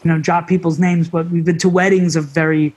you 0.05 0.11
know, 0.11 0.19
drop 0.21 0.47
people's 0.47 0.79
names, 0.79 1.09
but 1.09 1.29
we've 1.31 1.45
been 1.45 1.59
to 1.59 1.69
weddings 1.69 2.15
of 2.15 2.27
very 2.27 2.75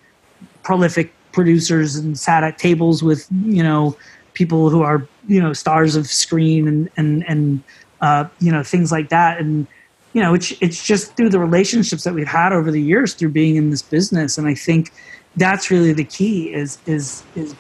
prolific 0.64 1.14
producers 1.32 1.96
and 1.96 2.18
sat 2.18 2.44
at 2.44 2.58
tables 2.58 3.04
with 3.04 3.28
you 3.44 3.62
know 3.62 3.96
people 4.34 4.70
who 4.70 4.82
are 4.82 5.08
you 5.28 5.40
know 5.42 5.54
stars 5.54 5.96
of 5.96 6.08
screen 6.08 6.68
and 6.68 6.90
and 6.98 7.24
and 7.28 7.64
uh, 8.02 8.26
you 8.40 8.52
know 8.52 8.64
things 8.64 8.92
like 8.92 9.10
that 9.10 9.40
and 9.40 9.68
you 10.14 10.22
know 10.22 10.34
it's 10.34 10.54
it's 10.62 10.86
just 10.86 11.16
through 11.16 11.30
the 11.30 11.40
relationships 11.40 12.04
that 12.04 12.14
we've 12.14 12.28
had 12.28 12.54
over 12.54 12.72
the 12.72 12.82
years 12.82 13.14
through 13.14 13.30
being 13.30 13.56
in 13.56 13.70
this 13.70 13.82
business 13.82 14.38
and 14.38 14.48
I 14.48 14.56
think 14.56 14.92
that's 15.36 15.70
really 15.70 15.94
the 15.94 16.04
key 16.04 16.54
is 16.54 16.80
is 16.86 17.24
is 17.36 17.56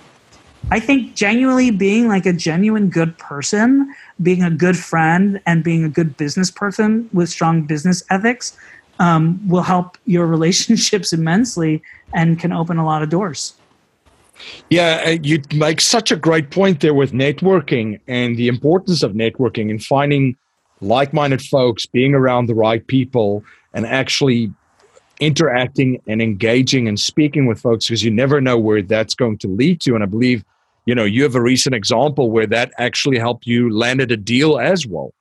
I 0.69 0.79
think 0.79 1.15
genuinely 1.15 1.71
being 1.71 2.07
like 2.07 2.25
a 2.25 2.33
genuine 2.33 2.89
good 2.89 3.17
person, 3.17 3.93
being 4.21 4.43
a 4.43 4.49
good 4.49 4.77
friend, 4.77 5.39
and 5.45 5.63
being 5.63 5.83
a 5.85 5.89
good 5.89 6.17
business 6.17 6.51
person 6.51 7.09
with 7.13 7.29
strong 7.29 7.61
business 7.61 8.03
ethics 8.09 8.57
um, 8.99 9.39
will 9.47 9.61
help 9.61 9.97
your 10.05 10.25
relationships 10.35 11.13
immensely 11.13 11.81
and 12.13 12.39
can 12.39 12.51
open 12.51 12.77
a 12.77 12.85
lot 12.85 13.01
of 13.01 13.09
doors. 13.09 13.53
Yeah, 14.69 15.03
uh, 15.05 15.17
you 15.23 15.41
make 15.53 15.81
such 15.81 16.11
a 16.11 16.15
great 16.15 16.51
point 16.51 16.81
there 16.81 16.93
with 16.93 17.11
networking 17.11 17.99
and 18.07 18.37
the 18.37 18.47
importance 18.47 19.01
of 19.03 19.13
networking 19.13 19.69
and 19.69 19.83
finding 19.83 20.37
like 20.81 21.13
minded 21.13 21.41
folks, 21.41 21.85
being 21.85 22.13
around 22.13 22.47
the 22.47 22.55
right 22.55 22.85
people, 22.87 23.43
and 23.73 23.85
actually 23.85 24.51
interacting 25.19 26.01
and 26.07 26.21
engaging 26.21 26.87
and 26.87 26.99
speaking 26.99 27.45
with 27.47 27.59
folks 27.59 27.87
because 27.87 28.03
you 28.03 28.11
never 28.11 28.39
know 28.39 28.57
where 28.57 28.81
that's 28.81 29.15
going 29.15 29.37
to 29.39 29.47
lead 29.47 29.81
to. 29.81 29.95
And 29.95 30.03
I 30.03 30.07
believe, 30.07 30.43
you 30.85 30.93
know, 30.93 31.05
you 31.05 31.23
have 31.23 31.35
a 31.35 31.41
recent 31.41 31.73
example 31.73 32.29
where 32.29 32.47
that 32.47 32.71
actually 32.77 33.17
helped 33.17 33.47
you 33.47 33.73
landed 33.73 34.11
a 34.11 34.17
deal 34.17 34.59
as 34.59 34.85
well. 34.85 35.13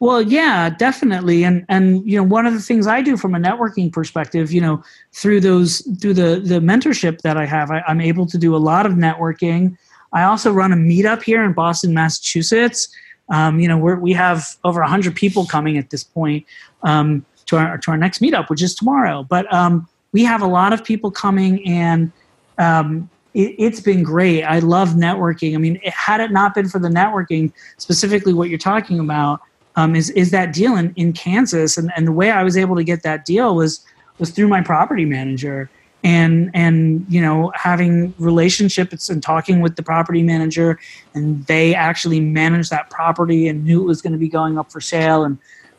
Well, 0.00 0.20
yeah, 0.20 0.70
definitely. 0.70 1.44
And 1.44 1.64
and 1.68 2.08
you 2.08 2.16
know, 2.16 2.22
one 2.22 2.46
of 2.46 2.52
the 2.52 2.60
things 2.60 2.86
I 2.86 3.00
do 3.00 3.16
from 3.16 3.34
a 3.34 3.38
networking 3.38 3.92
perspective, 3.92 4.52
you 4.52 4.60
know, 4.60 4.82
through 5.12 5.40
those 5.40 5.80
through 6.00 6.14
the 6.14 6.40
the 6.44 6.60
mentorship 6.60 7.22
that 7.22 7.36
I 7.36 7.46
have, 7.46 7.70
I, 7.70 7.82
I'm 7.86 8.00
able 8.00 8.26
to 8.26 8.38
do 8.38 8.54
a 8.54 8.58
lot 8.58 8.86
of 8.86 8.92
networking. 8.92 9.76
I 10.12 10.24
also 10.24 10.52
run 10.52 10.72
a 10.72 10.76
meetup 10.76 11.22
here 11.22 11.44
in 11.44 11.52
Boston, 11.52 11.94
Massachusetts. 11.94 12.88
Um, 13.30 13.60
you 13.60 13.68
know, 13.68 13.76
we 13.76 14.12
have 14.12 14.56
over 14.64 14.80
100 14.80 15.14
people 15.14 15.44
coming 15.44 15.76
at 15.76 15.90
this 15.90 16.02
point 16.02 16.46
um, 16.82 17.24
to 17.46 17.56
our 17.56 17.78
to 17.78 17.90
our 17.90 17.96
next 17.96 18.20
meetup, 18.20 18.48
which 18.48 18.62
is 18.62 18.74
tomorrow. 18.74 19.22
But 19.22 19.52
um, 19.52 19.88
we 20.12 20.24
have 20.24 20.42
a 20.42 20.46
lot 20.46 20.72
of 20.72 20.84
people 20.84 21.10
coming, 21.10 21.66
and 21.66 22.10
um, 22.58 23.10
it, 23.34 23.58
has 23.60 23.80
been 23.80 24.02
great. 24.02 24.44
I 24.44 24.60
love 24.60 24.90
networking. 24.90 25.54
I 25.54 25.58
mean, 25.58 25.78
it, 25.82 25.92
had 25.92 26.20
it 26.20 26.30
not 26.30 26.54
been 26.54 26.68
for 26.68 26.78
the 26.78 26.88
networking, 26.88 27.52
specifically 27.76 28.32
what 28.32 28.48
you're 28.48 28.58
talking 28.58 28.98
about, 28.98 29.40
um, 29.76 29.94
is 29.94 30.10
is 30.10 30.30
that 30.30 30.52
deal 30.52 30.76
in, 30.76 30.92
in 30.96 31.12
Kansas, 31.12 31.76
and, 31.76 31.92
and 31.96 32.06
the 32.06 32.12
way 32.12 32.30
I 32.30 32.42
was 32.42 32.56
able 32.56 32.76
to 32.76 32.84
get 32.84 33.02
that 33.02 33.24
deal 33.24 33.54
was 33.54 33.84
was 34.18 34.30
through 34.30 34.48
my 34.48 34.60
property 34.60 35.04
manager 35.04 35.70
and 36.04 36.50
and 36.54 37.04
you 37.08 37.20
know 37.20 37.50
having 37.54 38.14
relationships 38.18 39.08
and 39.08 39.22
talking 39.22 39.60
with 39.60 39.76
the 39.76 39.82
property 39.82 40.22
manager 40.22 40.78
and 41.14 41.44
they 41.46 41.74
actually 41.74 42.20
managed 42.20 42.70
that 42.70 42.88
property 42.88 43.48
and 43.48 43.64
knew 43.64 43.82
it 43.82 43.86
was 43.86 44.00
going 44.00 44.12
to 44.12 44.18
be 44.18 44.28
going 44.28 44.58
up 44.58 44.70
for 44.70 44.80
sale 44.80 45.24
and 45.24 45.38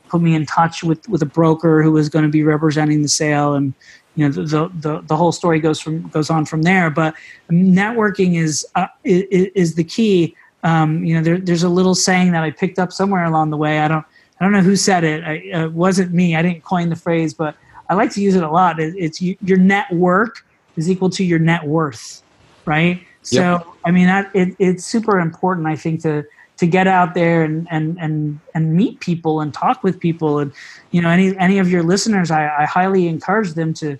put 0.09 0.21
me 0.21 0.35
in 0.35 0.45
touch 0.45 0.83
with 0.83 1.07
with 1.07 1.21
a 1.21 1.25
broker 1.25 1.81
who 1.81 1.91
was 1.91 2.09
going 2.09 2.23
to 2.23 2.29
be 2.29 2.43
representing 2.43 3.01
the 3.01 3.07
sale 3.07 3.53
and 3.53 3.73
you 4.15 4.27
know 4.27 4.31
the 4.31 4.69
the, 4.79 5.01
the 5.07 5.15
whole 5.15 5.31
story 5.31 5.59
goes 5.59 5.79
from 5.79 6.07
goes 6.09 6.29
on 6.29 6.45
from 6.45 6.63
there 6.63 6.89
but 6.89 7.15
networking 7.49 8.35
is 8.35 8.65
uh, 8.75 8.87
is, 9.05 9.47
is 9.55 9.75
the 9.75 9.83
key 9.83 10.35
um, 10.63 11.03
you 11.03 11.15
know, 11.15 11.21
there, 11.21 11.37
there's 11.37 11.63
a 11.63 11.69
little 11.69 11.95
saying 11.95 12.31
that 12.33 12.43
I 12.43 12.51
picked 12.51 12.79
up 12.79 12.91
somewhere 12.91 13.23
along 13.23 13.49
the 13.49 13.57
way. 13.57 13.79
I 13.79 13.87
don't, 13.87 14.05
I 14.39 14.45
don't 14.45 14.51
know 14.51 14.61
who 14.61 14.75
said 14.75 15.03
it. 15.03 15.23
I, 15.23 15.33
it 15.33 15.53
uh, 15.53 15.69
wasn't 15.69 16.13
me. 16.13 16.35
I 16.35 16.41
didn't 16.41 16.63
coin 16.63 16.89
the 16.89 16.95
phrase, 16.95 17.33
but 17.33 17.55
I 17.89 17.95
like 17.95 18.11
to 18.11 18.21
use 18.21 18.35
it 18.35 18.43
a 18.43 18.49
lot. 18.49 18.79
It, 18.79 18.93
it's 18.97 19.21
your 19.21 19.57
network 19.57 20.45
is 20.77 20.89
equal 20.89 21.09
to 21.11 21.23
your 21.23 21.39
net 21.39 21.65
worth, 21.65 22.21
right? 22.65 23.01
So, 23.23 23.41
yep. 23.41 23.67
I 23.85 23.91
mean, 23.91 24.07
that 24.07 24.31
it, 24.33 24.55
it's 24.59 24.85
super 24.85 25.19
important. 25.19 25.67
I 25.67 25.75
think 25.75 26.01
to 26.03 26.25
to 26.57 26.67
get 26.67 26.87
out 26.87 27.13
there 27.13 27.43
and 27.43 27.67
and 27.71 27.97
and 27.99 28.39
and 28.53 28.73
meet 28.73 28.99
people 28.99 29.41
and 29.41 29.53
talk 29.53 29.83
with 29.83 29.99
people. 29.99 30.39
And 30.39 30.51
you 30.91 31.01
know, 31.01 31.09
any 31.09 31.35
any 31.37 31.57
of 31.57 31.69
your 31.69 31.83
listeners, 31.83 32.31
I, 32.31 32.47
I 32.47 32.65
highly 32.65 33.07
encourage 33.07 33.53
them 33.53 33.73
to 33.75 33.97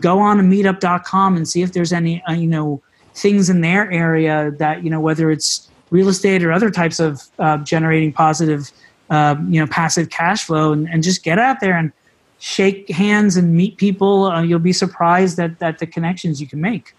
go 0.00 0.18
on 0.18 0.36
to 0.36 0.42
meetup.com 0.42 1.36
and 1.36 1.48
see 1.48 1.62
if 1.62 1.72
there's 1.72 1.92
any 1.92 2.22
uh, 2.28 2.32
you 2.32 2.46
know 2.46 2.82
things 3.14 3.50
in 3.50 3.60
their 3.60 3.90
area 3.90 4.52
that 4.58 4.84
you 4.84 4.90
know 4.90 5.00
whether 5.00 5.30
it's 5.30 5.68
real 5.90 6.08
estate 6.08 6.42
or 6.42 6.52
other 6.52 6.70
types 6.70 7.00
of 7.00 7.22
uh, 7.38 7.58
generating 7.58 8.12
positive, 8.12 8.70
uh, 9.10 9.36
you 9.48 9.60
know, 9.60 9.66
passive 9.66 10.10
cash 10.10 10.44
flow, 10.44 10.72
and, 10.72 10.88
and, 10.88 11.02
just 11.02 11.24
get 11.24 11.36
out 11.36 11.58
there 11.60 11.76
and 11.76 11.92
shake 12.40 12.88
hands 12.90 13.36
and 13.36 13.54
meet 13.54 13.76
people. 13.76 14.24
Uh, 14.24 14.42
you'll 14.42 14.58
be 14.58 14.72
surprised 14.72 15.38
at, 15.38 15.62
at 15.62 15.78
the 15.78 15.86
connections 15.86 16.40
you 16.40 16.46
can 16.46 16.60
make. 16.60 16.94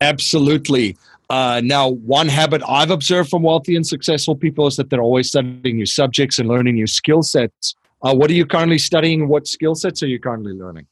Absolutely. 0.00 0.96
Uh, 1.30 1.60
now, 1.62 1.88
one 1.88 2.28
habit 2.28 2.62
I've 2.66 2.90
observed 2.90 3.28
from 3.28 3.42
wealthy 3.42 3.76
and 3.76 3.86
successful 3.86 4.34
people 4.34 4.66
is 4.66 4.76
that 4.76 4.88
they're 4.88 5.02
always 5.02 5.28
studying 5.28 5.76
new 5.76 5.86
subjects 5.86 6.38
and 6.38 6.48
learning 6.48 6.74
new 6.74 6.86
skill 6.86 7.22
sets. 7.22 7.74
Uh, 8.02 8.14
what 8.14 8.30
are 8.30 8.34
you 8.34 8.46
currently 8.46 8.78
studying? 8.78 9.28
What 9.28 9.46
skill 9.46 9.74
sets 9.74 10.02
are 10.02 10.06
you 10.06 10.18
currently 10.18 10.54
learning? 10.54 10.86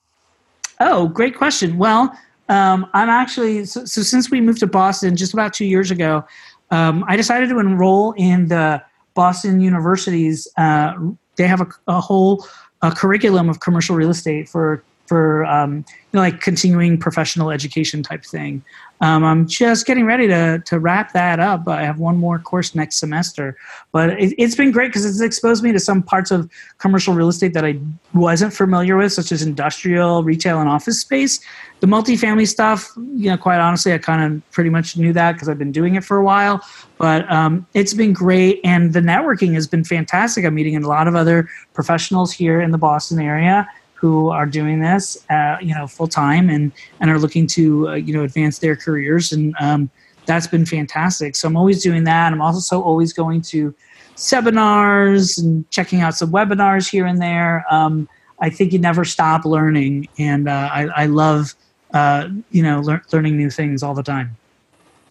Oh, 0.78 1.08
great 1.08 1.36
question. 1.36 1.78
Well, 1.78 2.16
um, 2.50 2.86
I'm 2.92 3.08
actually 3.08 3.64
so, 3.64 3.86
so, 3.86 4.02
since 4.02 4.30
we 4.30 4.40
moved 4.40 4.60
to 4.60 4.66
Boston 4.66 5.16
just 5.16 5.32
about 5.32 5.54
two 5.54 5.64
years 5.64 5.90
ago, 5.90 6.24
um, 6.70 7.04
I 7.08 7.16
decided 7.16 7.48
to 7.48 7.58
enroll 7.58 8.12
in 8.12 8.48
the 8.48 8.82
Boston 9.14 9.60
University's. 9.60 10.46
Uh, 10.58 10.92
they 11.36 11.46
have 11.46 11.60
a, 11.60 11.68
a 11.88 12.00
whole 12.00 12.46
a 12.82 12.90
curriculum 12.90 13.48
of 13.48 13.60
commercial 13.60 13.96
real 13.96 14.10
estate 14.10 14.48
for 14.48 14.82
for 15.06 15.44
um, 15.46 15.76
you 15.76 15.84
know 16.14 16.20
like 16.20 16.40
continuing 16.40 16.98
professional 16.98 17.50
education 17.50 18.02
type 18.02 18.24
thing. 18.24 18.62
Um, 19.00 19.24
I'm 19.24 19.46
just 19.46 19.86
getting 19.86 20.06
ready 20.06 20.26
to 20.26 20.62
to 20.64 20.78
wrap 20.78 21.12
that 21.12 21.38
up. 21.38 21.68
I 21.68 21.82
have 21.82 21.98
one 21.98 22.16
more 22.16 22.38
course 22.38 22.74
next 22.74 22.96
semester, 22.96 23.56
but 23.92 24.10
it, 24.20 24.38
has 24.40 24.56
been 24.56 24.72
great 24.72 24.88
because 24.88 25.04
it's 25.04 25.20
exposed 25.20 25.62
me 25.62 25.72
to 25.72 25.80
some 25.80 26.02
parts 26.02 26.30
of 26.30 26.50
commercial 26.78 27.12
real 27.12 27.28
estate 27.28 27.52
that 27.52 27.64
I 27.64 27.78
wasn't 28.14 28.54
familiar 28.54 28.96
with, 28.96 29.12
such 29.12 29.32
as 29.32 29.42
industrial, 29.42 30.22
retail, 30.22 30.60
and 30.60 30.68
office 30.68 31.00
space. 31.00 31.40
The 31.80 31.86
multifamily 31.86 32.48
stuff, 32.48 32.90
you 32.96 33.28
know, 33.28 33.36
quite 33.36 33.60
honestly, 33.60 33.92
I 33.92 33.98
kind 33.98 34.34
of 34.34 34.50
pretty 34.50 34.70
much 34.70 34.96
knew 34.96 35.12
that 35.12 35.32
because 35.32 35.50
I've 35.50 35.58
been 35.58 35.72
doing 35.72 35.96
it 35.96 36.04
for 36.04 36.16
a 36.16 36.24
while. 36.24 36.62
But 36.96 37.30
um, 37.30 37.66
it's 37.74 37.92
been 37.92 38.14
great, 38.14 38.60
and 38.64 38.94
the 38.94 39.00
networking 39.00 39.52
has 39.54 39.66
been 39.66 39.84
fantastic. 39.84 40.46
I'm 40.46 40.54
meeting 40.54 40.74
a 40.82 40.88
lot 40.88 41.06
of 41.06 41.14
other 41.14 41.50
professionals 41.74 42.32
here 42.32 42.62
in 42.62 42.70
the 42.70 42.78
Boston 42.78 43.20
area 43.20 43.68
who 43.96 44.28
are 44.28 44.46
doing 44.46 44.80
this, 44.80 45.24
uh, 45.30 45.56
you 45.60 45.74
know, 45.74 45.86
full 45.86 46.06
time 46.06 46.50
and 46.50 46.70
and 47.00 47.10
are 47.10 47.18
looking 47.18 47.46
to 47.48 47.88
uh, 47.88 47.94
you 47.94 48.12
know 48.12 48.24
advance 48.24 48.58
their 48.58 48.76
careers, 48.76 49.32
and 49.32 49.54
um, 49.58 49.90
that's 50.26 50.46
been 50.46 50.66
fantastic. 50.66 51.34
So 51.34 51.48
I'm 51.48 51.56
always 51.56 51.82
doing 51.82 52.04
that. 52.04 52.32
I'm 52.32 52.42
also 52.42 52.80
always 52.80 53.12
going 53.12 53.42
to 53.42 53.74
seminars 54.14 55.38
and 55.38 55.68
checking 55.70 56.00
out 56.00 56.14
some 56.14 56.30
webinars 56.30 56.88
here 56.88 57.06
and 57.06 57.20
there. 57.20 57.64
Um, 57.70 58.08
I 58.38 58.50
think 58.50 58.72
you 58.72 58.78
never 58.78 59.04
stop 59.04 59.44
learning, 59.44 60.08
and 60.18 60.48
uh, 60.48 60.68
I, 60.72 60.82
I, 60.94 61.06
love 61.06 61.54
uh, 61.94 62.28
you 62.50 62.62
know 62.62 62.80
lear- 62.80 63.02
learning 63.12 63.38
new 63.38 63.50
things 63.50 63.82
all 63.82 63.94
the 63.94 64.02
time. 64.02 64.36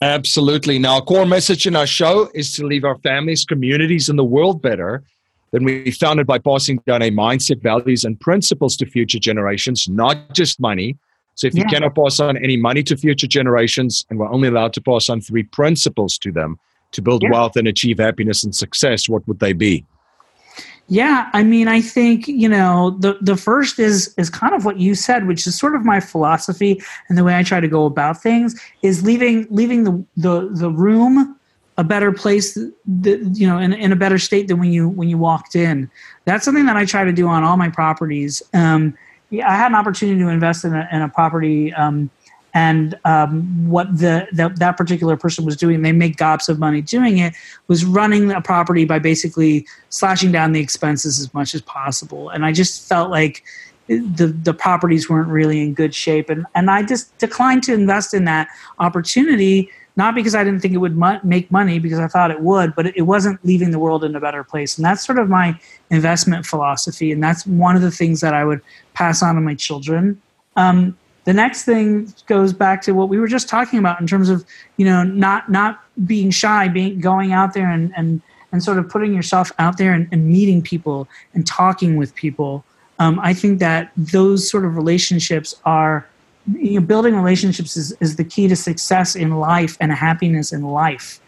Absolutely. 0.02 0.78
Now, 0.78 1.00
a 1.00 1.02
core 1.02 1.26
message 1.26 1.66
in 1.66 1.76
our 1.76 1.88
show 1.88 2.30
is 2.36 2.54
to 2.54 2.66
leave 2.68 2.84
our 2.84 2.98
families, 3.00 3.46
communities, 3.46 4.10
and 4.10 4.20
the 4.20 4.26
world 4.26 4.62
better 4.62 5.04
then 5.56 5.64
we 5.64 5.90
founded 5.90 6.28
by 6.28 6.38
passing 6.38 6.82
down 6.86 7.02
a 7.02 7.10
mindset, 7.10 7.62
values, 7.62 8.04
and 8.04 8.20
principles 8.20 8.76
to 8.76 8.86
future 8.86 9.20
generations, 9.20 9.88
not 9.88 10.34
just 10.34 10.60
money. 10.60 10.98
So 11.36 11.48
if 11.48 11.56
yeah. 11.56 11.64
you 11.64 11.70
cannot 11.70 11.96
pass 11.96 12.20
on 12.20 12.36
any 12.36 12.58
money 12.58 12.84
to 12.84 12.98
future 12.98 13.26
generations, 13.26 14.06
and 14.10 14.20
we're 14.20 14.28
only 14.28 14.50
allowed 14.50 14.74
to 14.74 14.82
pass 14.82 15.08
on 15.08 15.22
three 15.22 15.44
principles 15.44 16.18
to 16.18 16.32
them 16.34 16.60
to 16.92 17.02
build 17.02 17.24
yeah. 17.24 17.30
wealth 17.32 17.56
and 17.56 17.70
achieve 17.70 18.00
happiness 18.00 18.44
and 18.44 18.54
success, 18.54 19.08
what 19.08 19.26
would 19.30 19.40
they 19.40 19.54
be? 19.54 19.86
Yeah, 20.90 21.30
I 21.32 21.44
mean, 21.44 21.70
I 21.70 21.80
think 21.80 22.28
you 22.28 22.50
know 22.50 22.98
the 23.00 23.18
the 23.22 23.38
first 23.38 23.80
is 23.80 24.14
is 24.18 24.30
kind 24.30 24.54
of 24.54 24.66
what 24.66 24.78
you 24.78 24.94
said, 24.94 25.26
which 25.26 25.48
is 25.48 25.58
sort 25.58 25.74
of 25.74 25.86
my 25.86 26.02
philosophy 26.02 26.82
and 27.08 27.18
the 27.18 27.24
way 27.24 27.38
I 27.38 27.44
try 27.44 27.62
to 27.62 27.68
go 27.70 27.86
about 27.86 28.22
things 28.22 28.62
is 28.82 29.04
leaving 29.04 29.48
leaving 29.50 29.86
the 29.86 30.06
the 30.18 30.50
the 30.52 30.70
room 30.70 31.40
a 31.78 31.84
better 31.84 32.12
place 32.12 32.54
that, 32.54 33.32
you 33.34 33.48
know 33.48 33.58
in, 33.58 33.74
in 33.74 33.92
a 33.92 33.96
better 33.96 34.18
state 34.18 34.48
than 34.48 34.60
when 34.60 34.72
you 34.72 34.90
when 34.90 35.10
you 35.10 35.18
walked 35.18 35.56
in. 35.56 35.90
That's 36.26 36.46
something 36.46 36.66
that 36.66 36.78
i 36.78 36.86
try 36.86 37.04
to 37.04 37.12
do 37.12 37.28
on 37.28 37.44
all 37.44 37.58
my 37.58 37.70
properties. 37.70 38.42
Um, 38.54 38.98
yeah, 39.30 39.50
i 39.50 39.56
had 39.56 39.68
an 39.68 39.76
opportunity 39.76 40.20
to 40.20 40.30
invest 40.30 40.66
in 40.66 40.74
a, 40.74 40.88
in 40.92 41.02
a 41.02 41.10
property 41.10 41.74
um, 41.74 42.10
and 42.54 42.98
um, 43.04 43.70
what 43.70 43.98
the, 43.98 44.28
the, 44.32 44.48
that 44.56 44.78
particular 44.78 45.18
person 45.18 45.44
was 45.44 45.58
doing 45.58 45.82
they 45.82 45.92
make 45.92 46.16
gobs 46.16 46.48
of 46.48 46.58
money 46.58 46.82
doing 46.82 47.18
it 47.18 47.34
was 47.68 47.84
running 47.84 48.32
a 48.32 48.42
property 48.42 48.86
by 48.86 48.98
basically 48.98 49.68
slashing 49.90 50.32
down 50.32 50.54
the 50.54 50.62
expenses 50.62 51.20
as 51.20 51.34
much 51.34 51.54
as 51.54 51.62
possible. 51.62 52.30
And 52.30 52.46
i 52.46 52.52
just 52.54 52.88
felt 52.88 53.12
like 53.12 53.44
the 53.88 54.28
the 54.28 54.54
properties 54.54 55.10
weren't 55.10 55.30
really 55.30 55.62
in 55.62 55.74
good 55.74 55.94
shape. 55.94 56.30
And 56.30 56.46
and 56.56 56.72
i 56.72 56.82
just 56.82 57.16
declined 57.18 57.64
to 57.64 57.74
invest 57.74 58.14
in 58.14 58.24
that 58.26 58.48
opportunity 58.80 59.70
not 59.96 60.14
because 60.14 60.36
I 60.36 60.44
didn't 60.44 60.60
think 60.60 60.74
it 60.74 60.78
would 60.78 60.98
mo- 60.98 61.20
make 61.24 61.52
money, 61.52 61.80
because 61.80 62.00
I 62.00 62.08
thought 62.08 62.32
it 62.32 62.42
would, 62.42 62.76
but 62.76 62.88
it, 62.88 63.04
wasn't 63.04 63.44
leaving 63.46 63.72
the 63.72 63.80
world 63.80 64.04
in 64.04 64.16
a 64.16 64.20
better 64.20 64.44
place. 64.44 64.78
And 64.78 64.86
that's 64.86 65.06
sort 65.06 65.20
of 65.20 65.30
my 65.30 65.58
investment 65.90 66.46
philosophy. 66.46 67.12
And 67.12 67.24
that's 67.24 67.46
one 67.48 67.76
of 67.76 67.82
the 67.82 67.92
things 67.92 68.20
that 68.22 68.34
I 68.34 68.44
would 68.44 68.62
pass 68.94 69.24
on 69.24 69.36
to 69.36 69.42
my 69.42 69.56
children. 69.56 70.22
Um, 70.58 70.98
the 71.24 71.34
next 71.34 71.64
thing 71.64 72.14
goes 72.28 72.52
back 72.52 72.82
to 72.84 72.92
what 72.92 73.10
we 73.10 73.20
were 73.20 73.28
just 73.28 73.48
talking 73.48 73.80
about 73.80 74.02
in 74.02 74.08
terms 74.08 74.30
of, 74.30 74.46
you 74.78 74.86
know, 74.86 75.04
not, 75.04 75.50
not 75.50 75.84
being 76.06 76.30
shy, 76.30 76.68
being, 76.68 77.00
going 77.00 77.32
out 77.32 77.54
there 77.54 77.70
and, 77.70 77.94
and, 77.96 78.22
and 78.52 78.64
sort 78.64 78.78
of 78.78 78.90
putting 78.90 79.14
yourself 79.14 79.52
out 79.60 79.78
there 79.78 79.94
and, 79.94 80.08
and 80.12 80.28
meeting 80.28 80.62
people 80.62 81.08
and 81.34 81.48
talking 81.48 81.96
with 81.96 82.14
people. 82.16 82.64
Um, 83.00 83.20
I 83.20 83.34
think 83.34 83.60
that 83.60 83.92
those 83.98 84.50
sort 84.50 84.66
of 84.66 84.76
relationships 84.76 85.56
are 85.66 86.08
you 86.54 86.80
know, 86.80 86.86
building 86.86 87.16
relationships 87.16 87.76
is, 87.76 87.92
is 88.00 88.16
the 88.16 88.24
key 88.24 88.48
to 88.48 88.56
success 88.56 89.16
in 89.16 89.32
life 89.32 89.78
and 89.80 89.92
happiness 89.92 90.52
in 90.52 90.64
life. 90.64 91.20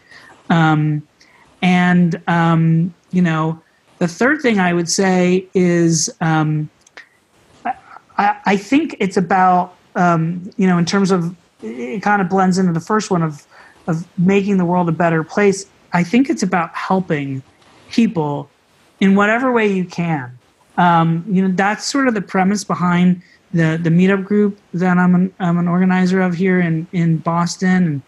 Um, 0.50 1.06
and, 1.60 2.20
um, 2.28 2.94
you 3.10 3.22
know, 3.22 3.60
the 3.98 4.08
third 4.08 4.40
thing 4.40 4.60
I 4.60 4.72
would 4.72 4.88
say 4.88 5.46
is 5.54 6.08
um, 6.20 6.70
I, 7.64 8.36
I, 8.46 8.56
think 8.56 8.96
it's 9.00 9.16
about, 9.16 9.74
um, 9.96 10.50
you 10.56 10.66
know, 10.66 10.78
in 10.78 10.84
terms 10.84 11.10
of, 11.10 11.34
it 11.62 12.00
kind 12.02 12.22
of 12.22 12.28
blends 12.28 12.58
into 12.58 12.72
the 12.72 12.80
first 12.80 13.10
one 13.10 13.22
of, 13.22 13.44
of 13.88 14.06
making 14.18 14.58
the 14.58 14.64
world 14.64 14.88
a 14.88 14.92
better 14.92 15.24
place. 15.24 15.66
I 15.92 16.04
think 16.04 16.30
it's 16.30 16.42
about 16.42 16.74
helping 16.74 17.42
people 17.90 18.48
in 19.00 19.16
whatever 19.16 19.50
way 19.50 19.66
you 19.66 19.84
can. 19.84 20.38
Um, 20.76 21.24
you 21.28 21.42
know, 21.42 21.52
that's 21.54 21.84
sort 21.84 22.06
of 22.06 22.14
the 22.14 22.22
premise 22.22 22.62
behind 22.62 23.22
the 23.52 23.78
the 23.82 23.90
meetup 23.90 24.24
group 24.24 24.58
that 24.74 24.98
I'm 24.98 25.14
an, 25.14 25.34
I'm 25.40 25.58
an 25.58 25.68
organizer 25.68 26.20
of 26.20 26.34
here 26.34 26.60
in 26.60 26.86
in 26.92 27.18
Boston. 27.18 27.84
And 27.84 28.02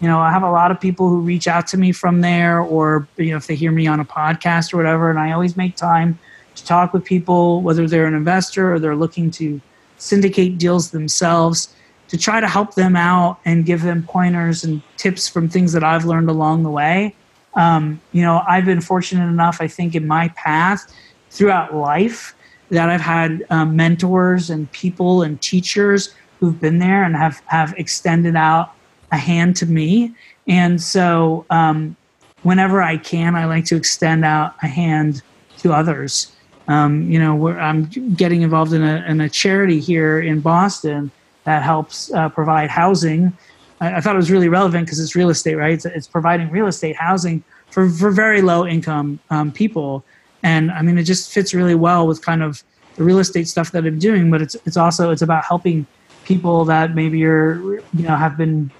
you 0.00 0.08
know, 0.08 0.18
I 0.18 0.30
have 0.30 0.42
a 0.42 0.50
lot 0.50 0.70
of 0.70 0.80
people 0.80 1.08
who 1.08 1.20
reach 1.20 1.46
out 1.46 1.66
to 1.68 1.76
me 1.76 1.92
from 1.92 2.20
there, 2.20 2.60
or 2.60 3.06
you 3.16 3.30
know, 3.30 3.36
if 3.36 3.46
they 3.46 3.54
hear 3.54 3.72
me 3.72 3.86
on 3.86 4.00
a 4.00 4.04
podcast 4.04 4.72
or 4.72 4.76
whatever. 4.76 5.10
And 5.10 5.18
I 5.18 5.32
always 5.32 5.56
make 5.56 5.76
time 5.76 6.18
to 6.54 6.64
talk 6.64 6.92
with 6.92 7.04
people, 7.04 7.62
whether 7.62 7.86
they're 7.86 8.06
an 8.06 8.14
investor 8.14 8.72
or 8.74 8.78
they're 8.78 8.96
looking 8.96 9.30
to 9.32 9.60
syndicate 9.98 10.58
deals 10.58 10.90
themselves, 10.90 11.74
to 12.08 12.16
try 12.16 12.40
to 12.40 12.48
help 12.48 12.74
them 12.74 12.96
out 12.96 13.38
and 13.44 13.66
give 13.66 13.82
them 13.82 14.02
pointers 14.02 14.64
and 14.64 14.82
tips 14.96 15.28
from 15.28 15.48
things 15.48 15.72
that 15.72 15.84
I've 15.84 16.04
learned 16.04 16.28
along 16.28 16.62
the 16.62 16.70
way. 16.70 17.14
Um, 17.54 18.00
you 18.12 18.22
know, 18.22 18.42
I've 18.48 18.64
been 18.64 18.80
fortunate 18.80 19.26
enough, 19.26 19.58
I 19.60 19.68
think, 19.68 19.94
in 19.94 20.06
my 20.06 20.28
path 20.28 20.92
throughout 21.30 21.74
life 21.74 22.34
that 22.70 22.88
I've 22.88 23.00
had 23.00 23.44
um, 23.50 23.76
mentors 23.76 24.50
and 24.50 24.70
people 24.72 25.22
and 25.22 25.40
teachers 25.40 26.14
who've 26.38 26.58
been 26.60 26.78
there 26.78 27.04
and 27.04 27.14
have, 27.16 27.42
have 27.46 27.74
extended 27.76 28.36
out 28.36 28.72
a 29.12 29.16
hand 29.16 29.56
to 29.56 29.66
me. 29.66 30.14
And 30.46 30.80
so, 30.80 31.44
um, 31.50 31.96
whenever 32.42 32.82
I 32.82 32.96
can, 32.96 33.34
I 33.34 33.44
like 33.44 33.64
to 33.66 33.76
extend 33.76 34.24
out 34.24 34.54
a 34.62 34.66
hand 34.66 35.22
to 35.58 35.72
others. 35.72 36.32
Um, 36.68 37.10
you 37.10 37.18
know, 37.18 37.48
I'm 37.48 37.84
getting 38.14 38.42
involved 38.42 38.72
in 38.72 38.82
a, 38.82 39.04
in 39.06 39.20
a 39.20 39.28
charity 39.28 39.80
here 39.80 40.20
in 40.20 40.40
Boston 40.40 41.10
that 41.44 41.62
helps 41.62 42.12
uh, 42.12 42.28
provide 42.28 42.70
housing. 42.70 43.36
I, 43.80 43.96
I, 43.96 44.00
thought 44.00 44.14
it 44.14 44.18
was 44.18 44.30
really 44.30 44.48
relevant 44.48 44.86
because 44.86 45.00
it's 45.00 45.16
real 45.16 45.30
estate, 45.30 45.56
right? 45.56 45.72
It's, 45.72 45.84
it's, 45.84 46.06
providing 46.06 46.50
real 46.50 46.66
estate 46.66 46.96
housing 46.96 47.42
for, 47.70 47.88
for 47.90 48.10
very 48.10 48.40
low 48.40 48.66
income 48.66 49.18
um, 49.30 49.50
people 49.50 50.04
and 50.42 50.70
I 50.70 50.82
mean 50.82 50.98
it 50.98 51.04
just 51.04 51.32
fits 51.32 51.54
really 51.54 51.74
well 51.74 52.06
with 52.06 52.22
kind 52.22 52.42
of 52.42 52.62
the 52.96 53.04
real 53.04 53.18
estate 53.18 53.48
stuff 53.48 53.72
that 53.72 53.84
I'm 53.86 53.98
doing. 53.98 54.30
But 54.30 54.42
it's 54.42 54.56
it's 54.66 54.76
also 54.76 55.10
it's 55.10 55.22
about 55.22 55.44
helping 55.44 55.86
people 56.24 56.64
that 56.66 56.94
maybe 56.94 57.24
are 57.24 57.56
you 57.60 57.82
know 57.94 58.16
have 58.16 58.36
been 58.36 58.70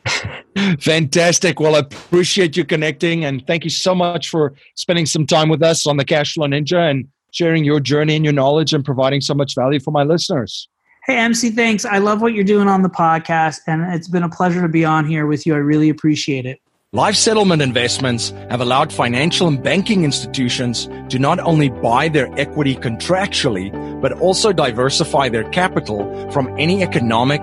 Fantastic. 0.80 1.60
Well, 1.60 1.74
I 1.74 1.80
appreciate 1.80 2.56
you 2.56 2.64
connecting, 2.64 3.24
and 3.24 3.46
thank 3.46 3.64
you 3.64 3.70
so 3.70 3.94
much 3.94 4.28
for 4.30 4.54
spending 4.74 5.06
some 5.06 5.26
time 5.26 5.48
with 5.48 5.62
us 5.62 5.86
on 5.86 5.96
the 5.96 6.04
Cashflow 6.04 6.48
Ninja 6.48 6.90
and 6.90 7.08
sharing 7.30 7.64
your 7.64 7.80
journey 7.80 8.14
and 8.14 8.24
your 8.24 8.34
knowledge 8.34 8.72
and 8.72 8.84
providing 8.84 9.20
so 9.20 9.34
much 9.34 9.54
value 9.54 9.80
for 9.80 9.90
my 9.90 10.04
listeners. 10.04 10.68
Hey, 11.06 11.18
MC, 11.18 11.50
thanks. 11.50 11.84
I 11.84 11.98
love 11.98 12.22
what 12.22 12.32
you're 12.32 12.44
doing 12.44 12.66
on 12.66 12.80
the 12.80 12.88
podcast, 12.88 13.60
and 13.66 13.82
it's 13.92 14.08
been 14.08 14.22
a 14.22 14.28
pleasure 14.30 14.62
to 14.62 14.68
be 14.68 14.86
on 14.86 15.06
here 15.06 15.26
with 15.26 15.44
you. 15.44 15.54
I 15.54 15.58
really 15.58 15.90
appreciate 15.90 16.46
it. 16.46 16.62
Life 16.94 17.14
settlement 17.14 17.60
investments 17.60 18.30
have 18.48 18.62
allowed 18.62 18.90
financial 18.90 19.46
and 19.46 19.62
banking 19.62 20.04
institutions 20.04 20.88
to 21.10 21.18
not 21.18 21.40
only 21.40 21.68
buy 21.68 22.08
their 22.08 22.32
equity 22.40 22.74
contractually, 22.74 23.70
but 24.00 24.12
also 24.12 24.50
diversify 24.50 25.28
their 25.28 25.44
capital 25.50 26.30
from 26.30 26.48
any 26.58 26.82
economic, 26.82 27.42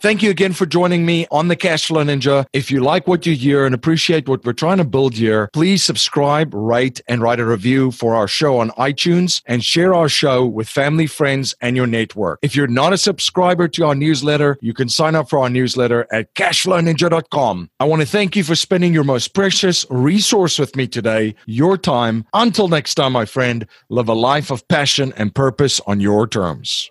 Thank 0.00 0.22
you 0.22 0.30
again 0.30 0.54
for 0.54 0.64
joining 0.64 1.04
me 1.04 1.26
on 1.30 1.48
the 1.48 1.56
Cashflow 1.56 2.02
Ninja. 2.02 2.46
If 2.54 2.70
you 2.70 2.80
like 2.80 3.06
what 3.06 3.26
you 3.26 3.34
hear 3.36 3.66
and 3.66 3.74
appreciate 3.74 4.30
what 4.30 4.46
we're 4.46 4.54
trying 4.54 4.78
to 4.78 4.84
build 4.84 5.12
here, 5.12 5.50
please 5.52 5.84
subscribe, 5.84 6.54
rate, 6.54 7.02
and 7.06 7.20
write 7.20 7.38
a 7.38 7.44
review 7.44 7.90
for 7.90 8.14
our 8.14 8.26
show 8.26 8.60
on 8.60 8.70
iTunes 8.70 9.42
and 9.44 9.62
share 9.62 9.92
our 9.92 10.08
show 10.08 10.46
with 10.46 10.70
family, 10.70 11.06
friends, 11.06 11.54
and 11.60 11.76
your 11.76 11.86
network. 11.86 12.38
If 12.40 12.56
you're 12.56 12.66
not 12.66 12.94
a 12.94 12.96
subscriber 12.96 13.68
to 13.68 13.84
our 13.84 13.94
newsletter, 13.94 14.56
you 14.62 14.72
can 14.72 14.88
sign 14.88 15.14
up 15.14 15.28
for 15.28 15.40
our 15.40 15.50
newsletter 15.50 16.06
at 16.10 16.34
cashflowninja.com. 16.34 17.70
I 17.78 17.84
want 17.84 18.00
to 18.00 18.08
thank 18.08 18.36
you 18.36 18.42
for 18.42 18.54
spending 18.54 18.94
your 18.94 19.04
most 19.04 19.34
precious 19.34 19.84
resource 19.90 20.58
with 20.58 20.76
me 20.76 20.86
today, 20.86 21.34
your 21.44 21.76
time. 21.76 22.24
Until 22.32 22.68
next 22.68 22.94
time, 22.94 23.12
my 23.12 23.26
friend, 23.26 23.66
live 23.90 24.08
a 24.08 24.14
life 24.14 24.50
of 24.50 24.66
passion 24.66 25.12
and 25.18 25.34
purpose 25.34 25.78
on 25.86 26.00
your 26.00 26.26
terms. 26.26 26.90